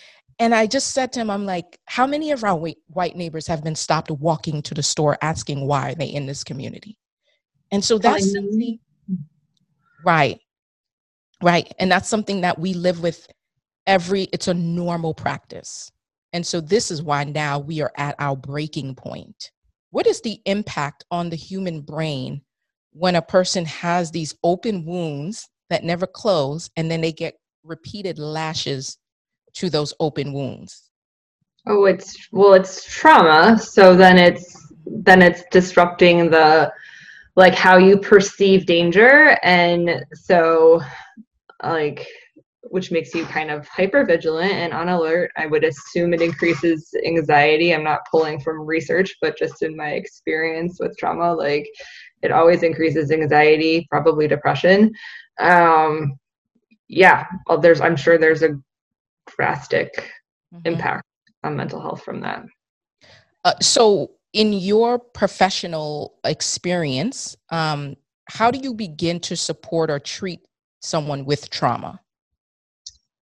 i 0.54 0.66
just 0.66 0.92
said 0.92 1.12
to 1.12 1.20
him 1.20 1.30
i'm 1.30 1.44
like 1.44 1.78
how 1.86 2.06
many 2.06 2.30
of 2.30 2.42
our 2.42 2.58
white 2.88 3.16
neighbors 3.16 3.46
have 3.46 3.62
been 3.62 3.74
stopped 3.74 4.10
walking 4.10 4.62
to 4.62 4.74
the 4.74 4.82
store 4.82 5.18
asking 5.22 5.66
why 5.66 5.92
are 5.92 5.94
they 5.94 6.06
in 6.06 6.26
this 6.26 6.42
community? 6.44 6.98
And 7.70 7.84
so 7.84 7.98
that's 7.98 8.32
something 8.32 8.78
right. 10.04 10.38
Right. 11.42 11.72
And 11.78 11.90
that's 11.90 12.08
something 12.08 12.42
that 12.42 12.58
we 12.58 12.74
live 12.74 13.02
with 13.02 13.26
every 13.86 14.24
it's 14.32 14.48
a 14.48 14.54
normal 14.54 15.14
practice. 15.14 15.90
And 16.32 16.46
so 16.46 16.60
this 16.60 16.90
is 16.90 17.02
why 17.02 17.24
now 17.24 17.58
we 17.58 17.80
are 17.82 17.92
at 17.96 18.14
our 18.18 18.36
breaking 18.36 18.94
point. 18.94 19.50
What 19.90 20.06
is 20.06 20.20
the 20.20 20.40
impact 20.46 21.04
on 21.10 21.28
the 21.28 21.36
human 21.36 21.80
brain 21.82 22.42
when 22.92 23.16
a 23.16 23.22
person 23.22 23.64
has 23.64 24.10
these 24.10 24.34
open 24.42 24.84
wounds 24.84 25.48
that 25.68 25.84
never 25.84 26.06
close 26.06 26.70
and 26.76 26.90
then 26.90 27.00
they 27.00 27.12
get 27.12 27.34
repeated 27.64 28.18
lashes 28.18 28.98
to 29.54 29.70
those 29.70 29.94
open 30.00 30.32
wounds 30.32 30.90
oh 31.66 31.84
it's 31.84 32.28
well 32.32 32.54
it's 32.54 32.84
trauma 32.84 33.58
so 33.58 33.94
then 33.94 34.18
it's 34.18 34.72
then 34.86 35.22
it's 35.22 35.42
disrupting 35.50 36.30
the 36.30 36.72
like 37.36 37.54
how 37.54 37.78
you 37.78 37.96
perceive 37.98 38.66
danger 38.66 39.38
and 39.42 40.04
so 40.12 40.80
like 41.62 42.06
which 42.72 42.90
makes 42.90 43.14
you 43.14 43.26
kind 43.26 43.50
of 43.50 43.68
hyper 43.68 44.02
vigilant 44.02 44.50
and 44.50 44.72
on 44.72 44.88
alert. 44.88 45.30
I 45.36 45.44
would 45.44 45.62
assume 45.62 46.14
it 46.14 46.22
increases 46.22 46.88
anxiety. 47.04 47.74
I'm 47.74 47.84
not 47.84 48.06
pulling 48.10 48.40
from 48.40 48.64
research, 48.64 49.14
but 49.20 49.36
just 49.36 49.62
in 49.62 49.76
my 49.76 49.90
experience 49.90 50.78
with 50.80 50.96
trauma, 50.96 51.34
like 51.34 51.68
it 52.22 52.32
always 52.32 52.62
increases 52.62 53.10
anxiety, 53.10 53.86
probably 53.90 54.26
depression. 54.26 54.90
Um, 55.38 56.18
yeah, 56.88 57.26
well, 57.46 57.58
there's 57.58 57.82
I'm 57.82 57.96
sure 57.96 58.16
there's 58.16 58.42
a 58.42 58.58
drastic 59.26 60.10
mm-hmm. 60.54 60.66
impact 60.66 61.04
on 61.44 61.56
mental 61.56 61.80
health 61.80 62.02
from 62.02 62.20
that. 62.20 62.44
Uh, 63.44 63.54
so, 63.60 64.10
in 64.32 64.52
your 64.52 64.98
professional 64.98 66.18
experience, 66.24 67.36
um, 67.50 67.96
how 68.28 68.50
do 68.50 68.58
you 68.58 68.72
begin 68.72 69.20
to 69.20 69.36
support 69.36 69.90
or 69.90 69.98
treat 69.98 70.40
someone 70.80 71.24
with 71.24 71.50
trauma? 71.50 72.00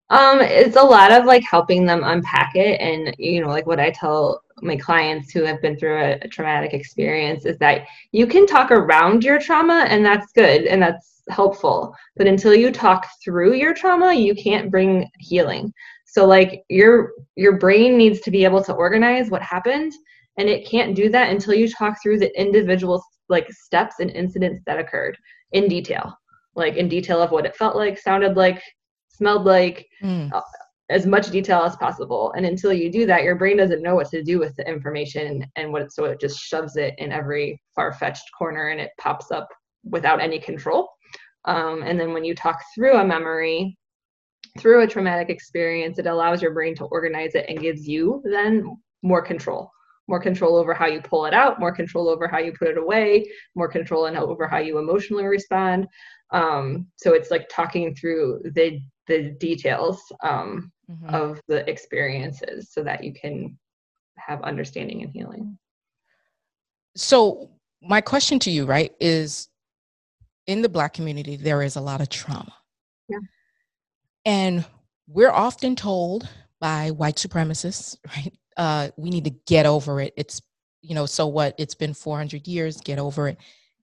Um, 0.10 0.42
it's 0.42 0.76
a 0.76 0.82
lot 0.82 1.12
of 1.12 1.26
like 1.26 1.44
helping 1.44 1.86
them 1.86 2.04
unpack 2.04 2.56
it. 2.56 2.82
And, 2.82 3.14
you 3.20 3.42
know, 3.42 3.50
like 3.50 3.68
what 3.68 3.80
I 3.80 3.92
tell 3.92 4.42
my 4.62 4.76
clients 4.76 5.32
who 5.32 5.44
have 5.44 5.62
been 5.62 5.78
through 5.78 5.98
a, 5.98 6.20
a, 6.22 6.28
traumatic 6.28 6.74
experience 6.74 7.46
is 7.46 7.58
that 7.60 7.86
you 8.12 8.26
can 8.26 8.46
talk 8.46 8.72
around 8.72 9.24
your 9.24 9.40
trauma 9.40 9.86
and 9.88 10.04
that's 10.04 10.34
good 10.34 10.66
and 10.66 10.82
that's 10.82 11.22
helpful. 11.30 11.96
But 12.18 12.28
until 12.28 12.56
you 12.56 12.72
talk 12.72 13.08
through 13.24 13.54
your 13.54 13.74
trauma, 13.74 14.14
you 14.14 14.34
can't 14.34 14.72
bring 14.72 15.10
healing. 15.20 15.72
So 16.06 16.26
like 16.26 16.64
your 16.70 17.12
your 17.36 17.58
brain 17.58 17.96
needs 17.96 18.20
to 18.22 18.32
be 18.32 18.44
able 18.44 18.64
to 18.64 18.74
organize 18.74 19.30
what 19.30 19.44
happened 19.44 19.94
and 20.38 20.50
it 20.50 20.68
can't 20.68 20.96
do 20.96 21.10
that 21.10 21.30
until 21.30 21.54
you 21.54 21.70
talk 21.70 22.02
through 22.02 22.18
the 22.18 22.40
individual 22.40 23.04
like 23.28 23.52
steps 23.52 23.96
and 24.00 24.10
incidents 24.10 24.62
that 24.66 24.80
occurred 24.80 25.18
in 25.52 25.68
detail. 25.68 26.18
Like 26.56 26.76
in 26.76 26.90
detail 26.90 27.22
of 27.22 27.32
what 27.32 27.46
it 27.46 27.56
felt 27.56 27.76
like, 27.76 27.98
sounded 27.98 28.36
like, 28.36 28.62
smelled 29.20 29.46
like, 29.46 29.88
mm. 30.02 30.32
as 30.90 31.06
much 31.06 31.30
detail 31.30 31.62
as 31.62 31.76
possible. 31.76 32.34
And 32.36 32.46
until 32.46 32.74
you 32.74 32.92
do 32.92 33.06
that, 33.06 33.24
your 33.24 33.36
brain 33.36 33.58
doesn't 33.58 33.84
know 33.84 33.96
what 33.96 34.10
to 34.10 34.24
do 34.24 34.40
with 34.40 34.56
the 34.56 34.68
information 34.68 35.46
and 35.56 35.72
what 35.72 35.92
so 35.92 36.06
it 36.06 36.20
just 36.20 36.40
shoves 36.40 36.78
it 36.78 36.96
in 36.98 37.12
every 37.12 37.62
far-fetched 37.76 38.28
corner 38.38 38.70
and 38.70 38.82
it 38.82 38.90
pops 39.00 39.30
up 39.30 39.48
without 39.84 40.20
any 40.20 40.40
control. 40.40 40.90
Um, 41.46 41.84
and 41.84 42.00
then 42.00 42.14
when 42.14 42.24
you 42.24 42.34
talk 42.34 42.60
through 42.74 42.98
a 42.98 43.06
memory, 43.06 43.78
through 44.58 44.82
a 44.82 44.88
traumatic 44.88 45.30
experience, 45.30 46.00
it 46.00 46.08
allows 46.08 46.42
your 46.42 46.54
brain 46.54 46.76
to 46.76 46.86
organize 46.86 47.36
it 47.36 47.46
and 47.48 47.60
gives 47.60 47.88
you 47.88 48.22
then 48.26 48.78
more 49.04 49.22
control. 49.22 49.70
More 50.08 50.20
control 50.20 50.56
over 50.58 50.74
how 50.74 50.88
you 50.88 51.02
pull 51.02 51.28
it 51.28 51.36
out, 51.36 51.60
more 51.60 51.72
control 51.72 52.10
over 52.10 52.28
how 52.28 52.40
you 52.40 52.52
put 52.58 52.68
it 52.68 52.80
away, 52.80 53.30
more 53.56 53.68
control 53.68 54.08
and 54.08 54.18
over 54.18 54.48
how 54.48 54.58
you 54.58 54.80
emotionally 54.80 55.26
respond. 55.26 55.88
Um, 56.32 56.88
so 56.96 57.14
it's 57.14 57.30
like 57.30 57.48
talking 57.50 57.94
through 57.94 58.42
the 58.56 58.80
the 59.10 59.32
details 59.40 60.02
um, 60.24 60.72
mm-hmm. 60.90 61.14
of 61.14 61.42
the 61.48 61.70
experiences 61.70 62.70
so 62.72 62.84
that 62.84 63.04
you 63.04 63.12
can 63.12 63.58
have 64.18 64.42
understanding 64.44 65.02
and 65.02 65.12
healing. 65.12 65.58
So, 66.96 67.50
my 67.82 68.02
question 68.02 68.40
to 68.40 68.52
you, 68.52 68.66
right, 68.66 68.94
is 69.00 69.50
in 70.48 70.62
the 70.62 70.70
Black 70.70 70.94
community, 70.94 71.36
there 71.36 71.62
is 71.62 71.76
a 71.76 71.82
lot 71.82 72.02
of 72.02 72.10
trauma. 72.10 72.54
Yeah. 73.08 73.20
And 74.26 74.66
we're 75.08 75.32
often 75.32 75.76
told 75.76 76.30
by 76.60 76.92
white 76.92 77.16
supremacists, 77.16 77.98
right, 78.08 78.34
uh, 78.58 78.90
we 78.98 79.10
need 79.10 79.24
to 79.26 79.34
get 79.48 79.66
over 79.66 80.02
it. 80.02 80.14
It's, 80.18 80.42
you 80.82 80.94
know, 80.94 81.06
so 81.06 81.28
what? 81.28 81.56
It's 81.58 81.76
been 81.76 81.94
400 81.94 82.48
years, 82.48 82.80
get 82.82 83.00
over 83.00 83.28
it. 83.28 83.38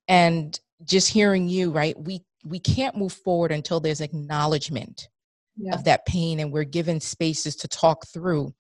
And 0.08 0.58
just 0.84 1.08
hearing 1.08 1.48
you, 1.48 1.70
right, 1.70 1.98
we 1.98 2.22
we 2.46 2.60
can't 2.60 2.96
move 2.96 3.12
forward 3.12 3.50
until 3.50 3.80
there's 3.80 4.00
acknowledgement 4.00 5.08
yeah. 5.56 5.74
of 5.74 5.84
that 5.84 6.06
pain 6.06 6.40
and 6.40 6.52
we're 6.52 6.64
given 6.64 7.00
spaces 7.00 7.56
to 7.56 7.68
talk 7.68 8.06
through. 8.06 8.54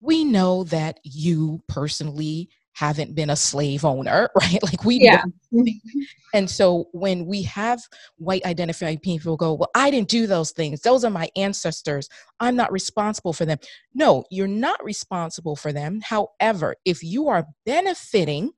We 0.00 0.24
know 0.24 0.64
that 0.64 0.98
you 1.02 1.62
personally 1.68 2.48
haven't 2.72 3.14
been 3.14 3.30
a 3.30 3.36
slave 3.36 3.84
owner, 3.84 4.30
right? 4.40 4.62
Like 4.62 4.84
we 4.84 5.00
yeah. 5.00 5.22
Mm-hmm. 5.52 6.00
and 6.32 6.48
so 6.48 6.86
when 6.92 7.26
we 7.26 7.42
have 7.42 7.82
white 8.16 8.44
identifying 8.44 8.98
people 8.98 9.36
go, 9.36 9.54
Well, 9.54 9.70
I 9.74 9.90
didn't 9.90 10.08
do 10.08 10.26
those 10.26 10.52
things. 10.52 10.80
Those 10.80 11.04
are 11.04 11.10
my 11.10 11.28
ancestors. 11.36 12.08
I'm 12.38 12.56
not 12.56 12.72
responsible 12.72 13.32
for 13.32 13.44
them. 13.44 13.58
No, 13.94 14.24
you're 14.30 14.48
not 14.48 14.82
responsible 14.84 15.56
for 15.56 15.72
them. 15.72 16.00
However, 16.00 16.76
if 16.84 17.02
you 17.02 17.28
are 17.28 17.46
benefiting 17.66 18.52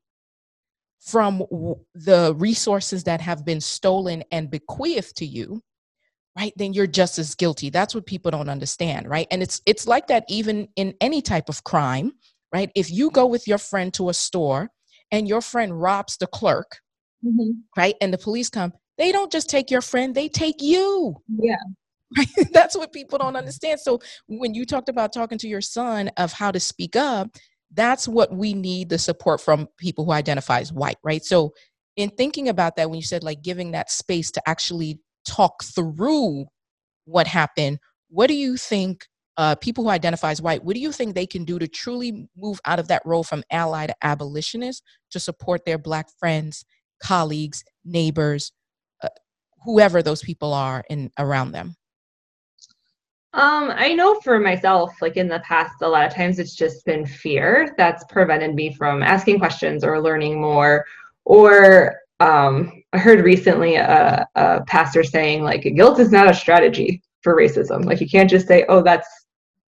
from 1.01 1.43
the 1.95 2.35
resources 2.37 3.03
that 3.05 3.21
have 3.21 3.45
been 3.45 3.61
stolen 3.61 4.23
and 4.31 4.51
bequeathed 4.51 5.17
to 5.17 5.27
you, 5.27 5.61
right 6.37 6.53
then 6.57 6.73
you're 6.73 6.87
just 6.87 7.19
as 7.19 7.35
guilty. 7.35 7.71
That's 7.71 7.95
what 7.95 8.07
people 8.07 8.31
don't 8.31 8.49
understand 8.49 9.09
right? 9.09 9.27
And 9.31 9.43
it's 9.43 9.61
it's 9.67 9.87
like 9.87 10.09
that 10.09 10.25
even 10.29 10.69
in 10.77 10.95
any 11.01 11.23
type 11.23 11.49
of 11.49 11.65
crime 11.65 12.13
right? 12.53 12.71
If 12.75 12.91
you 12.91 13.11
go 13.11 13.27
with 13.27 13.49
your 13.49 13.59
friend 13.59 13.95
to 13.95 14.11
a 14.11 14.15
store 14.15 14.69
and 15.11 15.27
your 15.27 15.41
friend 15.41 15.81
robs 15.81 16.17
the 16.19 16.27
clerk 16.27 16.79
mm-hmm. 17.25 17.51
right 17.77 17.95
and 18.01 18.13
the 18.13 18.19
police 18.19 18.51
come 18.51 18.73
they 18.99 19.11
don't 19.11 19.33
just 19.33 19.49
take 19.49 19.71
your 19.71 19.83
friend 19.83 20.15
they 20.15 20.29
take 20.29 20.61
you. 20.61 21.17
Yeah. 21.29 21.57
Right? 22.17 22.29
that's 22.53 22.77
what 22.77 22.93
people 22.93 23.19
don't 23.19 23.37
understand. 23.37 23.81
So 23.81 24.01
when 24.27 24.55
you 24.55 24.67
talked 24.67 24.91
about 24.91 25.13
talking 25.13 25.39
to 25.39 25.49
your 25.49 25.63
son 25.63 26.11
of 26.17 26.33
how 26.33 26.51
to 26.51 26.61
speak 26.61 26.97
up 26.97 27.29
that's 27.75 28.07
what 28.07 28.33
we 28.35 28.53
need 28.53 28.91
the 28.91 28.99
support 28.99 29.41
from 29.41 29.67
people 29.79 30.05
who 30.05 30.13
identify 30.13 30.61
as 30.61 30.73
white 30.73 30.99
right? 31.03 31.25
So 31.25 31.53
in 31.97 32.11
thinking 32.11 32.49
about 32.49 32.77
that 32.77 32.89
when 32.89 32.97
you 32.99 33.05
said 33.05 33.23
like 33.23 33.43
giving 33.43 33.73
that 33.73 33.91
space 33.91 34.31
to 34.33 34.49
actually 34.49 35.01
talk 35.25 35.63
through 35.63 36.47
what 37.05 37.27
happened, 37.27 37.79
what 38.09 38.29
do 38.29 38.35
you 38.35 38.57
think 38.57 39.07
uh, 39.37 39.55
people 39.57 39.85
who 39.85 39.91
identify 39.91 40.31
as 40.31 40.43
white, 40.43 40.63
what 40.63 40.75
do 40.75 40.81
you 40.81 40.93
think 40.93 41.15
they 41.15 41.27
can 41.27 41.45
do 41.45 41.59
to 41.59 41.67
truly 41.67 42.29
move 42.37 42.61
out 42.67 42.79
of 42.79 42.89
that 42.89 43.03
role 43.05 43.25
from 43.25 43.43
ally 43.51 43.87
to 43.87 43.95
abolitionist 44.03 44.83
to 45.11 45.19
support 45.19 45.65
their 45.65 45.79
black 45.79 46.09
friends, 46.19 46.65
colleagues, 47.03 47.65
neighbors, 47.85 48.53
uh, 49.03 49.09
whoever 49.65 50.03
those 50.03 50.23
people 50.23 50.53
are 50.53 50.85
in 50.91 51.11
around 51.19 51.53
them? 51.53 51.77
Um, 53.35 53.73
I 53.75 53.95
know 53.95 54.21
for 54.21 54.39
myself, 54.39 54.93
like 55.01 55.17
in 55.17 55.29
the 55.29 55.41
past, 55.41 55.81
a 55.81 55.89
lot 55.89 56.07
of 56.07 56.15
times 56.15 56.39
it's 56.39 56.55
just 56.55 56.85
been 56.85 57.07
fear 57.07 57.75
that's 57.79 58.05
prevented 58.05 58.55
me 58.55 58.75
from 58.75 59.03
asking 59.03 59.39
questions 59.39 59.83
or 59.83 60.03
learning 60.03 60.39
more, 60.39 60.85
or 61.25 61.97
um, 62.23 62.85
I 62.93 62.99
heard 62.99 63.25
recently 63.25 63.75
a, 63.75 64.27
a 64.37 64.63
pastor 64.67 65.03
saying 65.03 65.43
like 65.43 65.63
guilt 65.75 65.99
is 65.99 66.13
not 66.13 66.31
a 66.31 66.35
strategy 66.35 67.03
for 67.23 67.37
racism. 67.37 67.85
Like 67.85 68.01
you 68.01 68.09
can't 68.09 68.31
just 68.31 68.47
say, 68.47 68.65
"Oh, 68.69 68.81
that's 68.83 69.09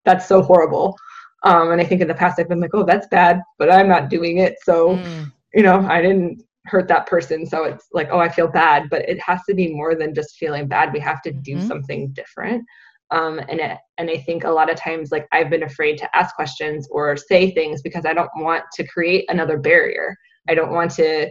that's 0.05 0.28
so 0.28 0.42
horrible." 0.42 0.96
Um, 1.44 1.70
and 1.70 1.80
I 1.80 1.84
think 1.84 2.03
in 2.03 2.09
the 2.09 2.14
past 2.14 2.38
I've 2.38 2.48
been 2.48 2.61
like, 2.61 2.74
"Oh, 2.74 2.84
that's 2.84 3.07
bad," 3.09 3.40
but 3.59 3.72
I'm 3.72 3.88
not 3.88 4.11
doing 4.11 4.38
it, 4.38 4.57
so 4.62 4.96
mm. 4.96 5.32
you 5.55 5.62
know, 5.62 5.80
I 5.88 6.03
didn't 6.03 6.42
hurt 6.66 6.88
that 6.88 7.07
person, 7.07 7.46
so 7.46 7.64
it's 7.64 7.86
like, 7.92 8.09
"Oh, 8.11 8.18
I 8.18 8.28
feel 8.28 8.48
bad." 8.48 8.90
But 8.90 9.09
it 9.09 9.18
has 9.20 9.40
to 9.48 9.55
be 9.55 9.72
more 9.72 9.94
than 9.94 10.14
just 10.14 10.36
feeling 10.36 10.68
bad. 10.68 10.92
We 10.92 11.00
have 11.00 11.22
to 11.22 11.32
do 11.32 11.57
mm-hmm. 11.57 11.68
something 11.68 12.12
different. 12.12 12.64
Um, 13.11 13.38
and 13.48 13.61
it, 13.61 13.78
and 13.98 14.11
I 14.11 14.18
think 14.18 14.44
a 14.44 14.50
lot 14.50 14.70
of 14.70 14.76
times, 14.76 15.11
like 15.11 15.26
I've 15.32 15.50
been 15.50 15.62
afraid 15.62 15.96
to 15.98 16.16
ask 16.16 16.34
questions 16.34 16.86
or 16.90 17.16
say 17.16 17.50
things 17.50 17.80
because 17.80 18.05
I 18.05 18.12
don't 18.12 18.30
want 18.36 18.64
to 18.74 18.86
create 18.86 19.24
another 19.28 19.59
barrier. 19.59 20.16
I 20.48 20.55
don't 20.55 20.72
want 20.72 20.90
to 20.92 21.30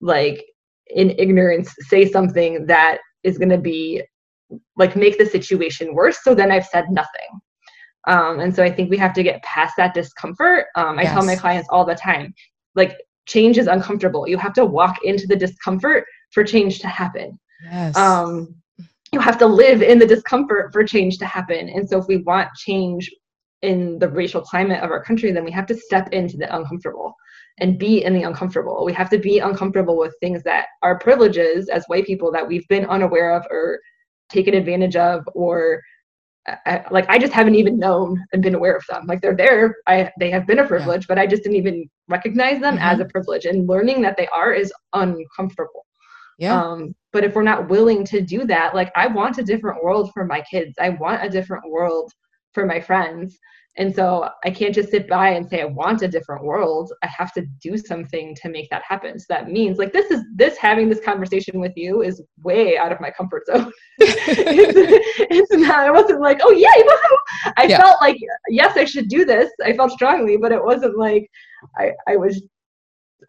like 0.00 0.44
in 0.90 1.10
ignorance 1.18 1.74
say 1.80 2.08
something 2.08 2.66
that 2.66 2.98
is 3.22 3.38
going 3.38 3.48
to 3.48 3.58
be 3.58 4.02
like 4.76 4.94
make 4.94 5.18
the 5.18 5.26
situation 5.26 5.94
worse 5.94 6.18
so 6.22 6.34
then 6.34 6.52
i've 6.52 6.66
said 6.66 6.84
nothing 6.90 7.40
um, 8.06 8.38
and 8.40 8.54
so 8.54 8.62
i 8.62 8.70
think 8.70 8.88
we 8.88 8.96
have 8.96 9.12
to 9.12 9.22
get 9.22 9.42
past 9.42 9.74
that 9.76 9.94
discomfort 9.94 10.66
um, 10.76 10.98
i 10.98 11.02
yes. 11.02 11.12
tell 11.12 11.24
my 11.24 11.34
clients 11.34 11.68
all 11.70 11.84
the 11.84 11.94
time 11.94 12.32
like 12.76 12.96
change 13.26 13.58
is 13.58 13.66
uncomfortable. 13.66 14.26
You 14.26 14.38
have 14.38 14.54
to 14.54 14.64
walk 14.64 14.98
into 15.04 15.26
the 15.26 15.36
discomfort 15.36 16.04
for 16.32 16.44
change 16.44 16.78
to 16.80 16.88
happen. 16.88 17.38
Yes. 17.64 17.96
Um, 17.96 18.54
you 19.12 19.20
have 19.20 19.38
to 19.38 19.46
live 19.46 19.82
in 19.82 19.98
the 19.98 20.06
discomfort 20.06 20.72
for 20.72 20.84
change 20.84 21.18
to 21.18 21.26
happen. 21.26 21.68
And 21.68 21.88
so 21.88 21.98
if 21.98 22.06
we 22.06 22.18
want 22.18 22.48
change 22.54 23.10
in 23.62 23.98
the 23.98 24.08
racial 24.08 24.40
climate 24.40 24.82
of 24.82 24.90
our 24.90 25.02
country, 25.02 25.32
then 25.32 25.44
we 25.44 25.50
have 25.50 25.66
to 25.66 25.76
step 25.76 26.08
into 26.12 26.36
the 26.36 26.54
uncomfortable 26.54 27.14
and 27.58 27.78
be 27.78 28.04
in 28.04 28.12
the 28.12 28.22
uncomfortable. 28.22 28.84
We 28.84 28.92
have 28.92 29.10
to 29.10 29.18
be 29.18 29.38
uncomfortable 29.38 29.96
with 29.96 30.14
things 30.20 30.42
that 30.42 30.66
are 30.82 30.98
privileges 30.98 31.68
as 31.68 31.84
white 31.86 32.06
people 32.06 32.30
that 32.32 32.46
we've 32.46 32.66
been 32.68 32.84
unaware 32.86 33.34
of 33.34 33.46
or 33.50 33.80
taken 34.28 34.54
advantage 34.54 34.96
of 34.96 35.26
or 35.34 35.82
I, 36.64 36.84
like 36.90 37.08
I 37.08 37.18
just 37.18 37.32
haven't 37.32 37.56
even 37.56 37.78
known 37.78 38.24
and 38.32 38.42
been 38.42 38.54
aware 38.54 38.76
of 38.76 38.84
them. 38.88 39.06
Like 39.06 39.20
they're 39.20 39.36
there, 39.36 39.76
I 39.86 40.12
they 40.20 40.30
have 40.30 40.46
been 40.46 40.60
a 40.60 40.66
privilege, 40.66 41.02
yeah. 41.02 41.06
but 41.08 41.18
I 41.18 41.26
just 41.26 41.42
didn't 41.42 41.56
even 41.56 41.88
recognize 42.08 42.60
them 42.60 42.76
mm-hmm. 42.76 42.86
as 42.86 43.00
a 43.00 43.04
privilege. 43.06 43.46
And 43.46 43.68
learning 43.68 44.00
that 44.02 44.16
they 44.16 44.28
are 44.28 44.52
is 44.52 44.72
uncomfortable. 44.92 45.86
Yeah. 46.38 46.60
Um, 46.60 46.94
but 47.12 47.24
if 47.24 47.34
we're 47.34 47.42
not 47.42 47.68
willing 47.68 48.04
to 48.06 48.20
do 48.20 48.44
that, 48.46 48.74
like 48.74 48.92
I 48.94 49.06
want 49.06 49.38
a 49.38 49.42
different 49.42 49.82
world 49.82 50.12
for 50.12 50.24
my 50.24 50.42
kids. 50.42 50.74
I 50.78 50.90
want 50.90 51.24
a 51.24 51.30
different 51.30 51.68
world 51.68 52.12
for 52.52 52.64
my 52.66 52.80
friends. 52.80 53.38
And 53.78 53.94
so 53.94 54.28
I 54.42 54.50
can't 54.50 54.74
just 54.74 54.90
sit 54.90 55.06
by 55.06 55.30
and 55.30 55.46
say 55.46 55.60
I 55.60 55.66
want 55.66 56.02
a 56.02 56.08
different 56.08 56.44
world. 56.44 56.92
I 57.02 57.08
have 57.08 57.32
to 57.34 57.42
do 57.60 57.76
something 57.76 58.34
to 58.42 58.48
make 58.48 58.70
that 58.70 58.82
happen. 58.82 59.18
So 59.18 59.26
that 59.28 59.50
means 59.50 59.76
like 59.78 59.92
this 59.92 60.10
is 60.10 60.22
this 60.34 60.56
having 60.56 60.88
this 60.88 61.00
conversation 61.00 61.60
with 61.60 61.72
you 61.76 62.02
is 62.02 62.22
way 62.42 62.78
out 62.78 62.90
of 62.90 63.00
my 63.00 63.10
comfort 63.10 63.46
zone. 63.46 63.70
it's, 63.98 65.16
it's, 65.20 65.52
not. 65.52 65.80
I 65.80 65.90
wasn't 65.90 66.20
like 66.20 66.40
oh 66.42 66.52
yeah, 66.52 66.68
I 67.56 67.66
yeah. 67.66 67.80
felt 67.80 68.00
like 68.00 68.16
yes 68.48 68.76
I 68.76 68.84
should 68.84 69.08
do 69.08 69.24
this. 69.24 69.50
I 69.62 69.74
felt 69.74 69.92
strongly, 69.92 70.38
but 70.38 70.52
it 70.52 70.64
wasn't 70.64 70.96
like 70.96 71.28
I 71.78 71.92
I 72.08 72.16
was 72.16 72.42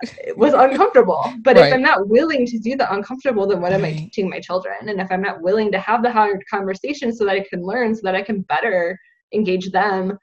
it 0.01 0.37
was 0.37 0.53
uncomfortable. 0.53 1.33
But 1.41 1.57
right. 1.57 1.67
if 1.67 1.73
I'm 1.73 1.81
not 1.81 2.07
willing 2.07 2.45
to 2.45 2.59
do 2.59 2.75
the 2.75 2.91
uncomfortable, 2.93 3.47
then 3.47 3.61
what 3.61 3.73
am 3.73 3.83
I 3.83 3.93
teaching 3.93 4.29
my 4.29 4.39
children? 4.39 4.89
And 4.89 5.01
if 5.01 5.11
I'm 5.11 5.21
not 5.21 5.41
willing 5.41 5.71
to 5.71 5.79
have 5.79 6.03
the 6.03 6.11
hard 6.11 6.43
conversation 6.49 7.13
so 7.13 7.25
that 7.25 7.35
I 7.35 7.45
can 7.49 7.63
learn, 7.63 7.95
so 7.95 8.01
that 8.03 8.15
I 8.15 8.21
can 8.21 8.41
better 8.41 8.97
engage 9.33 9.71
them, 9.71 10.17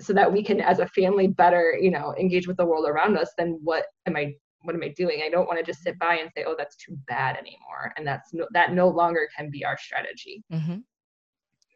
so 0.00 0.12
that 0.12 0.32
we 0.32 0.42
can 0.42 0.60
as 0.60 0.78
a 0.78 0.86
family 0.88 1.26
better 1.26 1.76
you 1.80 1.90
know 1.90 2.14
engage 2.18 2.46
with 2.46 2.56
the 2.56 2.64
world 2.64 2.86
around 2.88 3.16
us 3.16 3.30
then 3.36 3.58
what 3.62 3.86
am 4.06 4.16
i 4.16 4.32
what 4.62 4.74
am 4.74 4.82
i 4.82 4.88
doing? 4.88 5.22
I 5.24 5.28
don't 5.28 5.46
want 5.46 5.58
to 5.58 5.64
just 5.64 5.82
sit 5.82 5.98
by 5.98 6.16
and 6.16 6.30
say 6.36 6.44
oh 6.46 6.54
that's 6.58 6.76
too 6.76 6.96
bad 7.06 7.36
anymore 7.36 7.92
and 7.96 8.06
that's 8.06 8.34
no, 8.34 8.46
that 8.52 8.72
no 8.72 8.88
longer 8.88 9.28
can 9.36 9.50
be 9.50 9.64
our 9.64 9.78
strategy. 9.78 10.42
Mm-hmm. 10.52 10.78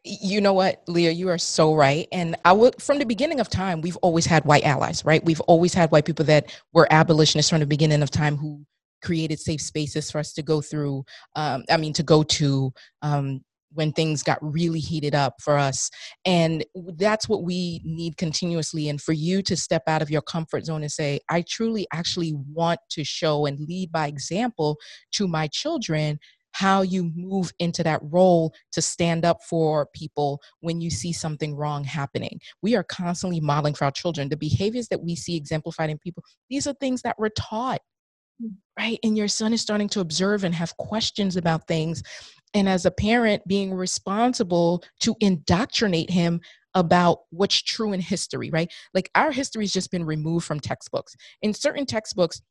you 0.03 0.41
know 0.41 0.53
what 0.53 0.83
leah 0.87 1.11
you 1.11 1.29
are 1.29 1.37
so 1.37 1.73
right 1.73 2.07
and 2.11 2.35
i 2.43 2.51
would 2.51 2.81
from 2.81 2.99
the 2.99 3.05
beginning 3.05 3.39
of 3.39 3.47
time 3.49 3.79
we've 3.79 3.97
always 3.97 4.25
had 4.25 4.43
white 4.43 4.65
allies 4.65 5.05
right? 5.05 5.23
We've 5.23 5.41
always 5.41 5.73
had 5.73 5.91
white 5.91 6.05
people 6.05 6.25
that 6.25 6.53
were 6.73 6.87
abolitionists 6.91 7.49
from 7.49 7.61
the 7.61 7.65
beginning 7.65 8.03
of 8.03 8.11
time 8.11 8.35
who 8.35 8.65
created 9.01 9.39
safe 9.39 9.61
spaces 9.61 10.11
for 10.11 10.19
us 10.19 10.33
to 10.33 10.41
go 10.41 10.61
through 10.61 11.05
um, 11.35 11.63
i 11.69 11.77
mean 11.77 11.93
to 11.93 12.03
go 12.03 12.23
to 12.23 12.73
um, 13.01 13.41
when 13.73 13.91
things 13.91 14.23
got 14.23 14.39
really 14.41 14.79
heated 14.79 15.15
up 15.15 15.35
for 15.41 15.57
us. 15.57 15.89
And 16.25 16.65
that's 16.97 17.27
what 17.27 17.43
we 17.43 17.81
need 17.83 18.17
continuously. 18.17 18.89
And 18.89 19.01
for 19.01 19.13
you 19.13 19.41
to 19.43 19.57
step 19.57 19.83
out 19.87 20.01
of 20.01 20.09
your 20.09 20.21
comfort 20.21 20.65
zone 20.65 20.81
and 20.81 20.91
say, 20.91 21.19
I 21.29 21.43
truly 21.47 21.87
actually 21.91 22.33
want 22.33 22.79
to 22.91 23.03
show 23.03 23.45
and 23.45 23.59
lead 23.59 23.91
by 23.91 24.07
example 24.07 24.77
to 25.13 25.27
my 25.27 25.47
children 25.47 26.19
how 26.53 26.81
you 26.81 27.11
move 27.15 27.51
into 27.59 27.83
that 27.83 27.99
role 28.03 28.53
to 28.71 28.81
stand 28.81 29.25
up 29.25 29.43
for 29.43 29.87
people 29.93 30.39
when 30.61 30.81
you 30.81 30.89
see 30.89 31.11
something 31.11 31.55
wrong 31.55 31.83
happening. 31.83 32.39
We 32.61 32.75
are 32.75 32.83
constantly 32.83 33.41
modeling 33.41 33.73
for 33.73 33.85
our 33.85 33.91
children 33.91 34.29
the 34.29 34.37
behaviors 34.37 34.87
that 34.89 35.01
we 35.01 35.15
see 35.15 35.35
exemplified 35.35 35.89
in 35.89 35.97
people. 35.97 36.23
These 36.49 36.67
are 36.67 36.73
things 36.73 37.01
that 37.01 37.17
we're 37.17 37.29
taught 37.29 37.81
hmm. 38.39 38.49
right? 38.79 38.99
And 39.03 39.17
your 39.17 39.27
son 39.27 39.53
is 39.53 39.61
starting 39.61 39.89
to 39.89 39.99
observe 39.99 40.43
and 40.43 40.53
have 40.53 40.77
questions 40.77 41.37
about 41.37 41.67
things 41.67 42.03
and 42.53 42.69
as 42.69 42.85
a 42.85 42.91
parent 42.91 43.45
being 43.47 43.73
responsible 43.73 44.83
to 45.01 45.15
indoctrinate 45.19 46.09
him 46.09 46.41
about 46.75 47.19
what's 47.29 47.61
true 47.61 47.93
in 47.93 47.99
history 47.99 48.49
right? 48.51 48.71
Like 48.93 49.09
our 49.15 49.31
history 49.31 49.63
has 49.63 49.71
just 49.71 49.91
been 49.91 50.05
removed 50.05 50.45
from 50.45 50.59
textbooks. 50.59 51.15
In 51.41 51.53
certain 51.53 51.85
textbooks 51.85 52.41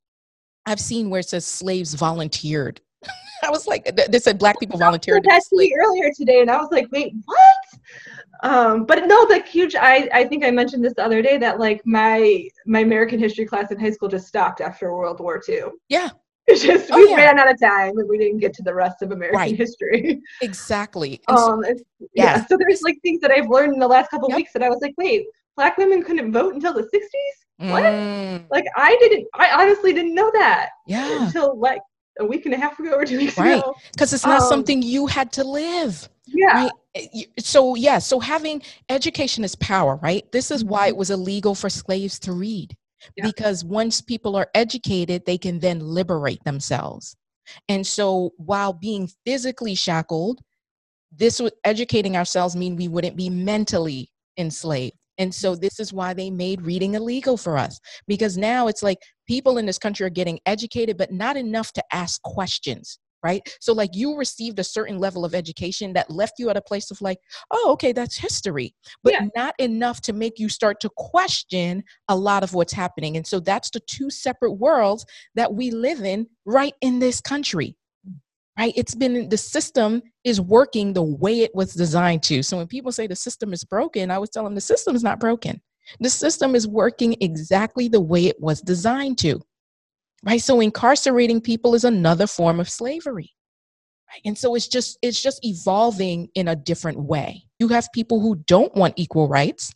i've 0.67 0.81
seen 0.81 1.11
where 1.11 1.21
it 1.21 1.29
says 1.29 1.47
slaves 1.47 1.95
volunteered. 1.95 2.81
I 3.45 3.51
was 3.51 3.67
like 3.67 3.97
they 3.97 4.19
said 4.19 4.39
black 4.39 4.59
people 4.61 4.79
volunteered. 4.79 5.25
that 5.25 5.43
to 5.51 5.57
me 5.57 5.75
earlier 5.77 6.11
today 6.17 6.41
and 6.41 6.51
i 6.51 6.57
was 6.57 6.69
like 6.71 6.87
wait 6.93 7.13
what? 7.25 7.39
Um, 8.45 8.87
but 8.87 9.07
no 9.07 9.27
the 9.27 9.41
huge 9.41 9.75
I, 9.75 10.09
I 10.13 10.25
think 10.25 10.45
i 10.45 10.51
mentioned 10.51 10.85
this 10.85 10.95
the 10.95 11.05
other 11.05 11.23
day 11.23 11.39
that 11.39 11.59
like 11.59 11.83
my 11.85 12.49
my 12.67 12.81
american 12.81 13.19
history 13.19 13.45
class 13.45 13.73
in 13.73 13.81
high 13.81 13.91
school 13.91 14.09
just 14.09 14.29
stopped 14.29 14.61
after 14.61 14.93
world 14.93 15.19
war 15.19 15.43
ii 15.49 15.63
yeah 15.89 16.11
It's 16.49 16.63
just 16.63 16.91
oh, 16.91 16.97
we 16.97 17.09
yeah. 17.09 17.17
ran 17.17 17.39
out 17.39 17.49
of 17.49 17.61
time 17.61 17.97
and 17.99 18.09
we 18.09 18.19
didn't 18.19 18.39
get 18.39 18.53
to 18.55 18.65
the 18.65 18.75
rest 18.75 19.01
of 19.01 19.13
American 19.13 19.39
right. 19.39 19.57
history. 19.57 20.21
Exactly. 20.43 21.21
um, 21.29 21.63
so, 21.63 21.75
yeah. 22.15 22.45
So 22.47 22.57
there's 22.57 22.83
like 22.83 22.99
things 23.03 23.21
that 23.21 23.31
I've 23.31 23.49
learned 23.49 23.75
in 23.75 23.79
the 23.79 23.87
last 23.87 24.11
couple 24.11 24.29
yep. 24.29 24.39
weeks 24.39 24.53
that 24.55 24.63
I 24.63 24.69
was 24.69 24.81
like, 24.83 24.93
wait, 24.99 25.27
black 25.57 25.79
women 25.79 26.03
couldn't 26.03 26.33
vote 26.33 26.55
until 26.55 26.75
the 26.75 26.83
60s? 26.83 27.71
What? 27.71 27.85
Mm. 27.85 28.45
Like 28.51 28.65
I 28.77 28.97
didn't. 28.99 29.29
I 29.35 29.63
honestly 29.63 29.93
didn't 29.93 30.17
know 30.17 30.33
that. 30.35 30.71
Yeah. 30.87 31.27
Until 31.27 31.57
like 31.57 31.81
a 32.19 32.25
week 32.25 32.45
and 32.45 32.55
a 32.55 32.59
half 32.59 32.77
ago 32.79 32.91
or 32.91 33.05
two 33.05 33.19
weeks 33.19 33.39
right. 33.39 33.61
ago. 33.61 33.75
Because 33.93 34.13
it's 34.13 34.27
not 34.27 34.41
um, 34.41 34.49
something 34.49 34.83
you 34.83 35.07
had 35.07 35.31
to 35.33 35.45
live. 35.45 36.09
Yeah. 36.27 36.65
Right? 36.65 36.73
Eh, 36.97 37.25
so 37.39 37.77
yeah. 37.77 38.01
So 38.01 38.19
having 38.19 38.63
education 38.89 39.45
is 39.45 39.55
power, 39.55 39.97
right? 40.03 40.31
This 40.33 40.51
is 40.51 40.65
why 40.65 40.89
it 40.89 40.91
mm-hmm. 40.91 40.99
was 40.99 41.11
illegal 41.11 41.55
for 41.55 41.71
slaves 41.71 42.19
to 42.21 42.33
read 42.33 42.77
yeah. 43.17 43.25
because 43.27 43.65
once 43.65 44.01
people 44.01 44.37
are 44.37 44.49
educated, 44.55 45.25
they 45.25 45.39
can 45.39 45.59
then 45.59 45.81
liberate 45.81 46.43
themselves. 46.45 47.17
And 47.69 47.87
so 47.87 48.31
while 48.37 48.73
being 48.73 49.09
physically 49.25 49.75
shackled, 49.75 50.41
this 51.11 51.41
educating 51.65 52.17
ourselves 52.17 52.57
mean 52.57 52.77
we 52.77 52.89
wouldn't 52.89 53.17
be 53.17 53.29
mentally 53.29 54.09
enslaved. 54.39 54.97
And 55.19 55.35
so 55.35 55.55
this 55.55 55.79
is 55.79 55.93
why 55.93 56.15
they 56.15 56.31
made 56.31 56.63
reading 56.63 56.95
illegal 56.95 57.37
for 57.37 57.59
us 57.59 57.79
because 58.07 58.39
now 58.39 58.67
it's 58.67 58.83
like 58.83 58.99
people 59.29 59.59
in 59.59 59.67
this 59.67 59.79
country 59.79 60.07
are 60.07 60.11
getting 60.11 60.41
educated, 60.47 60.97
but 60.97 61.13
not 61.13 61.37
enough 61.37 61.73
to 61.75 61.85
ask 61.93 62.21
questions 62.23 62.99
right? 63.23 63.43
So, 63.61 63.73
like, 63.73 63.91
you 63.95 64.17
received 64.17 64.59
a 64.59 64.65
certain 64.65 64.99
level 64.99 65.25
of 65.25 65.35
education 65.35 65.93
that 65.95 66.11
left 66.11 66.35
you 66.39 66.51
at 66.51 66.57
a 66.57 66.63
place 66.63 66.91
of, 66.91 67.01
like, 67.01 67.19
oh, 67.51 67.71
okay, 67.73 67.93
that's 67.93 68.17
history, 68.17 68.75
but 69.03 69.13
yeah. 69.13 69.27
not 69.37 69.55
enough 69.59 70.01
to 70.03 70.13
make 70.13 70.39
you 70.39 70.49
start 70.49 70.81
to 70.81 70.91
question 70.97 71.83
a 72.09 72.17
lot 72.17 72.43
of 72.43 72.55
what's 72.55 72.73
happening. 72.73 73.17
And 73.17 73.27
so, 73.27 73.41
that's 73.41 73.71
the 73.71 73.81
two 73.81 74.11
separate 74.11 74.55
worlds 74.55 75.05
that 75.35 75.55
we 75.55 75.71
live 75.71 76.03
in 76.03 76.27
right 76.45 76.75
in 76.81 76.99
this 76.99 77.21
country. 77.21 77.77
Right? 78.59 78.75
It's 78.77 78.95
been 78.95 79.31
the 79.31 79.39
system 79.39 80.03
is 80.25 80.39
working 80.39 80.93
the 80.93 81.03
way 81.03 81.41
it 81.41 81.55
was 81.55 81.73
designed 81.73 82.23
to. 82.25 82.43
So 82.43 82.59
when 82.59 82.67
people 82.67 82.93
say 82.93 83.07
the 83.07 83.17
system 83.17 83.55
is 83.55 83.65
broken, 83.65 84.11
I 84.11 84.19
was 84.19 84.29
telling 84.29 84.49
them 84.49 84.55
the 84.57 84.61
system 84.61 84.95
is 84.95 85.03
not 85.03 85.19
broken. 85.19 85.63
The 86.01 86.11
system 86.11 86.55
is 86.55 86.69
working 86.69 87.17
exactly 87.23 87.89
the 87.89 88.01
way 88.01 88.27
it 88.27 88.39
was 88.41 88.61
designed 88.61 89.17
to 89.19 89.41
right? 90.25 90.41
So 90.41 90.61
incarcerating 90.61 91.41
people 91.41 91.75
is 91.75 91.85
another 91.85 92.27
form 92.27 92.61
of 92.61 92.69
slavery 92.69 93.31
right? 94.11 94.21
and 94.25 94.37
so 94.37 94.55
it's 94.55 94.69
just 94.69 94.99
it's 95.03 95.23
just 95.23 95.45
evolving 95.45 96.29
in 96.35 96.49
a 96.49 96.57
different 96.57 96.99
way. 96.99 97.45
You 97.59 97.69
have 97.69 97.89
people 97.95 98.21
who 98.21 98.37
don't 98.47 98.75
want 98.75 98.95
equal 98.97 99.29
rights 99.29 99.73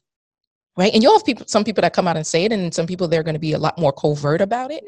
right? 0.79 0.93
And 0.93 1.03
you'll 1.03 1.15
have 1.15 1.25
people 1.25 1.47
some 1.49 1.65
people 1.65 1.83
that 1.83 1.95
come 1.95 2.07
out 2.09 2.17
and 2.17 2.27
say 2.27 2.45
it 2.45 2.53
and 2.53 2.73
some 2.75 2.87
people 2.87 3.09
they're 3.09 3.23
going 3.23 3.35
to 3.35 3.41
be 3.41 3.55
a 3.55 3.59
lot 3.59 3.79
more 3.79 3.93
covert 3.93 4.41
about 4.41 4.71
it 4.71 4.85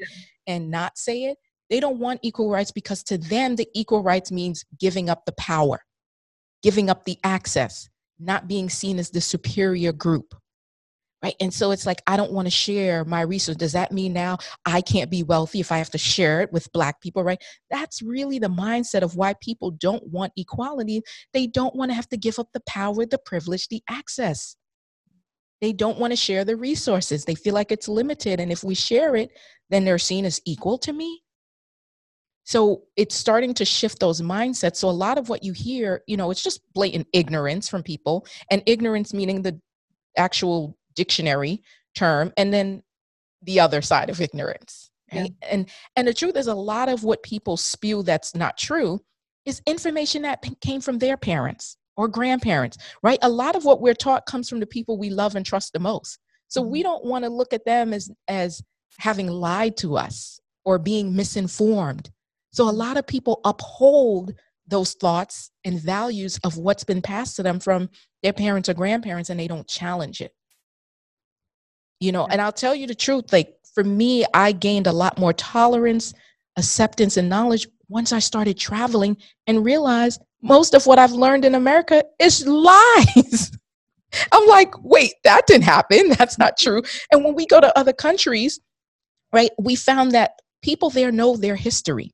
and 0.47 0.71
not 0.71 0.99
say 0.99 1.25
it. 1.25 1.39
They 1.71 1.81
don't 1.81 1.99
want 1.99 2.21
equal 2.23 2.51
rights 2.51 2.71
because 2.71 3.03
to 3.05 3.19
them 3.19 3.57
the 3.57 3.69
equal 3.75 4.03
rights 4.03 4.33
means 4.33 4.65
giving 4.79 5.11
up 5.11 5.25
the 5.25 5.33
power 5.33 5.81
giving 6.63 6.91
up 6.91 7.05
the 7.05 7.19
access 7.25 7.89
not 8.19 8.49
being 8.49 8.69
seen 8.69 8.99
as 8.99 9.11
the 9.11 9.21
superior 9.21 9.93
group 9.93 10.35
right 11.23 11.35
and 11.41 11.53
so 11.53 11.71
it's 11.71 11.87
like 11.87 12.03
i 12.07 12.17
don't 12.17 12.33
want 12.33 12.47
to 12.47 12.51
share 12.51 13.05
my 13.05 13.21
resource 13.21 13.57
does 13.57 13.73
that 13.73 13.93
mean 13.93 14.13
now 14.13 14.37
i 14.67 14.81
can't 14.81 15.11
be 15.11 15.23
wealthy 15.23 15.61
if 15.61 15.71
i 15.71 15.79
have 15.79 15.91
to 15.91 15.99
share 15.99 16.41
it 16.41 16.53
with 16.53 16.73
black 16.73 17.01
people 17.01 17.23
right? 17.29 17.43
That's 17.71 18.03
really 18.03 18.39
the 18.39 18.49
mindset 18.49 19.03
of 19.03 19.17
why 19.17 19.35
people 19.41 19.71
don't 19.71 20.05
want 20.07 20.33
equality. 20.37 21.03
They 21.33 21.47
don't 21.47 21.77
want 21.77 21.91
to 21.91 21.95
have 21.95 22.09
to 22.09 22.17
give 22.17 22.39
up 22.39 22.49
the 22.53 22.63
power 22.67 23.05
the 23.05 23.19
privilege 23.19 23.69
the 23.69 23.83
access. 23.89 24.57
They 25.61 25.73
don't 25.73 25.99
want 25.99 26.13
to 26.13 26.17
share 26.17 26.45
the 26.45 26.57
resources. 26.57 27.25
They 27.25 27.35
feel 27.35 27.55
like 27.55 27.71
it's 27.71 27.89
limited 27.89 28.41
and 28.41 28.51
if 28.51 28.65
we 28.65 28.75
share 28.75 29.15
it 29.15 29.31
then 29.71 29.85
they're 29.85 29.99
seen 29.99 30.25
as 30.25 30.41
equal 30.47 30.79
to 30.79 30.93
me. 30.93 31.23
So 32.45 32.85
it's 32.97 33.15
starting 33.15 33.53
to 33.55 33.67
shift 33.67 34.01
those 34.01 34.23
mindsets. 34.23 34.77
So 34.77 34.89
a 34.89 34.91
lot 34.91 35.19
of 35.19 35.29
what 35.29 35.45
you 35.45 35.53
hear 35.53 36.03
you 36.07 36.17
know 36.17 36.31
it's 36.31 36.43
just 36.43 36.61
blatant 36.73 37.07
ignorance 37.13 37.69
from 37.69 37.83
people 37.83 38.27
and 38.51 38.63
ignorance 38.67 39.13
meaning 39.13 39.43
the 39.43 39.61
actual 40.17 40.78
dictionary 40.99 41.63
term 41.95 42.33
and 42.37 42.53
then 42.53 42.83
the 43.43 43.61
other 43.61 43.81
side 43.81 44.11
of 44.11 44.21
ignorance 44.21 44.91
right? 45.15 45.33
yeah. 45.41 45.49
and 45.51 45.71
and 45.97 46.09
the 46.09 46.15
truth 46.15 46.37
is 46.37 46.49
a 46.49 46.55
lot 46.55 46.89
of 46.89 47.05
what 47.05 47.23
people 47.23 47.57
spew 47.57 48.03
that's 48.03 48.35
not 48.35 48.59
true 48.59 49.01
is 49.45 49.63
information 49.67 50.23
that 50.23 50.45
came 50.61 50.81
from 50.81 50.99
their 50.99 51.17
parents 51.17 51.77
or 51.97 52.09
grandparents 52.09 52.77
right 53.03 53.19
a 53.23 53.29
lot 53.29 53.57
of 53.57 53.65
what 53.65 53.81
we're 53.81 53.95
taught 53.95 54.27
comes 54.27 54.49
from 54.49 54.61
the 54.61 54.67
people 54.67 54.99
we 54.99 55.11
love 55.11 55.37
and 55.37 55.47
trust 55.47 55.73
the 55.73 55.79
most 55.79 56.19
so 56.49 56.61
mm-hmm. 56.61 56.73
we 56.73 56.83
don't 56.83 57.05
want 57.05 57.25
to 57.25 57.31
look 57.31 57.53
at 57.53 57.65
them 57.65 57.93
as 57.93 58.11
as 58.27 58.63
having 58.99 59.29
lied 59.29 59.77
to 59.79 59.97
us 59.97 60.41
or 60.65 60.79
being 60.79 61.15
misinformed. 61.15 62.11
So 62.53 62.69
a 62.69 62.71
lot 62.71 62.97
of 62.97 63.07
people 63.07 63.41
uphold 63.45 64.35
those 64.67 64.95
thoughts 64.95 65.51
and 65.65 65.81
values 65.81 66.39
of 66.45 66.59
what's 66.59 66.85
been 66.85 67.01
passed 67.01 67.37
to 67.37 67.43
them 67.43 67.59
from 67.59 67.89
their 68.23 68.33
parents 68.33 68.69
or 68.69 68.75
grandparents 68.75 69.31
and 69.31 69.41
they 69.41 69.49
don't 69.49 69.67
challenge 69.67 70.21
it. 70.21 70.33
You 72.01 72.13
know, 72.13 72.27
and 72.27 72.41
I'll 72.41 72.53
tell 72.53 72.75
you 72.75 72.87
the 72.87 72.95
truth 72.95 73.33
like 73.33 73.55
for 73.75 73.85
me, 73.85 74.25
I 74.35 74.53
gained 74.53 74.87
a 74.87 74.93
lot 74.93 75.19
more 75.19 75.33
tolerance, 75.33 76.15
acceptance, 76.57 77.17
and 77.17 77.29
knowledge 77.29 77.67
once 77.89 78.13
I 78.13 78.19
started 78.19 78.59
traveling 78.59 79.17
and 79.47 79.65
realized 79.65 80.21
most 80.43 80.75
of 80.75 80.87
what 80.87 80.99
I've 80.99 81.13
learned 81.13 81.45
in 81.45 81.55
America 81.55 82.05
is 82.19 82.47
lies. 82.47 83.53
I'm 84.33 84.47
like, 84.47 84.73
wait, 84.83 85.15
that 85.25 85.47
didn't 85.47 85.65
happen. 85.65 86.11
That's 86.19 86.39
not 86.39 86.57
true. 86.57 86.83
And 87.13 87.25
when 87.25 87.35
we 87.35 87.47
go 87.47 87.61
to 87.61 87.77
other 87.79 87.93
countries, 87.93 88.61
right, 89.33 89.51
we 89.59 89.77
found 89.77 90.13
that 90.13 90.33
people 90.63 90.91
there 90.91 91.13
know 91.13 91.37
their 91.37 91.57
history. 91.57 92.13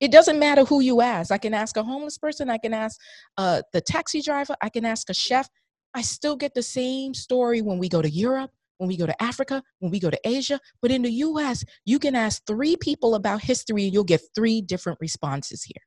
It 0.00 0.12
doesn't 0.12 0.38
matter 0.38 0.64
who 0.64 0.80
you 0.80 1.00
ask. 1.00 1.32
I 1.32 1.38
can 1.38 1.54
ask 1.54 1.76
a 1.76 1.82
homeless 1.82 2.18
person, 2.18 2.50
I 2.50 2.58
can 2.58 2.74
ask 2.74 3.00
uh, 3.38 3.62
the 3.72 3.80
taxi 3.80 4.20
driver, 4.20 4.54
I 4.60 4.68
can 4.68 4.84
ask 4.84 5.08
a 5.08 5.14
chef. 5.14 5.48
I 5.94 6.02
still 6.02 6.36
get 6.36 6.52
the 6.52 6.62
same 6.62 7.14
story 7.14 7.62
when 7.62 7.78
we 7.78 7.88
go 7.88 8.02
to 8.02 8.10
Europe, 8.10 8.50
when 8.78 8.88
we 8.88 8.96
go 8.96 9.06
to 9.06 9.22
Africa, 9.22 9.62
when 9.78 9.90
we 9.90 9.98
go 9.98 10.10
to 10.10 10.20
Asia. 10.24 10.60
But 10.82 10.90
in 10.90 11.02
the 11.02 11.10
US, 11.10 11.64
you 11.84 11.98
can 11.98 12.14
ask 12.14 12.42
three 12.46 12.76
people 12.76 13.14
about 13.14 13.42
history 13.42 13.84
and 13.84 13.92
you'll 13.92 14.04
get 14.04 14.22
three 14.34 14.60
different 14.60 14.98
responses 15.00 15.62
here. 15.62 15.82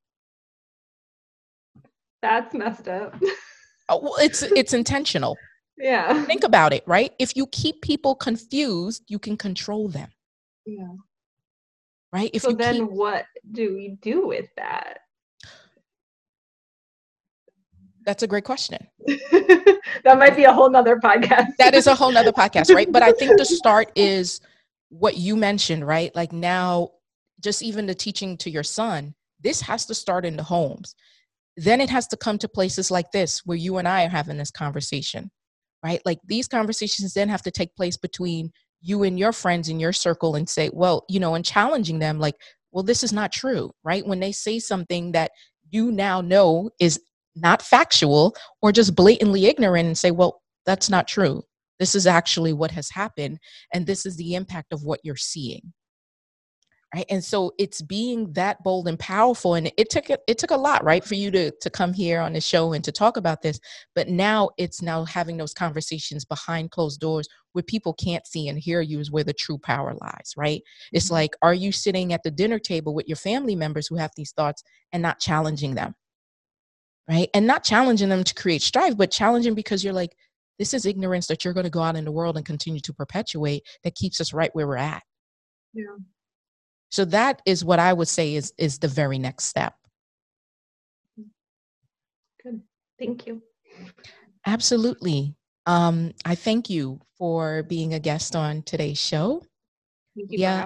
That's 2.22 2.54
messed 2.54 2.88
up. 2.88 3.16
oh, 3.90 4.00
well, 4.02 4.16
it's 4.20 4.42
it's 4.56 4.74
intentional. 4.74 5.38
Yeah. 5.78 6.26
Think 6.26 6.44
about 6.44 6.74
it, 6.74 6.84
right? 6.86 7.14
If 7.20 7.36
you 7.38 7.48
keep 7.48 7.82
people 7.82 8.14
confused, 8.16 9.04
you 9.08 9.18
can 9.18 9.38
control 9.38 9.88
them. 9.88 10.10
Yeah. 10.66 10.96
Right? 12.12 12.32
If 12.34 12.42
so 12.42 12.50
you 12.50 12.58
then 12.58 12.76
keep, 12.76 12.92
what 12.92 13.26
do 13.52 13.76
we 13.76 13.98
do 14.02 14.28
with 14.28 14.48
that? 14.58 15.00
That's 18.10 18.24
a 18.24 18.28
great 18.28 18.44
question. 18.44 18.88
that 19.06 20.18
might 20.18 20.36
be 20.36 20.46
a 20.46 20.52
whole 20.52 20.68
nother 20.68 20.96
podcast. 20.96 21.50
that 21.60 21.76
is 21.76 21.86
a 21.86 21.94
whole 21.94 22.12
nother 22.12 22.32
podcast, 22.32 22.74
right? 22.74 22.92
But 22.92 23.04
I 23.04 23.12
think 23.12 23.38
the 23.38 23.46
start 23.62 23.92
is 23.96 24.42
what 24.90 25.18
you 25.18 25.36
mentioned, 25.36 25.86
right? 25.86 26.10
Like 26.16 26.34
now, 26.34 26.90
just 27.40 27.62
even 27.62 27.86
the 27.86 27.94
teaching 27.94 28.36
to 28.38 28.50
your 28.50 28.64
son, 28.64 29.14
this 29.44 29.62
has 29.62 29.86
to 29.86 29.94
start 29.94 30.26
in 30.26 30.38
the 30.38 30.42
homes. 30.42 30.96
Then 31.56 31.80
it 31.80 31.92
has 31.92 32.08
to 32.08 32.18
come 32.18 32.40
to 32.40 32.48
places 32.48 32.90
like 32.90 33.12
this 33.12 33.46
where 33.46 33.56
you 33.56 33.78
and 33.78 33.88
I 33.88 34.06
are 34.06 34.10
having 34.10 34.38
this 34.38 34.50
conversation, 34.50 35.30
right? 35.86 36.02
Like 36.04 36.18
these 36.26 36.48
conversations 36.48 37.14
then 37.14 37.30
have 37.30 37.44
to 37.44 37.52
take 37.52 37.76
place 37.76 37.96
between 37.96 38.50
you 38.82 39.04
and 39.04 39.20
your 39.20 39.34
friends 39.34 39.70
in 39.70 39.80
your 39.80 39.94
circle 39.94 40.34
and 40.34 40.50
say, 40.50 40.72
well, 40.74 41.06
you 41.10 41.20
know, 41.20 41.36
and 41.36 41.46
challenging 41.46 42.00
them 42.00 42.18
like, 42.18 42.34
well, 42.72 42.84
this 42.84 43.04
is 43.04 43.14
not 43.14 43.32
true, 43.32 43.70
right? 43.84 44.04
When 44.04 44.20
they 44.20 44.32
say 44.32 44.58
something 44.58 45.12
that 45.12 45.30
you 45.70 45.92
now 45.92 46.22
know 46.22 46.72
is 46.80 47.00
not 47.36 47.62
factual 47.62 48.36
or 48.62 48.72
just 48.72 48.96
blatantly 48.96 49.46
ignorant 49.46 49.88
and 49.88 49.98
say, 49.98 50.12
well, 50.12 50.42
that's 50.66 50.90
not 50.90 51.08
true. 51.08 51.44
This 51.80 51.96
is 51.96 52.06
actually 52.06 52.54
what 52.54 52.72
has 52.72 52.90
happened. 52.90 53.40
And 53.74 53.86
this 53.86 54.06
is 54.06 54.18
the 54.18 54.36
impact 54.36 54.74
of 54.74 54.84
what 54.84 55.00
you're 55.04 55.16
seeing 55.16 55.74
right 56.94 57.06
and 57.10 57.24
so 57.24 57.52
it's 57.58 57.82
being 57.82 58.32
that 58.34 58.62
bold 58.64 58.88
and 58.88 58.98
powerful 59.00 59.56
and 59.56 59.72
it 59.78 59.90
took 59.90 60.10
it 60.10 60.38
took 60.38 60.52
a 60.52 60.58
lot 60.58 60.84
right 60.84 61.04
for 61.04 61.16
you 61.16 61.30
to 61.32 61.52
to 61.62 61.70
come 61.70 61.94
here 61.94 62.20
on 62.20 62.34
the 62.34 62.42
show 62.42 62.74
and 62.74 62.84
to 62.84 62.92
talk 62.92 63.18
about 63.18 63.42
this 63.42 63.60
but 63.96 64.08
now 64.08 64.50
it's 64.58 64.82
now 64.82 65.06
having 65.06 65.38
those 65.38 65.54
conversations 65.54 66.26
behind 66.26 66.72
closed 66.72 67.00
doors 67.00 67.28
where 67.54 67.64
people 67.64 67.94
can't 67.94 68.28
see 68.28 68.48
and 68.48 68.60
hear 68.60 68.82
you 68.82 69.00
is 69.00 69.12
where 69.12 69.24
the 69.24 69.34
true 69.34 69.58
power 69.58 69.94
lies 70.02 70.34
right 70.38 70.62
it's 70.92 71.06
mm-hmm. 71.06 71.16
like 71.16 71.32
are 71.42 71.54
you 71.54 71.72
sitting 71.72 72.14
at 72.14 72.24
the 72.24 72.32
dinner 72.32 72.60
table 72.60 72.94
with 72.94 73.08
your 73.08 73.18
family 73.18 73.56
members 73.56 73.88
who 73.88 73.96
have 73.96 74.12
these 74.16 74.32
thoughts 74.32 74.64
and 74.92 75.02
not 75.02 75.20
challenging 75.20 75.76
them 75.76 75.94
right 77.10 77.30
and 77.34 77.48
not 77.48 77.64
challenging 77.64 78.10
them 78.10 78.24
to 78.24 78.34
create 78.36 78.62
strife 78.62 78.96
but 78.98 79.12
challenging 79.12 79.54
because 79.54 79.84
you're 79.84 79.94
like 79.94 80.16
this 80.58 80.74
is 80.74 80.86
ignorance 80.86 81.28
that 81.28 81.44
you're 81.44 81.54
going 81.54 81.64
to 81.64 81.70
go 81.70 81.82
out 81.82 81.96
in 81.96 82.06
the 82.06 82.12
world 82.12 82.36
and 82.36 82.46
continue 82.46 82.82
to 82.82 82.94
perpetuate 82.94 83.64
that 83.84 83.96
keeps 83.96 84.20
us 84.20 84.34
right 84.34 84.54
where 84.54 84.68
we're 84.68 84.78
at 84.78 85.04
yeah 85.74 85.96
so 86.90 87.06
that 87.06 87.42
is 87.46 87.64
what 87.64 87.80
I 87.80 87.94
would 87.94 88.08
say 88.08 88.36
is 88.36 88.54
is 88.58 88.80
the 88.80 88.88
very 88.88 89.20
next 89.20 89.46
step. 89.46 89.76
Good. 92.44 92.62
Thank 92.98 93.28
you. 93.28 93.42
Absolutely. 94.46 95.36
Um, 95.66 96.14
I 96.26 96.36
thank 96.36 96.70
you 96.70 97.00
for 97.18 97.64
being 97.64 97.94
a 97.94 98.00
guest 98.00 98.36
on 98.36 98.64
today's 98.64 98.98
show. 98.98 99.44
yeah, 100.16 100.66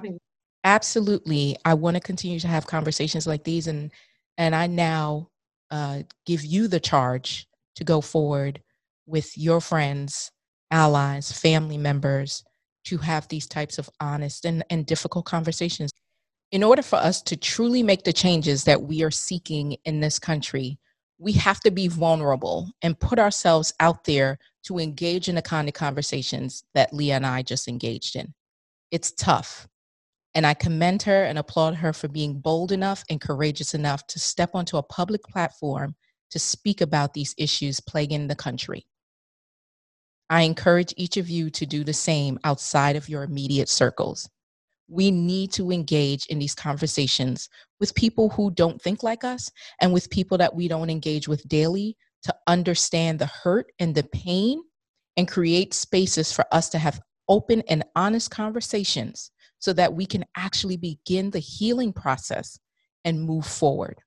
absolutely. 0.63 1.57
I 1.65 1.73
want 1.73 1.97
to 1.97 2.01
continue 2.01 2.39
to 2.39 2.47
have 2.47 2.67
conversations 2.67 3.27
like 3.27 3.43
these, 3.43 3.67
and 3.67 3.91
and 4.37 4.55
I 4.55 4.67
now 4.67 5.29
uh, 5.73 6.03
give 6.25 6.45
you 6.45 6.69
the 6.69 6.79
charge 6.79 7.45
to 7.75 7.83
go 7.83 7.99
forward 7.99 8.61
with 9.05 9.37
your 9.37 9.59
friends, 9.59 10.31
allies, 10.71 11.31
family 11.31 11.77
members 11.77 12.45
to 12.85 12.97
have 12.99 13.27
these 13.27 13.47
types 13.47 13.77
of 13.77 13.89
honest 13.99 14.45
and, 14.45 14.63
and 14.69 14.85
difficult 14.85 15.25
conversations 15.25 15.91
in 16.53 16.61
order 16.61 16.83
for 16.83 16.97
us 16.97 17.19
to 17.23 17.35
truly 17.35 17.81
make 17.81 18.03
the 18.03 18.13
changes 18.13 18.63
that 18.65 18.83
we 18.83 19.01
are 19.03 19.09
seeking 19.09 19.75
in 19.85 19.99
this 19.99 20.19
country, 20.19 20.77
we 21.17 21.31
have 21.31 21.59
to 21.61 21.71
be 21.71 21.87
vulnerable 21.87 22.69
and 22.83 22.99
put 22.99 23.17
ourselves 23.17 23.73
out 23.79 24.03
there 24.03 24.37
to 24.61 24.77
engage 24.77 25.27
in 25.27 25.33
the 25.33 25.41
kind 25.41 25.67
of 25.67 25.73
conversations 25.73 26.63
that 26.75 26.93
Leah 26.93 27.15
and 27.15 27.25
I 27.25 27.41
just 27.41 27.67
engaged 27.67 28.15
in. 28.15 28.35
It's 28.91 29.11
tough. 29.13 29.67
And 30.35 30.47
I 30.47 30.53
commend 30.53 31.03
her 31.03 31.23
and 31.23 31.37
applaud 31.37 31.75
her 31.75 31.93
for 31.93 32.07
being 32.07 32.39
bold 32.39 32.71
enough 32.71 33.03
and 33.09 33.21
courageous 33.21 33.73
enough 33.73 34.07
to 34.07 34.19
step 34.19 34.51
onto 34.53 34.77
a 34.77 34.83
public 34.83 35.23
platform 35.23 35.95
to 36.31 36.39
speak 36.39 36.81
about 36.81 37.13
these 37.13 37.35
issues 37.37 37.79
plaguing 37.79 38.27
the 38.27 38.35
country. 38.35 38.87
I 40.29 40.41
encourage 40.41 40.93
each 40.97 41.17
of 41.17 41.29
you 41.29 41.51
to 41.51 41.65
do 41.65 41.83
the 41.83 41.93
same 41.93 42.39
outside 42.43 42.95
of 42.95 43.09
your 43.09 43.23
immediate 43.23 43.69
circles 43.69 44.27
we 44.87 45.11
need 45.11 45.51
to 45.53 45.71
engage 45.71 46.25
in 46.27 46.39
these 46.39 46.55
conversations 46.55 47.49
with 47.79 47.95
people 47.95 48.29
who 48.29 48.51
don't 48.51 48.81
think 48.81 49.03
like 49.03 49.23
us 49.23 49.49
and 49.81 49.93
with 49.93 50.09
people 50.09 50.37
that 50.37 50.55
we 50.55 50.67
don't 50.67 50.89
engage 50.89 51.27
with 51.27 51.47
daily 51.47 51.97
to 52.23 52.35
understand 52.47 53.19
the 53.19 53.25
hurt 53.25 53.71
and 53.79 53.95
the 53.95 54.03
pain 54.03 54.61
and 55.17 55.27
create 55.27 55.73
spaces 55.73 56.31
for 56.31 56.45
us 56.51 56.69
to 56.69 56.77
have 56.77 57.01
open 57.29 57.63
and 57.69 57.83
honest 57.95 58.29
conversations 58.31 59.31
so 59.63 59.71
that 59.71 59.93
we 59.93 60.05
can 60.05 60.25
actually 60.35 60.75
begin 60.75 61.29
the 61.29 61.39
healing 61.39 61.93
process 61.93 62.59
and 63.05 63.23
move 63.23 63.45
forward. 63.45 63.97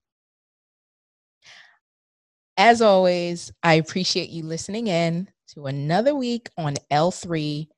As 2.58 2.82
always, 2.82 3.50
I 3.62 3.74
appreciate 3.74 4.28
you 4.28 4.42
listening 4.42 4.86
in 4.86 5.30
to 5.54 5.64
another 5.64 6.14
week 6.14 6.50
on 6.58 6.74
L3. 6.92 7.68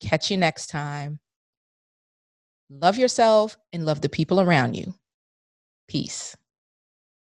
Catch 0.00 0.32
you 0.32 0.36
next 0.36 0.66
time. 0.66 1.20
Love 2.68 2.98
yourself 2.98 3.56
and 3.72 3.86
love 3.86 4.00
the 4.00 4.08
people 4.08 4.40
around 4.40 4.74
you. 4.74 4.92
Peace. 5.86 6.36